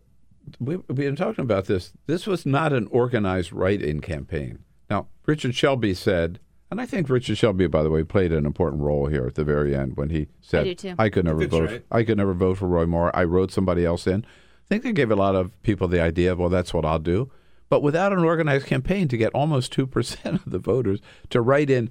[0.61, 1.93] we, we've been talking about this.
[2.07, 4.61] This was not an organized write-in campaign.
[4.89, 6.39] Now, Richard Shelby said,
[6.71, 9.45] and I think Richard Shelby, by the way, played an important role here at the
[9.45, 10.95] very end when he said, do too.
[11.09, 11.71] could never That's vote.
[11.71, 11.85] right.
[11.91, 13.15] I could never vote for Roy Moore.
[13.17, 16.33] I wrote somebody else in." I think they gave a lot of people the idea
[16.33, 17.31] of, "Well, that's what I'll do."
[17.69, 21.01] But without an organized campaign to get almost 2% of the voters
[21.31, 21.91] to write in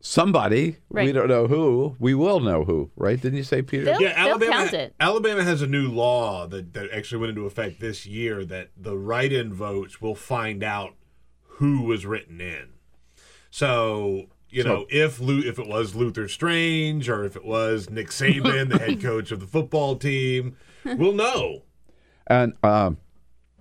[0.00, 3.20] somebody, we don't know who, we will know who, right?
[3.20, 3.84] Didn't you say, Peter?
[3.86, 4.52] They'll- yeah, they'll Alabama.
[4.52, 4.94] count it.
[5.00, 8.96] Alabama has a new law that, that actually went into effect this year that the
[8.96, 10.94] write-in votes will find out
[11.42, 12.70] who was written in.
[13.50, 17.90] So you So- know if Lu- if it was Luther Strange or if it was
[17.90, 21.64] Nick Saban, the head coach of the football team, we'll know.
[22.26, 22.98] And, um,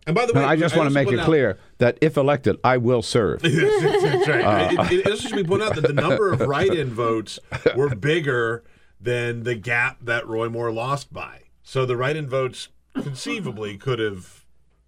[0.07, 1.97] And by the way, and I just want to make put it out- clear that
[2.01, 3.41] if elected, I will serve.
[3.43, 4.43] That's, that's right.
[4.45, 7.37] Uh, it, it, it should be pointed out that the number of write-in votes
[7.75, 8.63] were bigger
[9.01, 11.41] than the gap that Roy Moore lost by.
[11.61, 14.45] So the write-in votes conceivably could have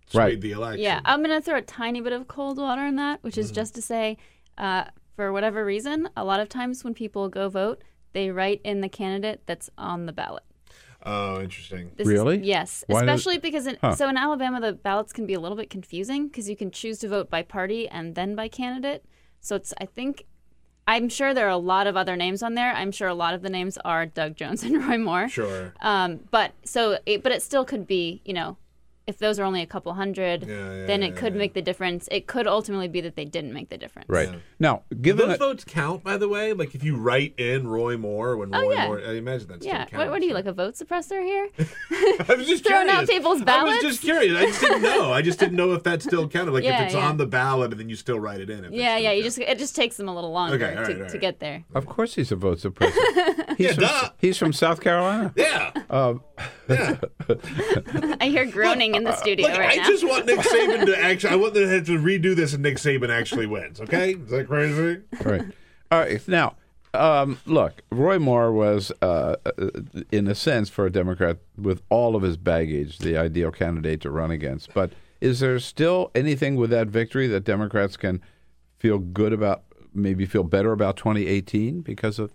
[0.08, 0.42] swayed Right.
[0.42, 0.82] the election.
[0.84, 3.42] Yeah, I'm going to throw a tiny bit of cold water in that, which Mm-hmm.
[3.42, 4.18] is just to say,
[4.58, 4.86] uh,
[5.16, 7.84] for whatever reason, a lot of times when people go vote,
[8.14, 10.44] they write in the candidate that's on the ballot.
[11.06, 11.92] Oh, interesting.
[11.96, 12.40] This is- Really?
[12.40, 13.96] yes, Why does- especially because in, Huh.
[13.96, 17.00] so in Alabama the ballots can be a little bit confusing because you can choose
[17.00, 19.04] to vote by party and then by candidate.
[19.40, 20.26] So it's I think
[20.88, 22.74] I'm sure there are a lot of other names on there.
[22.74, 25.30] I'm sure a lot of the names are Doug Jones and Roy Moore.
[25.30, 25.74] Sure.
[25.82, 28.58] Um, but so it, but it still could be you know
[29.10, 31.62] if those are only a couple hundred, Yeah, yeah, then yeah, it could make the
[31.62, 32.08] difference.
[32.12, 34.08] It could ultimately be that they didn't make the difference.
[34.08, 34.30] Right.
[34.60, 36.54] Now, Do those it, votes count, by the way?
[36.54, 38.86] Like if you write in Roy Moore when Oh, Roy yeah.
[38.88, 39.86] Moore, I imagine that's still Yeah.
[39.86, 39.94] counts.
[39.94, 41.50] What, what are you like a vote suppressor here?
[41.60, 42.94] I was just Throwing curious.
[42.96, 44.38] out people's I was just curious.
[44.38, 45.12] I just didn't know.
[45.12, 46.52] I just didn't know if that still counted.
[46.52, 47.08] Like Yeah, if it's yeah.
[47.08, 48.64] on the ballot and then you still write it in.
[48.66, 49.12] If yeah, it's yeah.
[49.12, 51.14] You just it just takes them a little longer Okay, all to, right, all to
[51.14, 51.22] right.
[51.22, 51.64] get there.
[51.74, 52.94] of course he's a vote suppressor.
[53.58, 55.34] He's, Yeah, from, he's from South Carolina.
[55.36, 55.72] Yeah.
[55.90, 56.22] Um,
[56.70, 59.88] I hear groaning in the studio Look, right I now.
[59.88, 61.30] just want Nick Saban to actually.
[61.32, 63.82] I want them to to redo this, and Nick Saban actually wins.
[63.82, 65.02] Okay, is that crazy?
[65.24, 65.42] right.
[65.92, 66.28] All right.
[66.28, 66.56] Now,
[66.94, 69.52] um, look, Roy Moore was, uh, uh,
[70.12, 74.12] in a sense, for a Democrat, with all of his baggage, the ideal candidate to
[74.12, 74.74] run against.
[74.74, 78.22] But is there still anything with that victory that Democrats can
[78.78, 79.64] feel good about
[79.94, 82.34] maybe feel better about 2018 because of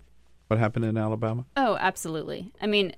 [0.48, 1.46] what happened in Alabama?
[1.56, 2.52] Oh, absolutely.
[2.60, 2.94] I mean,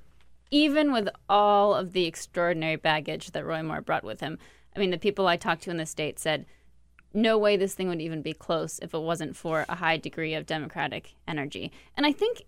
[0.51, 4.39] even with all of the extraordinary baggage that Roy Moore brought with him,
[4.75, 6.47] I mean, the people I talked to in the state said,
[7.15, 10.35] no way this thing would even be close if it wasn't for a high degree
[10.35, 11.73] of democratic energy.
[11.97, 12.43] And I think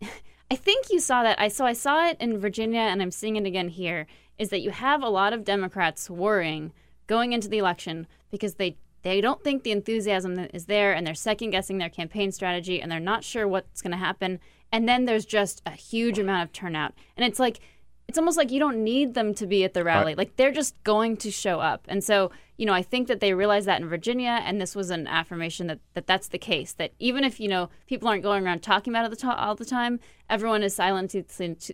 [0.50, 1.40] I think you saw that.
[1.40, 4.06] I so I saw it in Virginia and I'm seeing it again here
[4.38, 6.72] is that you have a lot of Democrats worrying
[7.06, 11.14] going into the election because they they don't think the enthusiasm is there and they're
[11.14, 14.38] second guessing their campaign strategy and they're not sure what's going to happen.
[14.72, 16.94] And then there's just a huge amount of turnout.
[17.16, 17.60] And it's like,
[18.08, 20.14] it's almost like you don't need them to be at the rally.
[20.14, 21.86] Like they're just going to show up.
[21.88, 24.90] And so, you know, I think that they realized that in Virginia, and this was
[24.90, 26.72] an affirmation that, that that's the case.
[26.74, 29.64] That even if you know people aren't going around talking about it to- all the
[29.64, 31.24] time, everyone is silently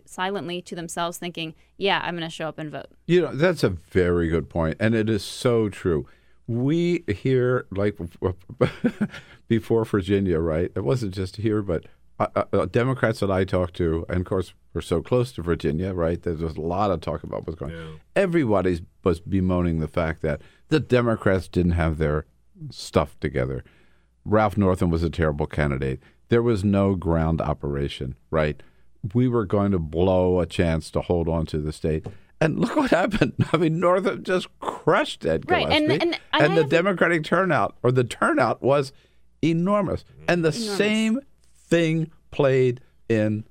[0.05, 3.63] silently to themselves thinking, "Yeah, I'm going to show up and vote." You know, that's
[3.63, 6.07] a very good point, and it is so true.
[6.47, 7.97] We here, like
[9.47, 10.71] before Virginia, right?
[10.73, 11.85] It wasn't just here, but
[12.19, 15.93] uh, uh, Democrats that I talked to, and of course we're so close to Virginia,
[15.93, 16.21] right?
[16.21, 17.99] There's a lot of talk about what's going on.
[18.15, 22.25] Everybody was bemoaning the fact that the Democrats didn't have their
[22.69, 23.63] stuff together.
[24.25, 26.01] Ralph Northam was a terrible candidate.
[26.27, 28.61] There was no ground operation, right?
[29.13, 32.05] We were going to blow a chance to hold on to the state.
[32.41, 33.33] And look what happened.
[33.53, 36.05] I mean, Northam just crushed Ed Right, and- Gillespie.
[36.05, 38.91] and and the have- Democratic turnout, or the turnout, was
[39.41, 40.03] enormous.
[40.27, 40.77] And the Enormous.
[40.77, 41.19] same
[41.69, 43.45] thing played in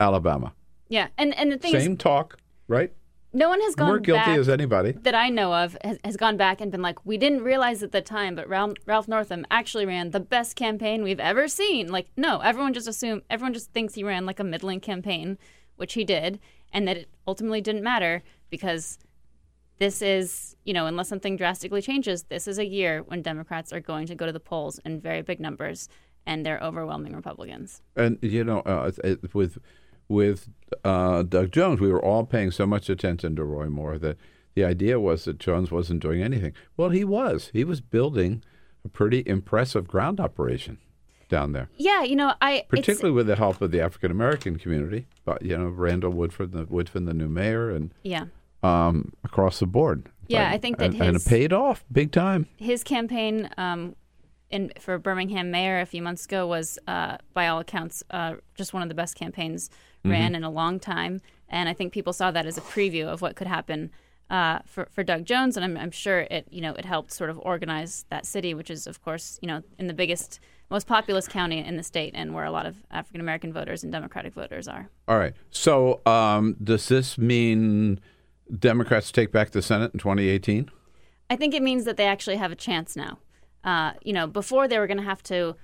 [0.00, 0.52] Alabama.
[0.88, 2.92] Yeah, and and the thing Same is, talk, right?
[3.32, 3.90] no one has gone.
[3.90, 4.92] We're guilty back as anybody.
[4.92, 7.92] that I know of has, has gone back and been like, we didn't realize at
[7.92, 11.92] the time, but Ralph, Ralph Northam actually ran the best campaign we've ever seen.
[11.92, 15.38] Like, no, everyone just assume everyone just thinks he ran like a middling campaign,
[15.76, 16.40] which he did,
[16.72, 18.98] and that it ultimately didn't matter because
[19.78, 23.80] this is, you know, unless something drastically changes, this is a year when Democrats are
[23.80, 25.88] going to go to the polls in very big numbers,
[26.28, 27.80] and they're overwhelming Republicans.
[27.96, 29.58] And you know, uh, it, with
[30.06, 30.48] with
[30.84, 34.16] uh, Doug Jones, we were all paying so much attention to Roy Moore that
[34.54, 36.52] the idea was that Jones wasn't doing anything.
[36.76, 37.50] Well, he was.
[37.52, 38.42] He was building
[38.84, 40.78] a pretty impressive ground operation
[41.28, 45.06] down there, Yeah, you know, I particularly with the help of the African American community.
[45.26, 48.24] But you know, Randall Woodford, the Woodfin, the new mayor, and yeah.
[48.62, 50.08] um, across the board.
[50.26, 52.46] Yeah, But- I think that and, and it paid off big time.
[52.56, 53.94] his campaign um,
[54.50, 58.72] in for Birmingham mayor a few months ago was, uh, by all accounts, uh, just
[58.72, 59.68] one of the best campaigns
[60.04, 60.36] ran Mhm.
[60.36, 61.20] in a long time.
[61.48, 63.90] And I think people saw that as a preview of what could happen
[64.30, 65.56] uh, for for Doug Jones.
[65.56, 68.68] And I'm, I'm sure it you know it helped sort of organize that city, which
[68.70, 70.38] is of course you know in the biggest,
[70.70, 73.90] most populous county in the state, and where a lot of African American voters and
[73.90, 74.90] Democratic voters are.
[75.08, 75.32] All right.
[75.50, 78.00] So, um, does this mean
[78.58, 80.70] Democrats take back the Senate in 2018?
[81.30, 83.18] I think it means that they actually have a chance now.
[83.64, 85.56] Uh, you know, before they were going to have to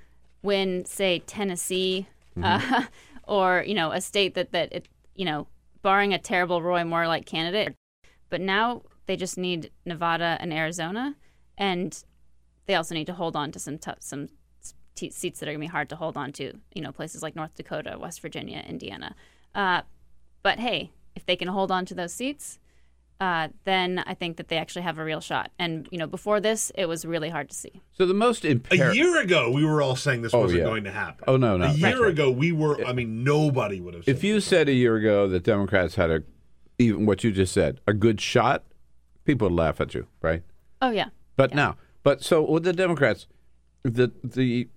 [0.42, 2.06] win, say, Tennessee,
[2.42, 2.84] uh,
[3.24, 5.46] or you know, a state that that it, you know,
[5.82, 7.74] barring a terrible Roy Moore like candidate.
[8.30, 11.14] But now they just need Nevada and Arizona,
[11.56, 12.02] and
[12.66, 14.28] they also need to hold on to some tough, some
[14.94, 16.52] t- seats that are going to be hard to hold on to.
[16.74, 19.14] You know, places like North Dakota, West Virginia, Indiana.
[19.54, 19.82] Uh,
[20.42, 22.58] but hey, if they can hold on to those seats,
[23.20, 25.50] uh, then I think that they actually have a real shot.
[25.58, 27.80] And you know, before this, it was really hard to see.
[27.92, 28.60] So the most A
[28.92, 30.64] year ago, we were all saying this Oh, wasn't yeah.
[30.66, 31.24] going to happen.
[31.28, 31.66] Oh, no, no.
[31.66, 32.10] A year right.
[32.10, 32.84] ago, we were.
[32.84, 34.04] I mean, nobody would have.
[34.04, 36.22] Said If you said a year ago that Democrats had a,
[36.78, 38.64] even what you just said, a good shot,
[39.24, 40.42] people would laugh at you, right?
[40.82, 43.26] Oh yeah, But now, but so with the Democrats,
[43.84, 44.68] the the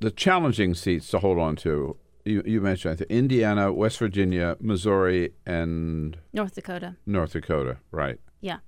[0.00, 1.96] the challenging seats to hold on to.
[2.24, 6.96] You, you mentioned I think, Indiana, West Virginia, Missouri, and North Dakota.
[7.06, 8.18] North Dakota, right?
[8.40, 8.58] Yeah,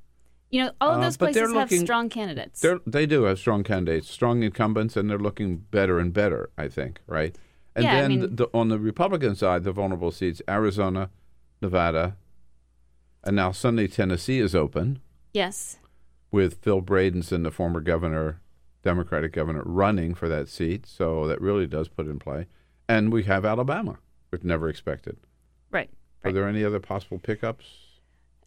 [0.51, 2.61] you know, all of Uh, those they're places have looking- strong candidates.
[2.61, 6.51] They're, they do have strong candidates, strong incumbents, and they're looking better and better.
[6.57, 7.37] I think, right?
[7.77, 11.11] And Yeah, I then mean- the, on the Republican side, the vulnerable seats: Arizona,
[11.61, 12.17] Nevada,
[13.25, 15.01] and now suddenly Tennessee is open
[15.33, 15.79] Yes.
[16.31, 18.41] with Phil Bredesen, the former governor,
[18.83, 20.87] Democratic governor, running for that seat.
[20.87, 22.47] So that really does put in play.
[22.89, 23.99] And we have Alabama,
[24.31, 25.17] which never expected.
[25.71, 25.91] Right.
[26.25, 27.65] Are there any other possible pickups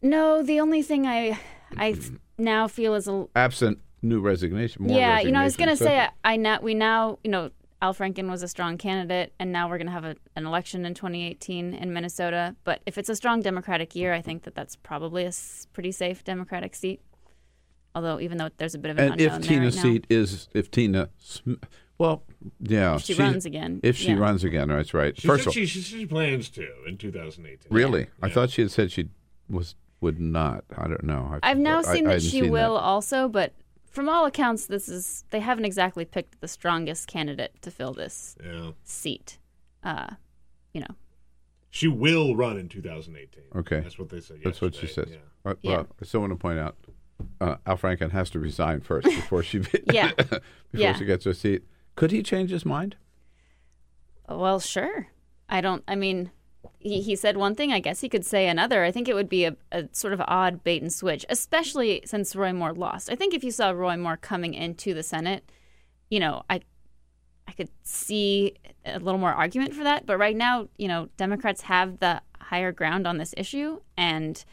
[0.02, 1.38] No, the only thing I
[1.76, 4.84] I f- now feel is a absent new resignation?
[4.86, 5.20] More yeah.
[5.20, 5.96] You know, I was gonna resignations?
[5.96, 7.50] say I, I now we now you know
[7.82, 10.94] Al Franken was a strong candidate, and now we're gonna have a, an election in
[10.94, 12.56] 2018 in Minnesota.
[12.64, 15.32] But if it's a strong Democratic year, I think that that's probably a
[15.72, 17.00] pretty safe Democratic seat.
[17.94, 19.92] Although, even though there's a bit of an and if Tina's right now.
[19.92, 21.10] seat is if Tina,
[21.98, 22.22] well,
[22.60, 24.18] yeah, If she runs again, If she yeah.
[24.18, 25.18] runs again, that's right.
[25.18, 27.68] she First said of all, she, she, she plans to in 2018.
[27.70, 29.08] really, I thought she had said she
[29.48, 30.64] was would not.
[30.76, 31.38] I don't know.
[31.42, 33.54] I've now I- seen I that hadn't she seen will also, but
[33.90, 38.36] from all accounts, this is they haven't exactly picked the strongest candidate to fill this
[38.44, 38.72] Yeah.
[38.84, 39.38] seat.
[39.82, 40.08] Uh,
[40.74, 40.94] you know,
[41.70, 43.44] She will run in 2018.
[43.56, 43.80] Okay.
[43.80, 44.38] That's what they said.
[44.44, 45.10] That's what she yesterday.
[45.12, 45.18] says.
[45.18, 45.28] Yeah.
[45.44, 45.82] Well, Yeah.
[46.00, 46.76] I still want to point out
[47.40, 50.12] uh, Al Franken has to resign first before she Yeah.
[50.16, 50.40] before
[50.72, 50.94] Yeah.
[50.94, 51.62] she gets her seat.
[51.96, 52.96] Could he change his mind?
[54.28, 55.08] well, sure.
[55.48, 55.84] I don't.
[55.86, 56.30] I mean,
[56.78, 57.72] he, he said one thing.
[57.72, 58.84] I guess he could say another.
[58.84, 62.36] I think it would be a, a sort of odd bait and switch, especially since
[62.36, 63.10] Roy Moore lost.
[63.10, 65.50] I think if you saw Roy Moore coming into the Senate,
[66.10, 66.60] you know, I
[67.48, 68.54] I could see
[68.84, 70.06] a little more argument for that.
[70.06, 74.44] But right now, you know, Democrats have the higher ground on this issue, and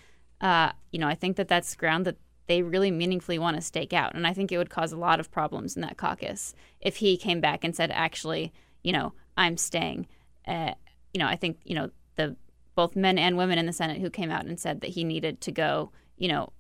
[0.42, 2.18] uh, you know, I think that that's ground that
[2.48, 4.16] they really meaningfully want to stake out.
[4.16, 7.18] And I think it would cause a lot of problems in that caucus if he
[7.18, 8.52] came back and said, actually,
[8.84, 10.08] you know, I'm staying.
[10.48, 10.74] Uh,
[11.14, 12.36] you know, I think you know the
[12.76, 15.42] both men and women in the Senate who came out and said that he needed
[15.42, 15.92] to go.
[16.18, 16.54] You know,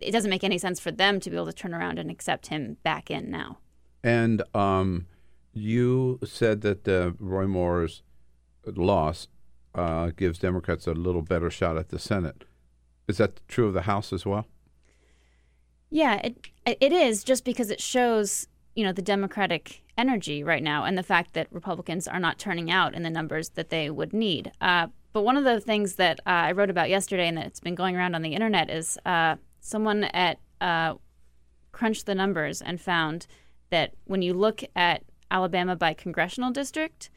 [0.00, 2.48] it doesn't make any sense for them to be able to turn around and accept
[2.48, 3.58] him back in now.
[4.02, 5.06] And um,
[5.52, 8.02] you said that uh, Roy Moore's
[8.66, 9.28] loss
[9.74, 12.44] uh, gives Democrats a little better shot at the Senate.
[13.06, 14.46] Is that true of the House as well?
[15.94, 20.82] Yeah, it it is just because it shows you know the Democratic energy right now
[20.82, 24.12] and the fact that Republicans are not turning out in the numbers that they would
[24.12, 24.50] need.
[24.60, 27.76] Uh, but one of the things that uh, I wrote about yesterday and that's been
[27.76, 30.94] going around on the internet is uh, someone at uh,
[31.70, 33.28] crunched the numbers and found
[33.70, 37.08] that when you look at Alabama by congressional district,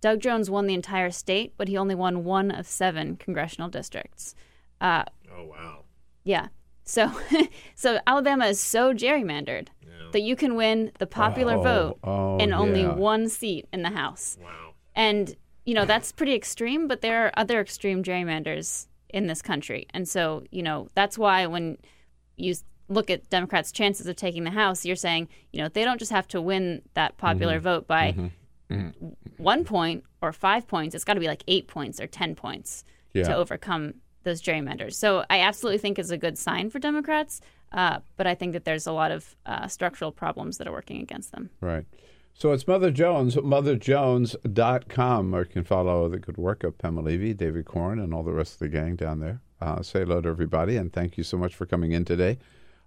[0.00, 4.34] Doug Jones won the entire state, but he only won one of seven congressional districts.
[4.80, 5.84] Uh, Oh wow.
[6.24, 6.48] yeah.
[6.84, 7.10] So,
[7.74, 9.68] so Alabama is so gerrymandered
[10.12, 12.94] that you can win the popular Oh, vote oh, in only yeah.
[12.94, 14.38] one seat in the House.
[14.40, 14.74] Wow.
[14.94, 15.34] And
[15.64, 20.06] you know that's pretty extreme, but there are other extreme gerrymanders in this country, and
[20.08, 21.78] so you know that's why when
[22.36, 22.54] you
[22.88, 26.12] look at Democrats' chances of taking the House, you're saying you know they don't just
[26.12, 27.62] have to win that popular Mhm.
[27.62, 28.30] vote by Mhm.
[28.70, 29.14] Mhm.
[29.38, 30.94] one point or five points.
[30.94, 32.84] It's got to be like eight points or ten points
[33.14, 33.24] Yeah.
[33.24, 33.94] to overcome
[34.24, 34.94] those gerrymanders.
[34.94, 37.40] So I absolutely think is a good sign for Democrats,
[37.72, 41.00] uh, but I think that there's a lot of uh, structural problems that are working
[41.00, 41.50] against them.
[41.60, 41.84] Right.
[42.36, 47.32] So it's Mother Jones, motherjones.com, or you can follow the good work of Pamela Levy,
[47.32, 49.40] David Corn, and all the rest of the gang down there.
[49.60, 52.38] Uh, say hello to everybody, and thank you so much for coming in today.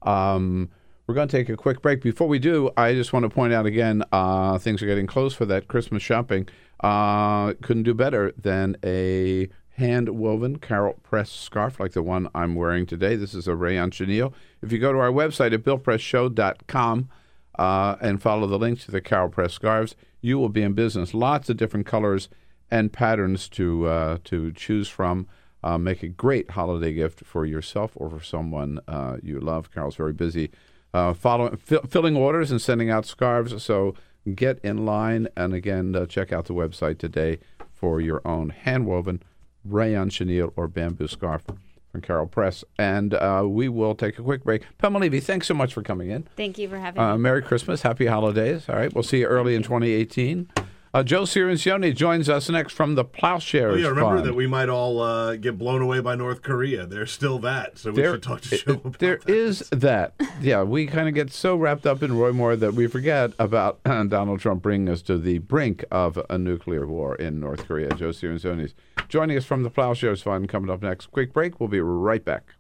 [0.02, 0.70] Um,
[1.08, 2.02] we're going to take a quick break.
[2.02, 5.34] Before we do, I just want to point out again uh, things are getting close
[5.34, 6.50] for that Christmas shopping.
[6.82, 9.48] Uh, couldn't do better than a
[9.78, 13.16] hand woven Carol Press scarf like the one I'm wearing today.
[13.16, 14.34] This is a rayon chenille.
[14.62, 17.10] If you go to our website at billpressshow.com,
[17.58, 21.14] uh, and follow the link to the Carol Press scarves, you will be in business.
[21.14, 22.30] Lots of different colors
[22.70, 25.28] and patterns to uh, to choose from.
[25.64, 29.74] Uh, make a great holiday gift for yourself or for someone uh, you love.
[29.74, 30.52] Carol's very busy
[30.94, 33.62] uh, following, fill, filling orders and sending out scarves.
[33.64, 33.96] So
[34.36, 37.40] get in line and again uh, check out the website today
[37.74, 39.24] for your own hand woven
[39.70, 41.44] rayon chenille or bamboo scarf
[41.92, 42.64] from Carol Press.
[42.78, 44.64] And uh, we will take a quick break.
[44.78, 46.28] Pamela Levy, thanks so much for coming in.
[46.36, 47.24] Thank you for having Uh, me.
[47.24, 48.68] Merry Christmas, Happy Holidays.
[48.70, 50.50] All right, we'll see you early in 2018.
[50.98, 54.26] Uh, Joe Cirincione joins us next from the Plowshares Oh yeah, remember Fund.
[54.26, 56.88] that we might all uh, get blown away by North Korea.
[56.88, 60.16] There's still that, so we There- should talk to Joe about There is that.
[60.42, 63.80] Yeah, we kind of get so wrapped up in Roy Moore that we forget about
[63.84, 67.90] Donald Trump bringing us to the brink of a nuclear war in North Korea.
[67.94, 68.74] Joe Cirincione is
[69.08, 70.50] joining us from the Plowshares Fund.
[70.50, 71.12] Coming up next.
[71.12, 71.60] Quick break.
[71.60, 72.56] We'll be right back.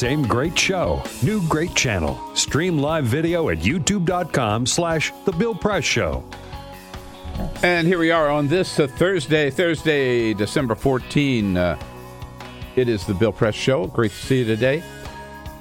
[0.00, 2.18] Same great show, new great channel.
[2.34, 6.24] Stream live video at youtube.com slash The Bill Press Show.
[7.62, 11.54] And here we are on this uh, Thursday, Thursday, December 14.
[11.54, 11.78] Uh,
[12.76, 13.88] it is the Bill Press Show.
[13.88, 14.82] Great to see you today.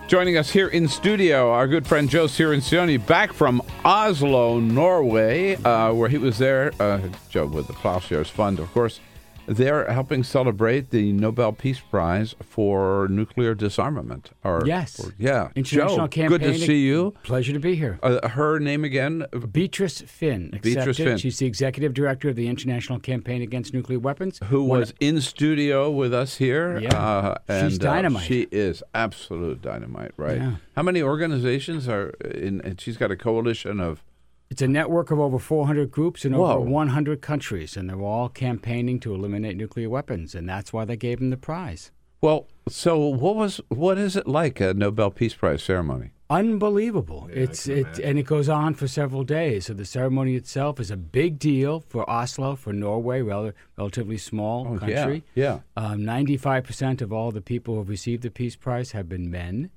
[0.07, 5.91] Joining us here in studio, our good friend Joe Cirincione, back from Oslo, Norway, uh,
[5.91, 6.71] where he was there.
[6.79, 9.01] Uh, Joe with the Plowshares Fund, of course.
[9.49, 14.29] They're helping celebrate the Nobel Peace Prize for nuclear disarmament.
[14.43, 14.99] Or, Yes.
[15.03, 15.49] or- yeah.
[15.55, 16.29] International Joe, campaign.
[16.39, 17.15] good to see you.
[17.23, 17.97] Pleasure to be here.
[18.03, 19.25] Uh, her name again?
[19.51, 20.61] Beatrice Fihn.
[20.61, 20.99] Beatrice.
[20.99, 21.17] Fihn.
[21.19, 24.39] She's the executive director of the International Campaign Against Nuclear Weapons.
[24.49, 26.77] who One- was in studio with us here.
[26.79, 26.95] Yeah.
[26.95, 28.23] Uh, She's and, uh, dynamite.
[28.23, 30.37] she is absolute dynamite, right?
[30.37, 30.51] Yeah.
[30.75, 32.61] How many organizations are in?
[32.61, 34.03] And she's got a coalition of.
[34.49, 36.57] It's a network of over 400 groups in Whoa.
[36.57, 40.97] over 100 countries, and they're all campaigning to eliminate nuclear weapons, and that's why they
[40.97, 41.91] gave him the prize.
[42.21, 46.11] Well, so what was what is it like a Nobel Peace Prize ceremony?
[46.31, 47.27] unbelievable.
[47.33, 49.65] it's it and it goes on for several days.
[49.65, 54.67] So the ceremony itself is a big deal for Oslo, for Norway, rel- relatively small
[54.67, 55.23] Oh, yeah, country.
[55.33, 55.59] yeah.
[55.77, 59.31] Um, ninety-five percent of all the people who have received the Peace Prize have been
[59.31, 59.71] men.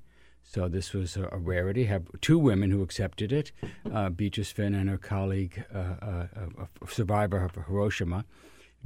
[0.53, 1.85] So this was a, a rarity.
[1.85, 3.51] Have two women who accepted it,
[3.91, 8.25] uh, Beatrice Fihn and her colleague, uh, uh, a, a survivor of Hiroshima.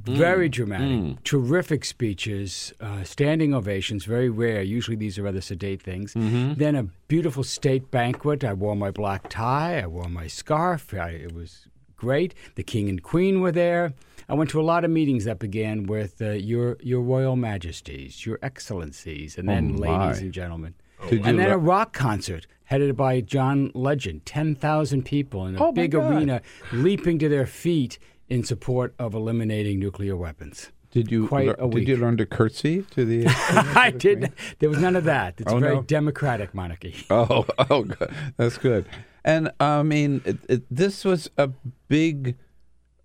[0.00, 1.24] Very Mm, dramatic, mm.
[1.24, 4.62] terrific speeches, uh, standing ovations, very rare.
[4.62, 6.14] Usually these are rather sedate things.
[6.14, 6.54] Mm-hmm.
[6.54, 8.44] Then a beautiful state banquet.
[8.44, 10.94] I wore my black tie, I wore my scarf.
[10.94, 11.66] I, it was
[11.96, 12.32] great.
[12.54, 13.92] The king and queen were there.
[14.28, 18.24] I went to a lot of meetings that began with uh, your your royal majesties,
[18.24, 20.06] your excellencies, and Oh, then my.
[20.06, 20.74] ladies and gentlemen.
[21.10, 24.26] You and then a rock concert headed by John Legend.
[24.26, 26.42] 10,000 people in a Oh, big arena
[26.72, 27.98] leaping to their feet
[28.28, 30.70] in support of eliminating nuclear weapons.
[30.90, 33.26] Did you Quite a did you learn to curtsy to the?
[33.76, 34.32] I did.
[34.58, 35.34] There was none of that.
[35.38, 35.82] It's Oh, a very no?
[35.82, 36.94] democratic monarchy.
[37.10, 38.10] Oh, oh, good.
[38.38, 38.86] that's good.
[39.24, 41.50] And I mean, it, it, this was a
[41.88, 42.36] big.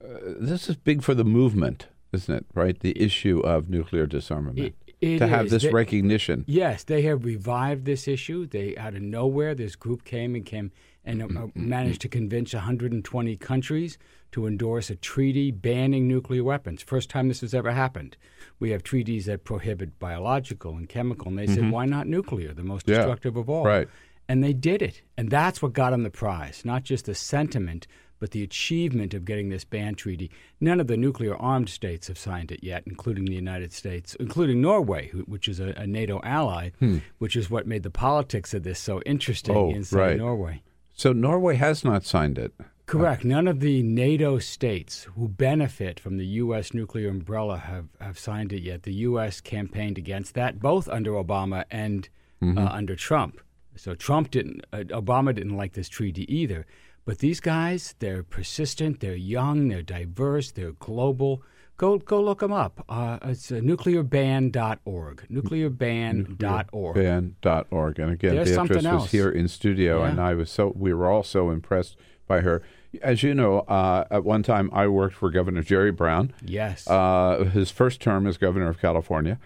[0.03, 2.45] Uh, this is big for the movement, isn't it?
[2.53, 4.59] Right, the issue of nuclear disarmament.
[4.59, 5.51] It to have is.
[5.51, 6.43] this They- recognition.
[6.47, 8.45] Yes, they have revived this issue.
[8.45, 10.71] They out of nowhere, this group came and came
[11.05, 13.97] and uh, managed to convince 120 countries
[14.31, 16.81] to endorse a treaty banning nuclear weapons.
[16.81, 18.15] First time this has ever happened.
[18.59, 21.71] We have treaties that prohibit biological and chemical, and they said, Mhm.
[21.71, 23.65] why not nuclear, the most Yeah, destructive of all?
[23.65, 23.87] right.
[24.29, 26.63] And they did it, and that's what got them the prize.
[26.63, 27.85] Not just the sentiment,
[28.23, 30.31] but the achievement of getting this ban treaty.
[30.61, 34.61] None of the nuclear armed states have signed it yet, including the United States, including
[34.61, 36.99] Norway, who, which is a, a NATO ally, Hmm.
[37.17, 40.17] which is what made the politics of this so interesting Oh, inside right.
[40.17, 40.63] Norway.
[40.93, 42.53] So Norway has not signed it.
[42.85, 43.25] Correct.
[43.25, 46.73] None of the NATO states who benefit from the U.S.
[46.73, 48.83] nuclear umbrella have, have signed it yet.
[48.83, 49.41] The U.S.
[49.41, 52.07] campaigned against that, both under Obama and
[52.41, 52.57] Mhm.
[52.57, 53.41] uh, under Trump.
[53.75, 56.65] So Trump didn't, uh, Obama didn't like this treaty either.
[57.05, 61.41] But these guys, they're persistent, they're young, they're diverse, they're global.
[61.75, 62.85] Go go look them up.
[62.87, 65.25] Uh, it's uh, nuclearban.org.
[65.29, 66.95] Nuclearban.org.
[66.95, 67.99] Ban.org.
[67.99, 70.09] And again, There's Beatrice was here in studio, Yeah.
[70.11, 71.97] and I was so we were all so impressed
[72.27, 72.61] by her.
[73.01, 76.31] As you know, uh, at one time I worked for Governor Jerry Brown.
[76.45, 76.87] Yes.
[76.87, 79.39] Uh, his first term as governor of California,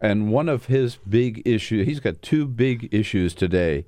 [0.00, 1.86] and one of his big issues.
[1.86, 3.84] He's got two big issues today,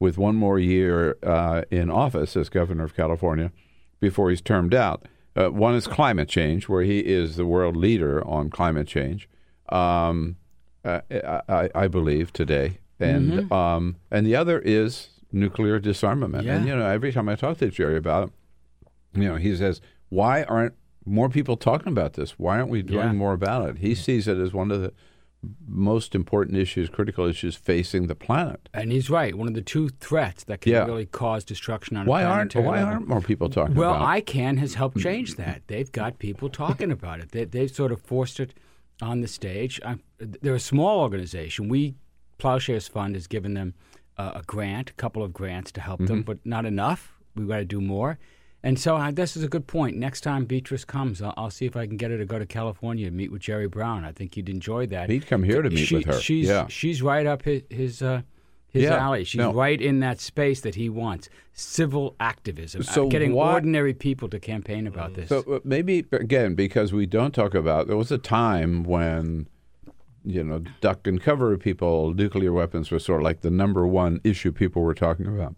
[0.00, 3.52] with one more year uh, in office as governor of California
[4.00, 5.06] before he's termed out.
[5.36, 9.28] Uh, one is climate change, where he is the world leader on climate change.
[9.68, 10.36] Um,
[10.84, 11.00] uh,
[11.48, 13.52] I, I- believe today, and Mhm.
[13.52, 16.48] um, and the other is nuclear disarmament.
[16.48, 19.80] And you know, every time I talk to Jerry about it, you know, he says,
[20.08, 20.74] "Why aren't
[21.04, 22.38] more people talking about this?
[22.38, 23.12] Why aren't we doing Yeah.
[23.12, 24.92] more about it?" He sees it as one of the
[25.66, 28.68] most important issues, critical issues facing the planet.
[28.74, 29.34] And he's right.
[29.34, 30.84] One of the two threats that can Yeah.
[30.84, 32.84] really cause destruction on Why a aren't Why level.
[32.94, 34.04] aren't more people talking well, about it?
[34.04, 35.62] Well, ICAN has helped change that.
[35.66, 37.30] They've got people talking about it.
[37.32, 38.52] They, they've sort of forced it
[39.00, 39.80] on the stage.
[39.84, 41.68] i they're a small organization.
[41.68, 41.94] We,
[42.36, 43.74] Plowshares Fund, has given them
[44.18, 46.26] uh, a grant, a couple of grants to help them, Mhm.
[46.26, 47.14] but not enough.
[47.34, 48.18] We've got to do more.
[48.62, 49.96] And so uh, this is a good point.
[49.96, 52.44] Next time Beatrice comes, I'll, I'll see if I can get her to go to
[52.46, 54.04] California and meet with Jerry Brown.
[54.04, 55.08] I think he'd enjoy that.
[55.08, 56.20] He'd come here to meet She- with her.
[56.20, 56.66] She's, Yeah.
[56.68, 58.20] she's right up his his, uh,
[58.68, 58.96] his Yeah.
[58.98, 59.24] alley.
[59.24, 59.52] She's No.
[59.54, 61.30] right in that space that he wants.
[61.54, 65.30] Civil activism, uh, So getting why- ordinary people to campaign about this.
[65.30, 69.46] So uh, maybe again because we don't talk about there was a time when
[70.22, 74.20] you know duck and cover people nuclear weapons was sort of like the number one
[74.22, 75.54] issue people were talking about.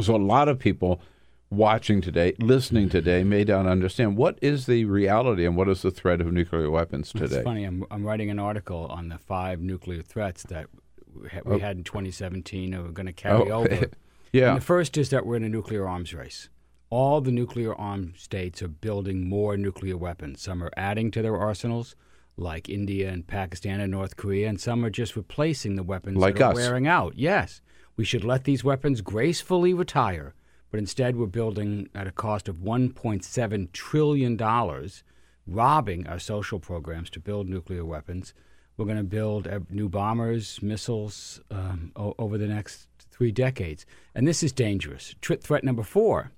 [0.00, 1.02] So a lot of people
[1.50, 5.90] watching today, listening today, may not understand what is the reality and what is the
[5.90, 7.36] threat of nuclear weapons today?
[7.36, 7.64] It's funny.
[7.64, 10.66] I'm, I'm writing an article on the five nuclear threats that
[11.14, 11.58] we ha- we Oh.
[11.58, 13.86] had in 2017 and we're going to carry Oh, over.
[14.32, 14.48] yeah.
[14.50, 16.48] And the first is that we're in a nuclear arms race.
[16.88, 20.40] All the nuclear armed states are building more nuclear weapons.
[20.42, 21.94] Some are adding to their arsenals,
[22.36, 26.36] like India and Pakistan and North Korea, and some are just replacing the weapons Like
[26.36, 26.56] that are us.
[26.56, 27.14] wearing out.
[27.16, 27.60] Yes,
[27.96, 30.34] we should let these weapons gracefully retire,
[30.70, 35.02] but instead we're building at a cost of 1.7 trillion dollars,
[35.46, 38.34] robbing our social programs to build nuclear weapons.
[38.76, 43.84] We're going to build uh, new bombers, missiles um, o- over the next three decades,
[44.14, 45.14] and this is dangerous.
[45.20, 46.32] Tr- threat number four.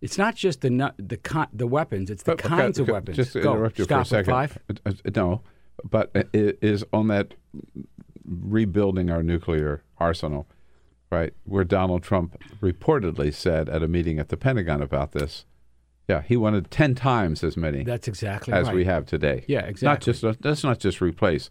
[0.00, 3.16] It's not just the nu- the con- the weapons; it's the But- kinds of weapons.
[3.16, 3.54] Just to Go.
[3.54, 4.30] interrupt you Stop for a second.
[4.32, 4.58] Five.
[4.68, 5.40] Uh, uh, No,
[5.88, 7.34] but it is on that
[8.24, 10.46] rebuilding our nuclear arsenal,
[11.14, 11.32] right?
[11.44, 15.44] Where Donald Trump reportedly said at a meeting at the Pentagon about this.
[16.08, 17.82] Yeah, he wanted ten times as many.
[17.84, 18.74] That's exactly as right.
[18.76, 19.44] we have today.
[19.48, 19.86] Yeah, exactly.
[19.86, 21.48] Not just uh, let's not just replace.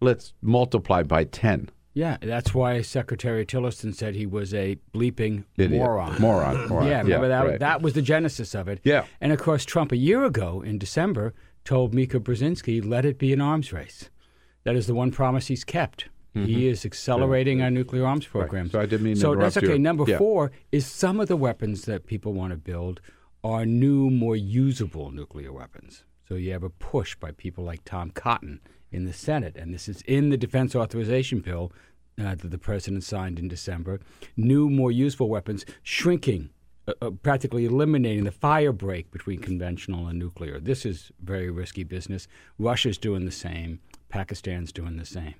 [0.00, 5.82] Let's multiply by ten Yeah, that's why Secretary Tillerson said he was a bleeping Idiot.
[5.82, 6.18] moron.
[6.18, 6.86] Moron, moron.
[6.86, 7.46] Yeah, remember Yeah, that?
[7.50, 7.60] right.
[7.60, 8.80] That was the genesis of it.
[8.84, 9.04] Yeah.
[9.20, 11.34] And of course, Trump a year ago in December
[11.64, 14.08] told Mika Brzezinski, "Let it be an arms race."
[14.64, 16.08] That is the one promise he's kept.
[16.34, 18.66] He is accelerating our nuclear arms program.
[18.66, 18.72] Mm-hmm.
[18.72, 19.72] So I didn't mean So that's okay.
[19.72, 19.78] you.
[19.78, 20.18] Number Yeah.
[20.18, 23.00] four is some of the weapons that people want to build
[23.42, 26.04] are new, more usable nuclear weapons.
[26.28, 28.60] So you have a push by people like Tom Cotton
[28.92, 31.72] in the Senate, and this is in the defense authorization bill
[32.18, 33.98] uh, that the president signed in December.
[34.36, 36.50] New, more useful weapons, shrinking,
[36.86, 40.60] uh, uh, practically eliminating the fire break between conventional and nuclear.
[40.60, 42.28] This is very risky business.
[42.58, 43.80] Russia's doing the same.
[44.08, 45.34] Pakistan's doing the same.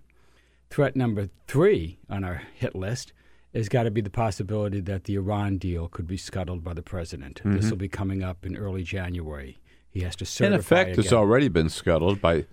[0.70, 3.12] Threat number three on our hit list
[3.52, 6.82] has got to be the possibility that the Iran deal could be scuttled by the
[6.82, 7.40] president.
[7.44, 7.70] This Mhm.
[7.70, 9.58] will be coming up in early January.
[9.90, 10.54] He has to certify.
[10.54, 12.46] In effect, it's already been scuttled by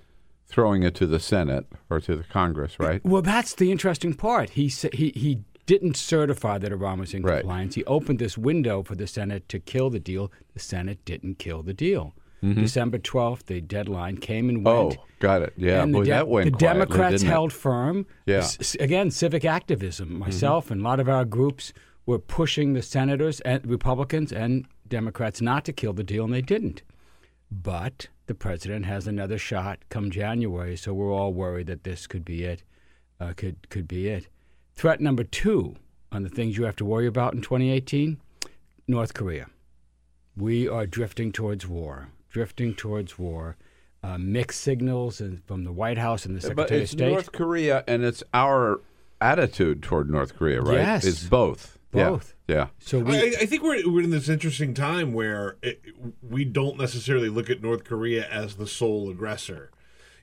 [0.47, 3.05] throwing it to the Senate or to the Congress, right?
[3.05, 4.51] Well, that's the interesting part.
[4.51, 7.41] He sa- he he didn't certify that Iran was in Right.
[7.41, 7.75] compliance.
[7.75, 10.31] He opened this window for the Senate to kill the deal.
[10.55, 12.15] The Senate didn't kill the deal.
[12.43, 12.55] Mhm.
[12.55, 14.97] December twelfth, the deadline came and went.
[14.99, 15.53] Oh, got it.
[15.57, 18.05] Yeah, and the boy, De- that went The quietly, Democrats held firm.
[18.25, 18.37] Yeah.
[18.37, 20.19] S- again, civic activism.
[20.19, 21.73] Myself and a lot of our groups
[22.05, 26.41] were pushing the senators and Republicans and Democrats not to kill the deal, and they
[26.43, 26.83] didn't.
[27.51, 32.23] But the president has another shot come January, so we're all worried that this could
[32.25, 32.63] be it.
[33.19, 34.27] Uh, could could be it.
[34.75, 35.75] Threat number two
[36.11, 38.19] on the things you have to worry about in 2018:
[38.87, 39.47] North Korea.
[40.35, 42.09] We are drifting towards war.
[42.29, 43.57] Drifting towards war.
[44.03, 47.11] Uh, mixed signals and from the White House and the But Secretary of it's State.
[47.11, 48.79] North Korea, and it's our
[49.19, 50.75] attitude toward North Korea, right?
[50.75, 51.03] Yes.
[51.03, 51.77] It's both.
[51.91, 52.35] Both.
[52.47, 52.67] Yeah.
[52.79, 55.81] So I, I think we're, we're in this interesting time where it,
[56.21, 59.71] we don't necessarily look at North Korea as the sole aggressor,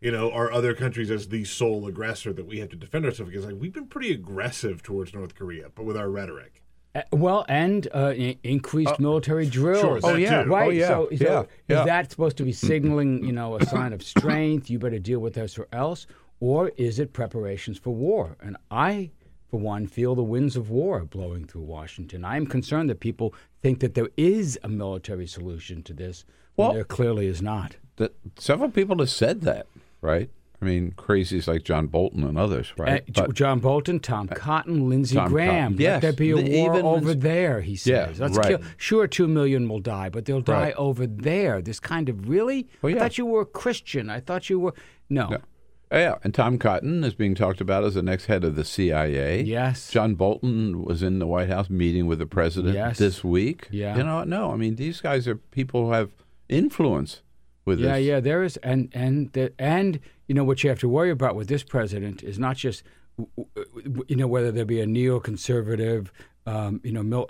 [0.01, 3.31] you know, or other countries as the sole aggressor that we have to defend ourselves
[3.31, 3.49] against.
[3.49, 6.63] Like we've been pretty aggressive towards North Korea, but with our rhetoric.
[6.95, 8.15] Uh, well, and uh,
[8.45, 9.81] increased military drills.
[9.81, 10.45] sure, Oh, yeah.
[10.45, 10.51] too.
[10.51, 10.67] right.
[10.69, 10.87] Oh, yeah.
[10.89, 11.81] So, so Yeah, yeah.
[11.81, 14.71] is that supposed to be signaling, you know, a sign of strength?
[14.71, 16.07] You better deal with us or else,
[16.41, 18.37] or is it preparations for war?
[18.41, 19.11] And I,
[19.49, 22.25] for one, feel the winds of war blowing through Washington.
[22.25, 26.67] I am concerned that people think that there is a military solution to this when
[26.69, 27.77] Well- there clearly is not.
[27.97, 29.67] That several people have said that,
[30.01, 30.29] right?
[30.65, 33.05] I mean, crazies like John Bolton and others, right?
[33.17, 35.73] Uh, John Bolton, Tom Cotton, Lindsey Tom Graham.
[35.73, 35.81] Cotton.
[35.83, 38.21] Yes, Let there be a the- war over there, he Yeah, says.
[38.21, 38.49] Let's right.
[38.49, 38.61] kill.
[38.79, 40.75] Sure, two million will die, but they'll die Right.
[40.77, 41.61] over there.
[41.61, 42.67] This kind of really?
[42.83, 44.09] Oh, I thought you were a Christian.
[44.09, 44.75] I thought you were.
[45.11, 45.29] No.
[45.29, 45.39] No.
[45.93, 49.43] Yeah, and Tom Cotton is being talked about as the next head of the CIA.
[49.43, 49.91] Yes.
[49.91, 52.99] John Bolton was in the White House meeting with the president Yes.
[52.99, 53.69] this week.
[53.71, 53.97] Yeah.
[53.99, 56.11] You know, no, I mean, these guys are people who have
[56.49, 57.23] influence
[57.65, 58.05] with Yeah, this.
[58.07, 61.35] yeah, there is, and and the, and you know what you have to worry about
[61.37, 62.83] with this president is not just
[64.09, 66.09] you know whether there be a neoconservative
[66.47, 67.29] um, you know mil-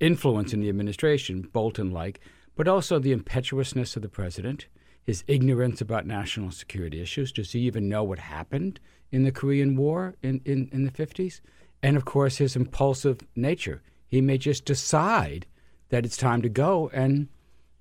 [0.00, 2.20] influence in the administration, Bolton like,
[2.56, 4.66] but also the impetuousness of the president,
[5.02, 7.32] his ignorance about national security issues.
[7.32, 8.80] Does he even know what happened
[9.12, 11.40] in the Korean War in, in, in the fifties?
[11.82, 13.82] And of course, his impulsive nature.
[14.06, 15.46] He may just decide
[15.90, 17.28] that it's time to go and.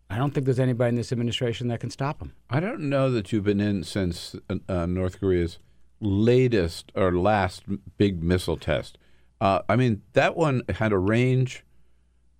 [0.09, 2.33] I don't think there's anybody in this administration that can stop him.
[2.49, 4.35] I don't know that you've been in since
[4.67, 5.59] uh, North Korea's
[6.01, 7.63] latest or last
[7.97, 8.97] big missile test.
[9.39, 11.63] Uh, I mean, that one had a range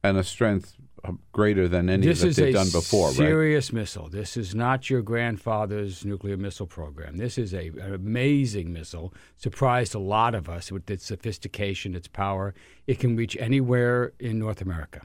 [0.03, 3.15] and a strength uh, greater than any this that they've done before, right?
[3.15, 4.09] serious missile.
[4.09, 7.17] This is not your grandfather's nuclear missile program.
[7.17, 9.13] This is a, an amazing missile.
[9.37, 12.53] Surprised a lot of us with its sophistication, its power.
[12.87, 15.01] It can reach anywhere in North America.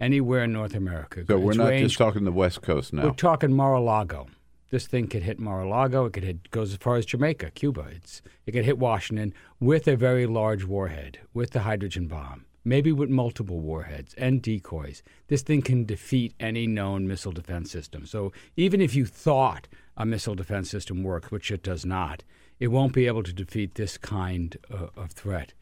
[0.00, 1.24] Anywhere in North America.
[1.26, 3.04] So we're not range- just talking the West Coast now.
[3.04, 4.28] We're talking Mar-a-Lago.
[4.70, 6.06] This thing could hit Mar-a-Lago.
[6.06, 7.88] It could hit goes as far as Jamaica, Cuba.
[7.92, 12.92] It's it could hit Washington with a very large warhead, with the hydrogen bomb, maybe
[12.92, 15.02] with multiple warheads and decoys.
[15.26, 18.06] This thing can defeat any known missile defense system.
[18.06, 22.22] So even if you thought a missile defense system works, which it does not,
[22.60, 25.52] it won't be able to defeat this kind uh, of threat.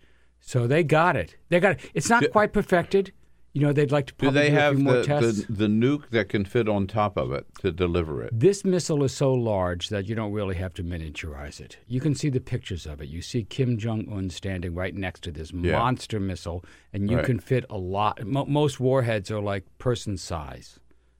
[0.40, 1.36] So they got it.
[1.48, 1.90] They got it.
[1.94, 3.12] It's not quite perfected.
[3.54, 5.44] You know, they'd like to probably Do they do have more the, tests.
[5.46, 8.30] the, the nuke that can fit on top of it to deliver it?
[8.38, 11.78] This missile is so large that you don't really have to miniaturize it.
[11.86, 13.08] You can see the pictures of it.
[13.08, 15.78] You see Kim Jong Un standing right next to this Yeah.
[15.78, 16.62] monster missile,
[16.92, 17.26] and you Right.
[17.26, 18.24] can fit a lot.
[18.24, 20.78] Mo- most warheads are like person size.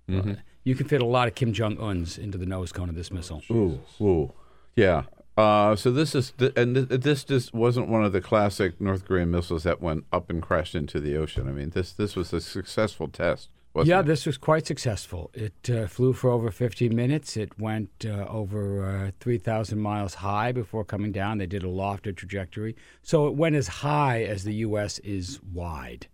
[0.08, 0.32] Mhm.
[0.38, 2.94] Uh, you can fit a lot of Kim Jong Uns into the nose cone of
[2.94, 3.42] this missile.
[3.50, 4.32] Ooh, ooh,
[4.76, 5.04] yeah.
[5.38, 9.04] Uh, so this is, th- and th- this just wasn't one of the classic North
[9.04, 11.48] Korean missiles that went up and crashed into the ocean.
[11.48, 14.06] I mean, this this was a successful test, wasn't yeah, it?
[14.06, 15.30] this was quite successful.
[15.34, 17.36] It uh, flew for over 50 minutes.
[17.36, 21.38] It went uh, over uh, 3,000 miles high before coming down.
[21.38, 22.74] They did a lofted trajectory.
[23.04, 24.98] So it went as high as the U.S.
[25.00, 26.08] is wide.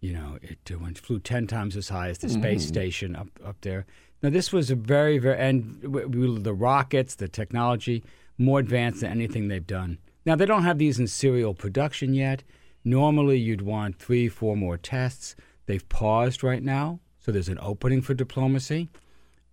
[0.00, 2.68] You know, it uh, went, flew 10 times as high as the space Mhm.
[2.68, 3.86] station up, up there.
[4.22, 8.04] Now, this was a very, very, and w- w- the rockets, the technology,
[8.38, 9.98] more advanced than anything they've done.
[10.24, 12.42] Now, they don't have these in serial production yet.
[12.84, 15.36] Normally, you'd want three, four more tests.
[15.66, 18.88] They've paused right now, so there's an opening for diplomacy.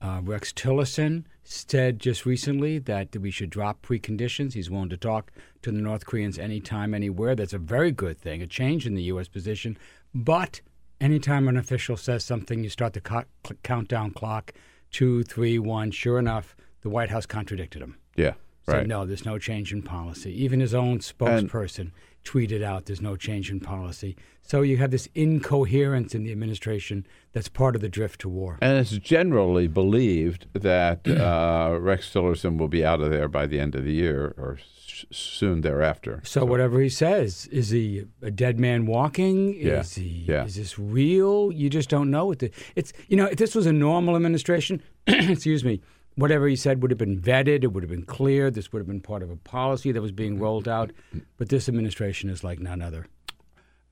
[0.01, 4.53] Uh, Rex Tillerson said just recently that we should drop preconditions.
[4.53, 5.31] He's willing to talk
[5.61, 7.35] to the North Koreans anytime, anywhere.
[7.35, 9.27] That's a very good thing, a change in the U.S.
[9.27, 9.77] position.
[10.14, 10.61] But
[10.99, 13.26] anytime an official says something, you start the co-
[13.64, 14.53] countdown clock
[14.91, 15.91] two, three, one.
[15.91, 17.97] Sure enough, the White House contradicted him.
[18.15, 18.34] Yeah,
[18.65, 18.88] Said, right.
[18.88, 20.31] no, there's no change in policy.
[20.44, 21.91] Even his own spokesperson
[22.23, 24.15] tweeted out there's no change in policy.
[24.41, 28.57] So you have this incoherence in the administration that's part of the drift to war.
[28.61, 33.60] And it's generally believed that uh, Rex Tillerson will be out of there by the
[33.60, 34.57] end of the year or
[34.88, 36.22] s- soon thereafter.
[36.23, 39.53] So, whatever he says, is he a dead man walking?
[39.60, 40.26] Yeah, Is he?
[40.27, 40.45] yeah.
[40.45, 41.52] Is this real?
[41.52, 42.27] You just don't know.
[42.27, 45.81] What the, it's you know, if this was a normal administration, excuse me,
[46.15, 47.64] whatever he said would have been vetted.
[47.64, 48.49] It would have been clear.
[48.52, 50.91] This would have been part of a policy that was being rolled out.
[51.38, 53.07] But this administration is like none other.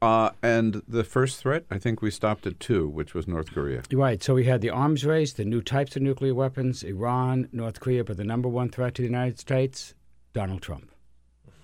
[0.02, 3.84] Uh, and the first threat, I think we stopped at two, which was North Korea.
[3.94, 4.24] Right.
[4.24, 8.04] So we had the arms race, the new types of nuclear weapons, Iran, North Korea,
[8.04, 9.94] but the number one threat to the United States,
[10.34, 10.92] Donald Trump.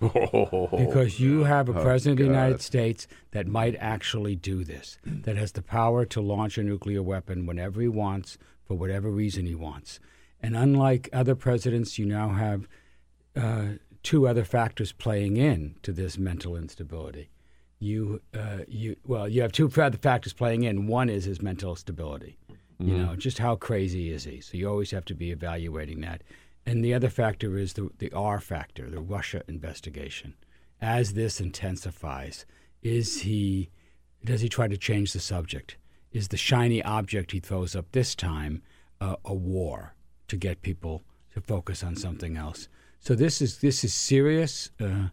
[0.00, 4.98] Because you have a Oh, president of the United States that might actually do this,
[5.04, 9.46] that has the power to launch a nuclear weapon whenever he wants, for whatever reason
[9.46, 9.98] he wants.
[10.42, 12.68] And unlike other presidents, you now have
[13.36, 13.66] uh,
[14.02, 17.30] two other factors playing in to this mental instability.
[17.80, 20.86] You, uh, you, well, you have two other factors playing in.
[20.86, 22.38] One is his mental stability.
[22.80, 23.06] You Mhm.
[23.06, 24.40] know, just how crazy is he?
[24.40, 26.22] So you always have to be evaluating that.
[26.64, 30.34] And the other factor is the, the R factor, the Russia investigation.
[30.80, 32.46] As this intensifies,
[32.82, 33.70] is he
[34.24, 35.76] does he try to change the subject?
[36.12, 38.62] Is the shiny object he throws up this time
[39.00, 39.94] uh, a war
[40.28, 41.02] to get people
[41.34, 42.68] to focus on something else?
[43.00, 44.70] So this is this is serious.
[44.80, 45.08] Uh,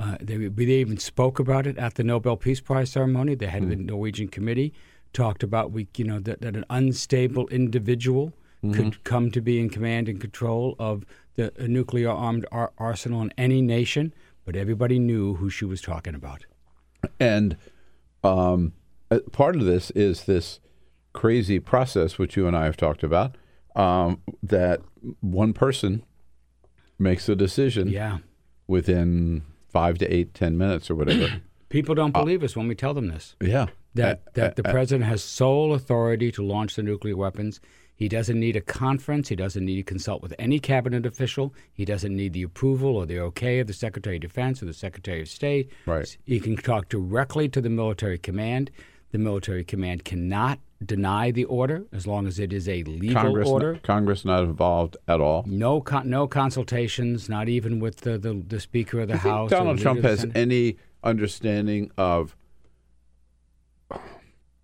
[0.00, 3.36] uh, they, they even spoke about it at the Nobel Peace Prize ceremony.
[3.36, 4.72] The head of the Norwegian committee
[5.12, 8.32] talked about we, you know, that, that an unstable individual
[8.72, 13.32] could come to be in command and control of the nuclear armed ar- arsenal in
[13.36, 14.14] any nation.
[14.44, 16.46] But everybody knew who she was talking about.
[17.18, 17.56] And
[18.22, 18.72] um,
[19.32, 20.60] part of this is this
[21.12, 23.36] crazy process, which you and I have talked about,
[23.76, 24.80] um, that
[25.20, 26.02] one person
[26.98, 28.18] makes a decision Yeah.
[28.66, 31.40] within five to eight, ten minutes or whatever.
[31.68, 33.34] People don't believe us when we tell them this.
[33.40, 33.66] yeah.
[33.94, 37.60] That Uh, that the uh, uh, president has sole authority to launch the nuclear weapons.
[37.94, 39.28] He doesn't need a conference.
[39.28, 41.54] He doesn't need to consult with any cabinet official.
[41.74, 44.72] He doesn't need the approval or the okay of the Secretary of Defense or the
[44.72, 45.70] Secretary of State.
[45.86, 46.16] Right.
[46.24, 48.70] He can talk directly to the military command.
[49.12, 53.48] The military command cannot deny the order as long as it is a legal Congress,
[53.48, 53.80] order.
[53.82, 55.44] Congress not involved at all.
[55.46, 59.50] No, con- no consultations, not even with the, the, the Speaker of the House.
[59.50, 62.34] Donald Trump has any understanding of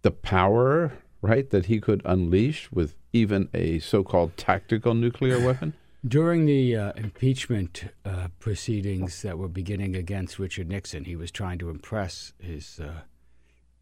[0.02, 5.74] the power, right, that he could unleash with even a so-called tactical nuclear weapon?
[6.06, 11.58] During the uh, impeachment uh, proceedings that were beginning against Richard Nixon, he was trying
[11.58, 13.02] to impress his uh,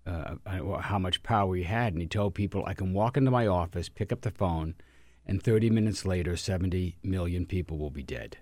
[0.06, 0.36] uh,
[0.80, 3.88] how much power he had, and he told people, "I can walk into my office,
[3.88, 4.74] pick up the phone,
[5.26, 8.38] and 30 minutes later, 70 million people will be dead."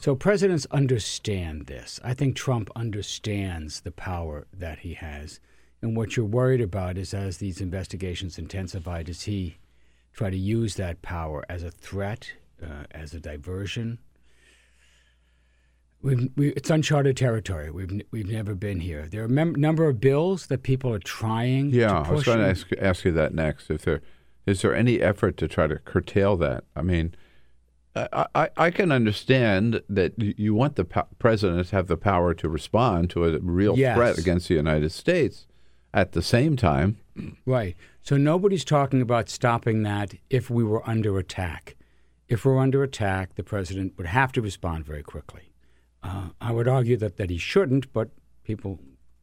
[0.00, 2.00] So presidents understand this.
[2.02, 5.40] I think Trump understands the power that he has,
[5.80, 9.58] and what you're worried about is as these investigations intensify, does he
[10.16, 12.32] try to use that power as a threat,
[12.62, 13.98] uh, as a diversion.
[16.06, 17.70] We've, we, it's uncharted territory.
[17.70, 19.08] We've we've never been here.
[19.10, 21.70] There are a mem- number of bills that people are trying.
[21.70, 23.70] Yeah, I was going to ask, ask you that next.
[23.70, 24.00] If there
[24.46, 26.64] is there any effort to try to curtail that?
[26.76, 27.14] I mean,
[27.96, 32.34] I, I, I can understand that you want the po- president to have the power
[32.34, 33.96] to respond to a real Yes.
[33.96, 35.46] threat against the United States.
[35.92, 36.98] At the same time,
[37.46, 37.74] Right.
[38.02, 41.74] So nobody's talking about stopping that if we were under attack.
[42.28, 45.50] If we're under attack, the president would have to respond very quickly.
[46.02, 48.10] Uh, I would argue that, that he shouldn't, but
[48.44, 48.78] people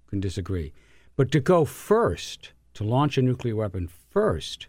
[0.08, 0.74] can disagree.
[1.16, 4.68] But to go first, to launch a nuclear weapon first,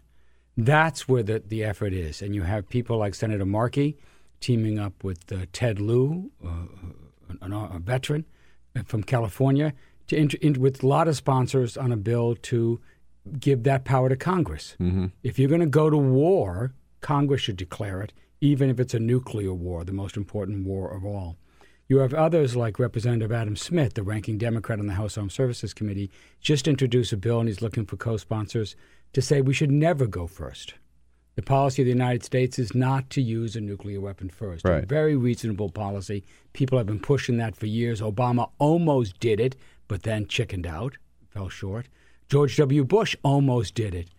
[0.57, 2.21] that's where the, the effort is.
[2.21, 3.97] And you have people like Senator Markey
[4.39, 6.67] teaming up with uh, Ted Lieu, uh,
[7.41, 8.25] an, a veteran
[8.85, 9.73] from California,
[10.07, 12.79] to int- in, with a lot of sponsors on a bill to
[13.39, 14.75] give that power to Congress.
[14.79, 15.07] Mm-hmm.
[15.23, 18.99] If you're going to go to war, Congress should declare it, even if it's a
[18.99, 21.37] nuclear war, the most important war of all.
[21.87, 25.71] You have others like Representative Adam Smith, the ranking Democrat on the House Armed Services
[25.73, 26.09] Committee,
[26.41, 28.75] just introduced a bill and he's looking for co sponsors
[29.13, 30.73] to say we should never go first.
[31.35, 34.65] The policy of the United States is not to use a nuclear weapon first.
[34.65, 34.83] Right.
[34.83, 36.23] A very reasonable policy.
[36.53, 38.01] People have been pushing that for years.
[38.01, 39.55] Obama almost did it,
[39.87, 40.97] but then chickened out,
[41.29, 41.87] fell short.
[42.29, 42.83] George W.
[42.83, 44.09] Bush almost did it,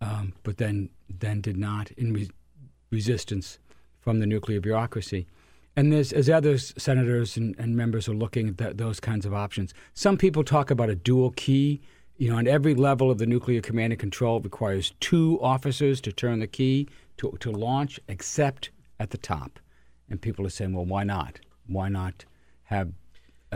[0.00, 2.30] um, but then then did not in re-
[2.90, 3.58] resistance
[3.98, 5.26] from the nuclear bureaucracy.
[5.80, 9.32] And there's, as other senators and, and members are looking at that, those kinds of
[9.32, 11.80] options, some people talk about a dual key.
[12.18, 16.02] You know, on every level of the nuclear command and control, it requires two officers
[16.02, 16.86] to turn the key
[17.16, 19.58] to, to launch, except at the top.
[20.10, 21.40] And people are saying, well, why not?
[21.66, 22.26] Why not
[22.64, 22.92] have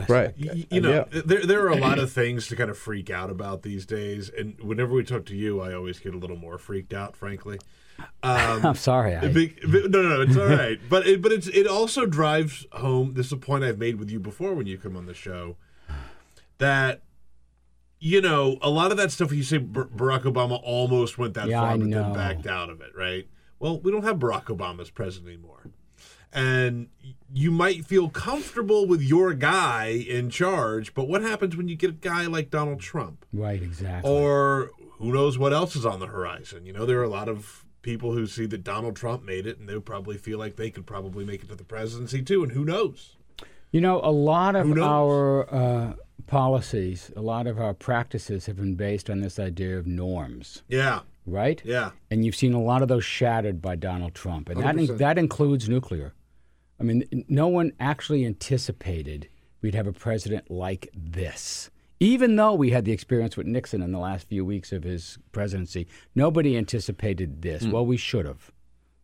[0.09, 0.33] Right.
[0.41, 3.29] Y- You know, there there are a lot of things to kind of freak out
[3.29, 6.57] about these days, and whenever we talk to you, I always get a little more
[6.57, 7.59] freaked out, frankly.
[7.99, 8.07] Um,
[8.67, 9.17] I'm sorry.
[9.17, 10.79] I, Big, no, no, no, it's all right.
[10.89, 13.15] But it, but it's it also drives home.
[13.15, 15.57] This is a point I've made with you before when you come on the show.
[16.59, 17.03] That
[18.01, 19.33] you know a lot of that stuff.
[19.33, 22.91] You say Barack Obama almost went that Yeah, far, but then backed out of it.
[22.97, 23.27] Right.
[23.59, 25.71] Well, we don't have Barack Obama as president anymore,
[26.33, 26.89] and
[27.33, 30.95] you might feel comfortable with your guy in charge.
[30.95, 33.25] But what happens when you get a guy like Donald Trump?
[33.33, 34.11] right, exactly.
[34.11, 36.67] or who knows what else is on the horizon.
[36.67, 39.59] You know, there are a lot of people who see that Donald Trump made it,
[39.61, 42.43] and they'll probably feel like they could probably make it to the presidency too.
[42.43, 43.17] And who knows?
[43.71, 45.93] You know, a lot of our uh,
[46.27, 51.01] policies, a lot of our practices have been based on this idea of norms, Yeah,
[51.27, 51.61] right?
[51.65, 51.91] yeah.
[52.11, 54.99] And you've seen a lot of those shattered by Donald Trump, and that 100%.
[54.99, 56.15] that includes nuclear.
[56.81, 59.29] I mean, no one actually anticipated
[59.61, 61.71] we'd have a president like this.
[62.05, 65.19] Even though we had the experience with Nixon in the last few weeks of his
[65.33, 67.63] presidency, nobody anticipated this.
[67.63, 67.71] Hmm.
[67.71, 68.53] Well, we should have.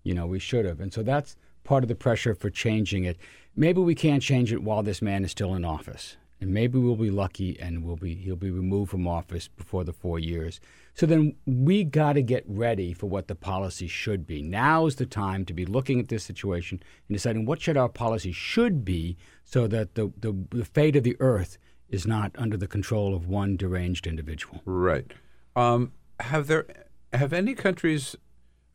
[0.02, 0.80] You know, we should have.
[0.80, 3.16] And so that's part of the pressure for changing it.
[3.56, 6.18] Maybe we can't change it while this man is still in office.
[6.42, 9.94] And maybe we'll be lucky and we'll be he'll be removed from office before the
[9.94, 10.60] 4 years.
[10.92, 14.42] So then we got to get ready for what the policy should be.
[14.42, 17.88] Now is the time to be looking at this situation and deciding what should our
[17.88, 21.56] policy should be so that the, the, the fate of the earth
[21.90, 24.62] is not under the control of one deranged individual.
[24.64, 25.12] Right.
[25.56, 26.66] Um, have there
[27.12, 28.16] have any countries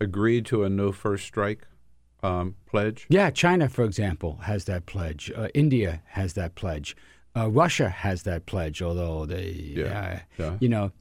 [0.01, 1.65] agreed to a no first strike
[2.21, 3.05] um, pledge?
[3.09, 5.31] Yeah, China, for example, has that pledge.
[5.35, 6.95] Uh, India has that pledge.
[7.35, 10.57] Uh, Russia has that pledge, although they, Yeah, uh, yeah.
[10.59, 10.91] you know,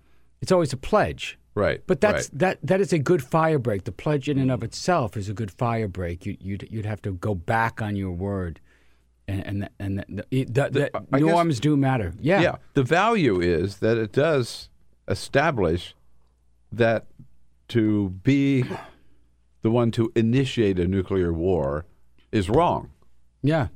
[0.41, 1.39] it's always a pledge.
[1.55, 1.83] Right.
[1.87, 2.39] But that's right.
[2.41, 3.85] that that is a good fire break.
[3.85, 6.27] The pledge in and of itself is a good fire break.
[6.27, 8.59] You, you'd you'd have to go back on your word,
[9.29, 12.13] and and and the, the, the, I guess- norms do matter.
[12.21, 12.41] Yeah.
[12.41, 12.57] Yeah.
[12.75, 14.69] The value is that it does
[15.09, 15.95] establish
[16.73, 17.07] that
[17.69, 18.65] to be
[19.63, 21.87] the one to initiate a nuclear war
[22.33, 22.91] is wrong
[23.43, 23.69] yeah,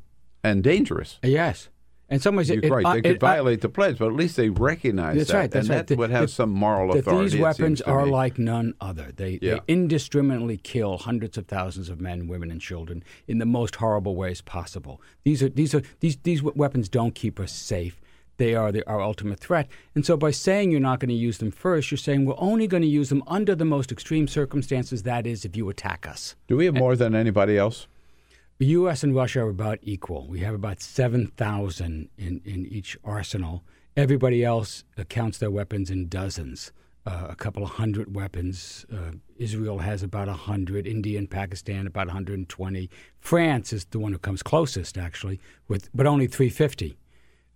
[0.42, 1.18] and dangerous.
[1.22, 1.68] yes.
[2.10, 3.02] And some ways, it, it, right.
[3.02, 5.36] They could violate the pledge, but at least they recognize That's that.
[5.36, 5.50] right.
[5.50, 5.86] That's and right.
[5.86, 7.30] that The- would have the- some moral that authority.
[7.32, 8.10] these weapons are me.
[8.10, 9.12] like none other.
[9.14, 9.54] They, Yeah.
[9.56, 14.16] they indiscriminately kill hundreds of thousands of men, women, and children in the most horrible
[14.16, 15.02] ways possible.
[15.24, 18.00] These are these are these these weapons don't keep us safe.
[18.38, 19.66] They are the, our ultimate threat.
[19.96, 22.68] And so, by saying you're not going to use them first, you're saying we're only
[22.68, 25.02] going to use them under the most extreme circumstances.
[25.02, 26.36] That is, if you attack us.
[26.46, 27.88] Do we have more than anybody else?
[28.58, 29.04] The U.S.
[29.04, 30.26] and Russia are about equal.
[30.26, 33.62] We have about 7,000 in, in each arsenal.
[33.96, 36.72] Everybody else counts their weapons in dozens,
[37.06, 38.84] uh, a couple of hundred weapons.
[38.92, 42.90] Uh, Israel has about 100, India and Pakistan about 120.
[43.20, 46.98] France is the one who comes closest, actually, with but only 350.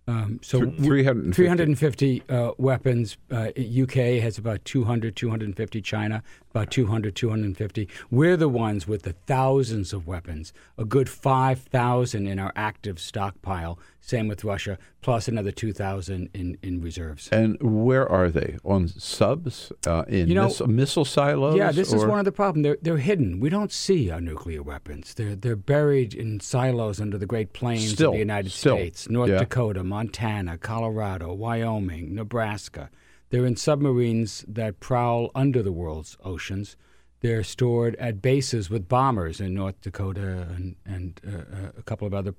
[0.07, 1.31] Um, so 350.
[1.33, 3.17] 350 uh, weapons.
[3.29, 5.81] Uh, UK has about 200, 250.
[5.81, 6.23] China
[6.53, 7.89] about 200, 250.
[8.11, 10.53] We're the ones with the thousands of weapons.
[10.77, 13.79] A good 5,000 in our active stockpile.
[14.01, 17.29] Same with Russia, plus another 2,000 in, in reserves.
[17.29, 18.57] And where are they?
[18.63, 19.71] On subs?
[19.87, 21.55] Uh, in You know- miss- missile silos?
[21.55, 22.65] Yeah, this is one of the problems.
[22.65, 23.39] They're, they're hidden.
[23.39, 25.13] We don't see our nuclear weapons.
[25.15, 29.09] They're, they're buried in silos under the Great Plains Still, of the United still, States
[29.09, 29.39] North yeah.
[29.39, 32.89] Dakota, Montana, Colorado, Wyoming, Nebraska.
[33.33, 36.77] They're in submarines that prowl under the world's oceans.
[37.21, 42.05] They're stored at bases with bombers in North Dakota and, and uh, uh, a couple
[42.05, 42.35] of other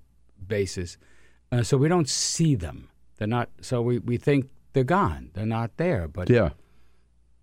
[0.47, 0.97] bases.
[1.51, 2.91] Uh, so we don't see them.
[3.17, 3.49] They're not.
[3.61, 5.31] So we, we think they're gone.
[5.35, 6.07] They're not there.
[6.07, 6.51] But Yeah,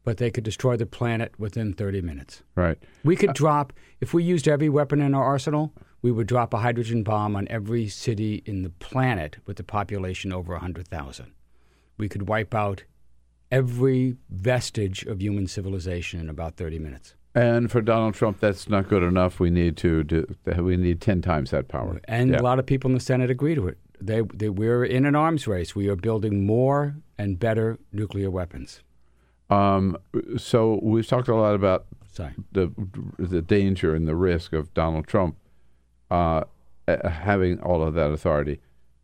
[0.06, 2.44] but they could destroy the planet within 30 minutes.
[2.56, 2.78] right.
[3.04, 6.60] We could drop, if we used every weapon in our arsenal, we would drop a
[6.60, 11.34] hydrogen bomb on every city in the planet with a population over 100,000.
[11.98, 12.86] We could wipe out
[13.52, 17.16] every vestige of human civilization in about 30 minutes.
[17.34, 19.40] And for Donald Trump, that's not good enough.
[19.40, 20.36] We need to do.
[20.58, 22.02] We need ten times that power.
[22.04, 22.40] And yeah.
[22.40, 23.78] a lot of people in the Senate agree to it.
[24.02, 25.74] They, they, we're in an arms race.
[25.74, 28.84] We are building more and better nuclear weapons.
[29.50, 29.98] Um,
[30.38, 32.34] so we've talked a lot about Sorry.
[32.52, 32.72] the
[33.18, 35.38] the danger and the risk of Donald Trump
[36.10, 36.44] uh,
[36.88, 38.60] having all of that authority.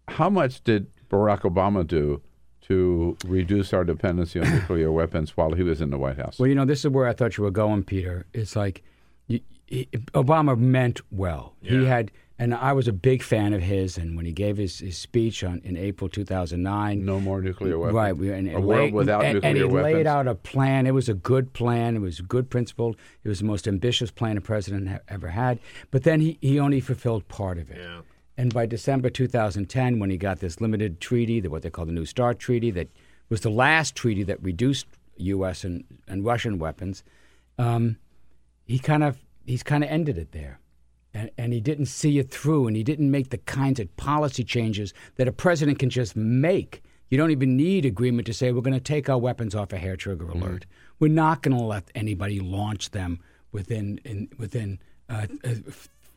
[0.10, 2.22] How much did Barack Obama do
[2.68, 6.40] to reduce our dependency on nuclear weapons while he was in the White House?
[6.40, 8.26] Well, you know, this is where I thought you were going, Peter.
[8.34, 8.84] It's like
[9.28, 11.56] you, he, Obama meant well.
[11.62, 11.72] Yeah.
[11.72, 13.98] He had, and I was a big fan of his.
[13.98, 17.96] And when he gave his, his speech on in April 2009, no more nuclear weapons,
[17.96, 18.38] right?
[18.38, 19.94] And, a world without and, nuclear and he weapons.
[19.94, 20.88] laid out a plan.
[20.88, 21.96] It was a good plan.
[21.96, 22.98] It was good principled.
[23.24, 25.60] It was the most ambitious plan a president ha- ever had.
[25.90, 27.78] But then he, he only fulfilled part of it.
[27.80, 28.02] Yeah.
[28.38, 32.06] And by December 2010, when he got this limited treaty, what they call the New
[32.06, 32.88] START Treaty, that
[33.30, 34.86] was the last treaty that reduced
[35.18, 35.64] U.S.
[35.64, 37.04] and, and Russian weapons,
[37.58, 37.98] um,
[38.66, 40.60] he kind of he's kind of ended it there.
[41.14, 44.44] And, and he didn't see it through, and he didn't make the kinds of policy
[44.44, 46.84] changes that a president can just make.
[47.10, 49.78] You don't even need agreement to say we're going to take our weapons off a
[49.78, 50.44] hair trigger mm-hmm.
[50.44, 50.62] alert.
[50.62, 50.96] Mm-hmm.
[51.00, 53.20] We're not going to let anybody launch them
[53.52, 55.56] within in, within uh, uh,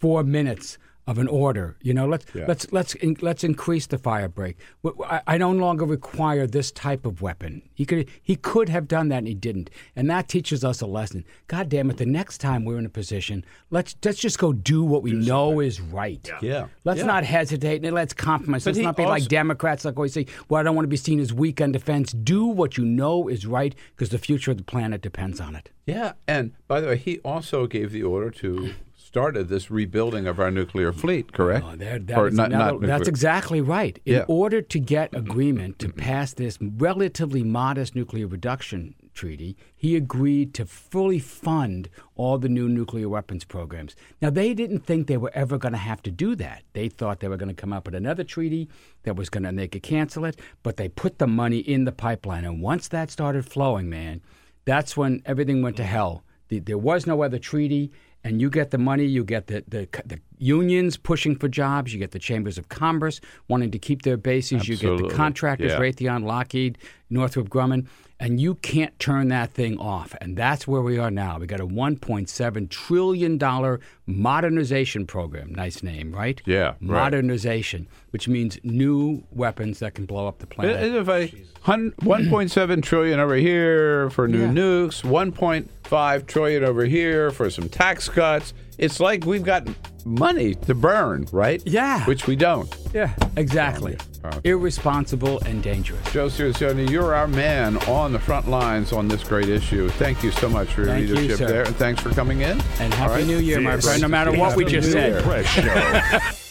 [0.00, 0.76] four minutes
[1.10, 1.76] of an order.
[1.82, 2.44] You know, let's yeah.
[2.46, 4.56] let's let's in, let's increase the fire break.
[5.04, 7.62] I, I, no longer require this type of weapon.
[7.74, 10.86] He could he could have done that and he didn't, and that teaches us a
[10.86, 11.24] lesson.
[11.48, 11.96] God damn it!
[11.96, 15.16] The next time we're in a position, let's let's just go do what we do
[15.16, 15.66] know something.
[15.66, 16.30] is right.
[16.30, 16.38] Yeah.
[16.42, 16.66] yeah.
[16.84, 17.06] Let's yeah.
[17.06, 18.62] not hesitate and let's compromise.
[18.64, 20.90] But let's not be also, like Democrats, like always say, "Well, I don't want to
[20.90, 24.52] be seen as weak on defense." Do what you know is right because the future
[24.52, 25.70] of the planet depends on it.
[25.86, 28.74] Yeah, and by the way, he also gave the order to
[29.10, 31.66] started this rebuilding of our nuclear fleet, oh, correct?
[31.68, 33.98] Oh, that is, not, not that's exactly right.
[34.06, 34.24] In yeah.
[34.28, 40.64] order to get agreement to pass this relatively modest nuclear reduction treaty, he agreed to
[40.64, 43.96] fully fund all the new nuclear weapons programs.
[44.22, 46.62] Now, they didn't think they were ever going to have to do that.
[46.72, 48.68] They thought they were going to come up with another treaty
[49.02, 51.90] that was going to, they could cancel it, but they put the money in the
[51.90, 52.44] pipeline.
[52.44, 54.20] And once that started flowing, man,
[54.64, 56.22] that's when everything went to hell.
[56.46, 57.90] The, there was no other treaty
[58.24, 61.98] and you get the money, you get the, the, the unions pushing for jobs, you
[61.98, 64.88] get the chambers of commerce wanting to keep their bases, Absolutely.
[64.88, 65.78] you get the contractors, yeah.
[65.78, 66.78] Raytheon, Lockheed,
[67.08, 67.86] Northrop Grumman,
[68.20, 70.14] and you can't turn that thing off.
[70.20, 71.38] And that's where we are now.
[71.38, 75.54] We got a 1.7 trillion dollar modernization program.
[75.54, 76.40] Nice name, right?
[76.44, 78.10] Yeah, modernization, right.
[78.10, 80.94] which means new weapons that can blow up the planet.
[80.94, 81.28] If I
[81.64, 84.48] 1.7 trillion over here for new yeah.
[84.48, 88.52] nukes, 1.5 trillion over here for some tax cuts.
[88.76, 89.66] It's like we've got
[90.04, 91.62] money to burn, right?
[91.66, 92.04] Yeah.
[92.04, 92.74] Which we don't.
[92.92, 93.96] Yeah, exactly.
[94.24, 94.40] Okay.
[94.44, 96.00] Irresponsible and dangerous.
[96.12, 99.88] Joe Cirincione, you're our man on the front lines on this great issue.
[99.88, 102.60] Thank you so much for your Thank leadership you, there, and thanks for coming in.
[102.80, 103.26] And Happy right.
[103.26, 105.24] New Year, my friend, no matter what we just said.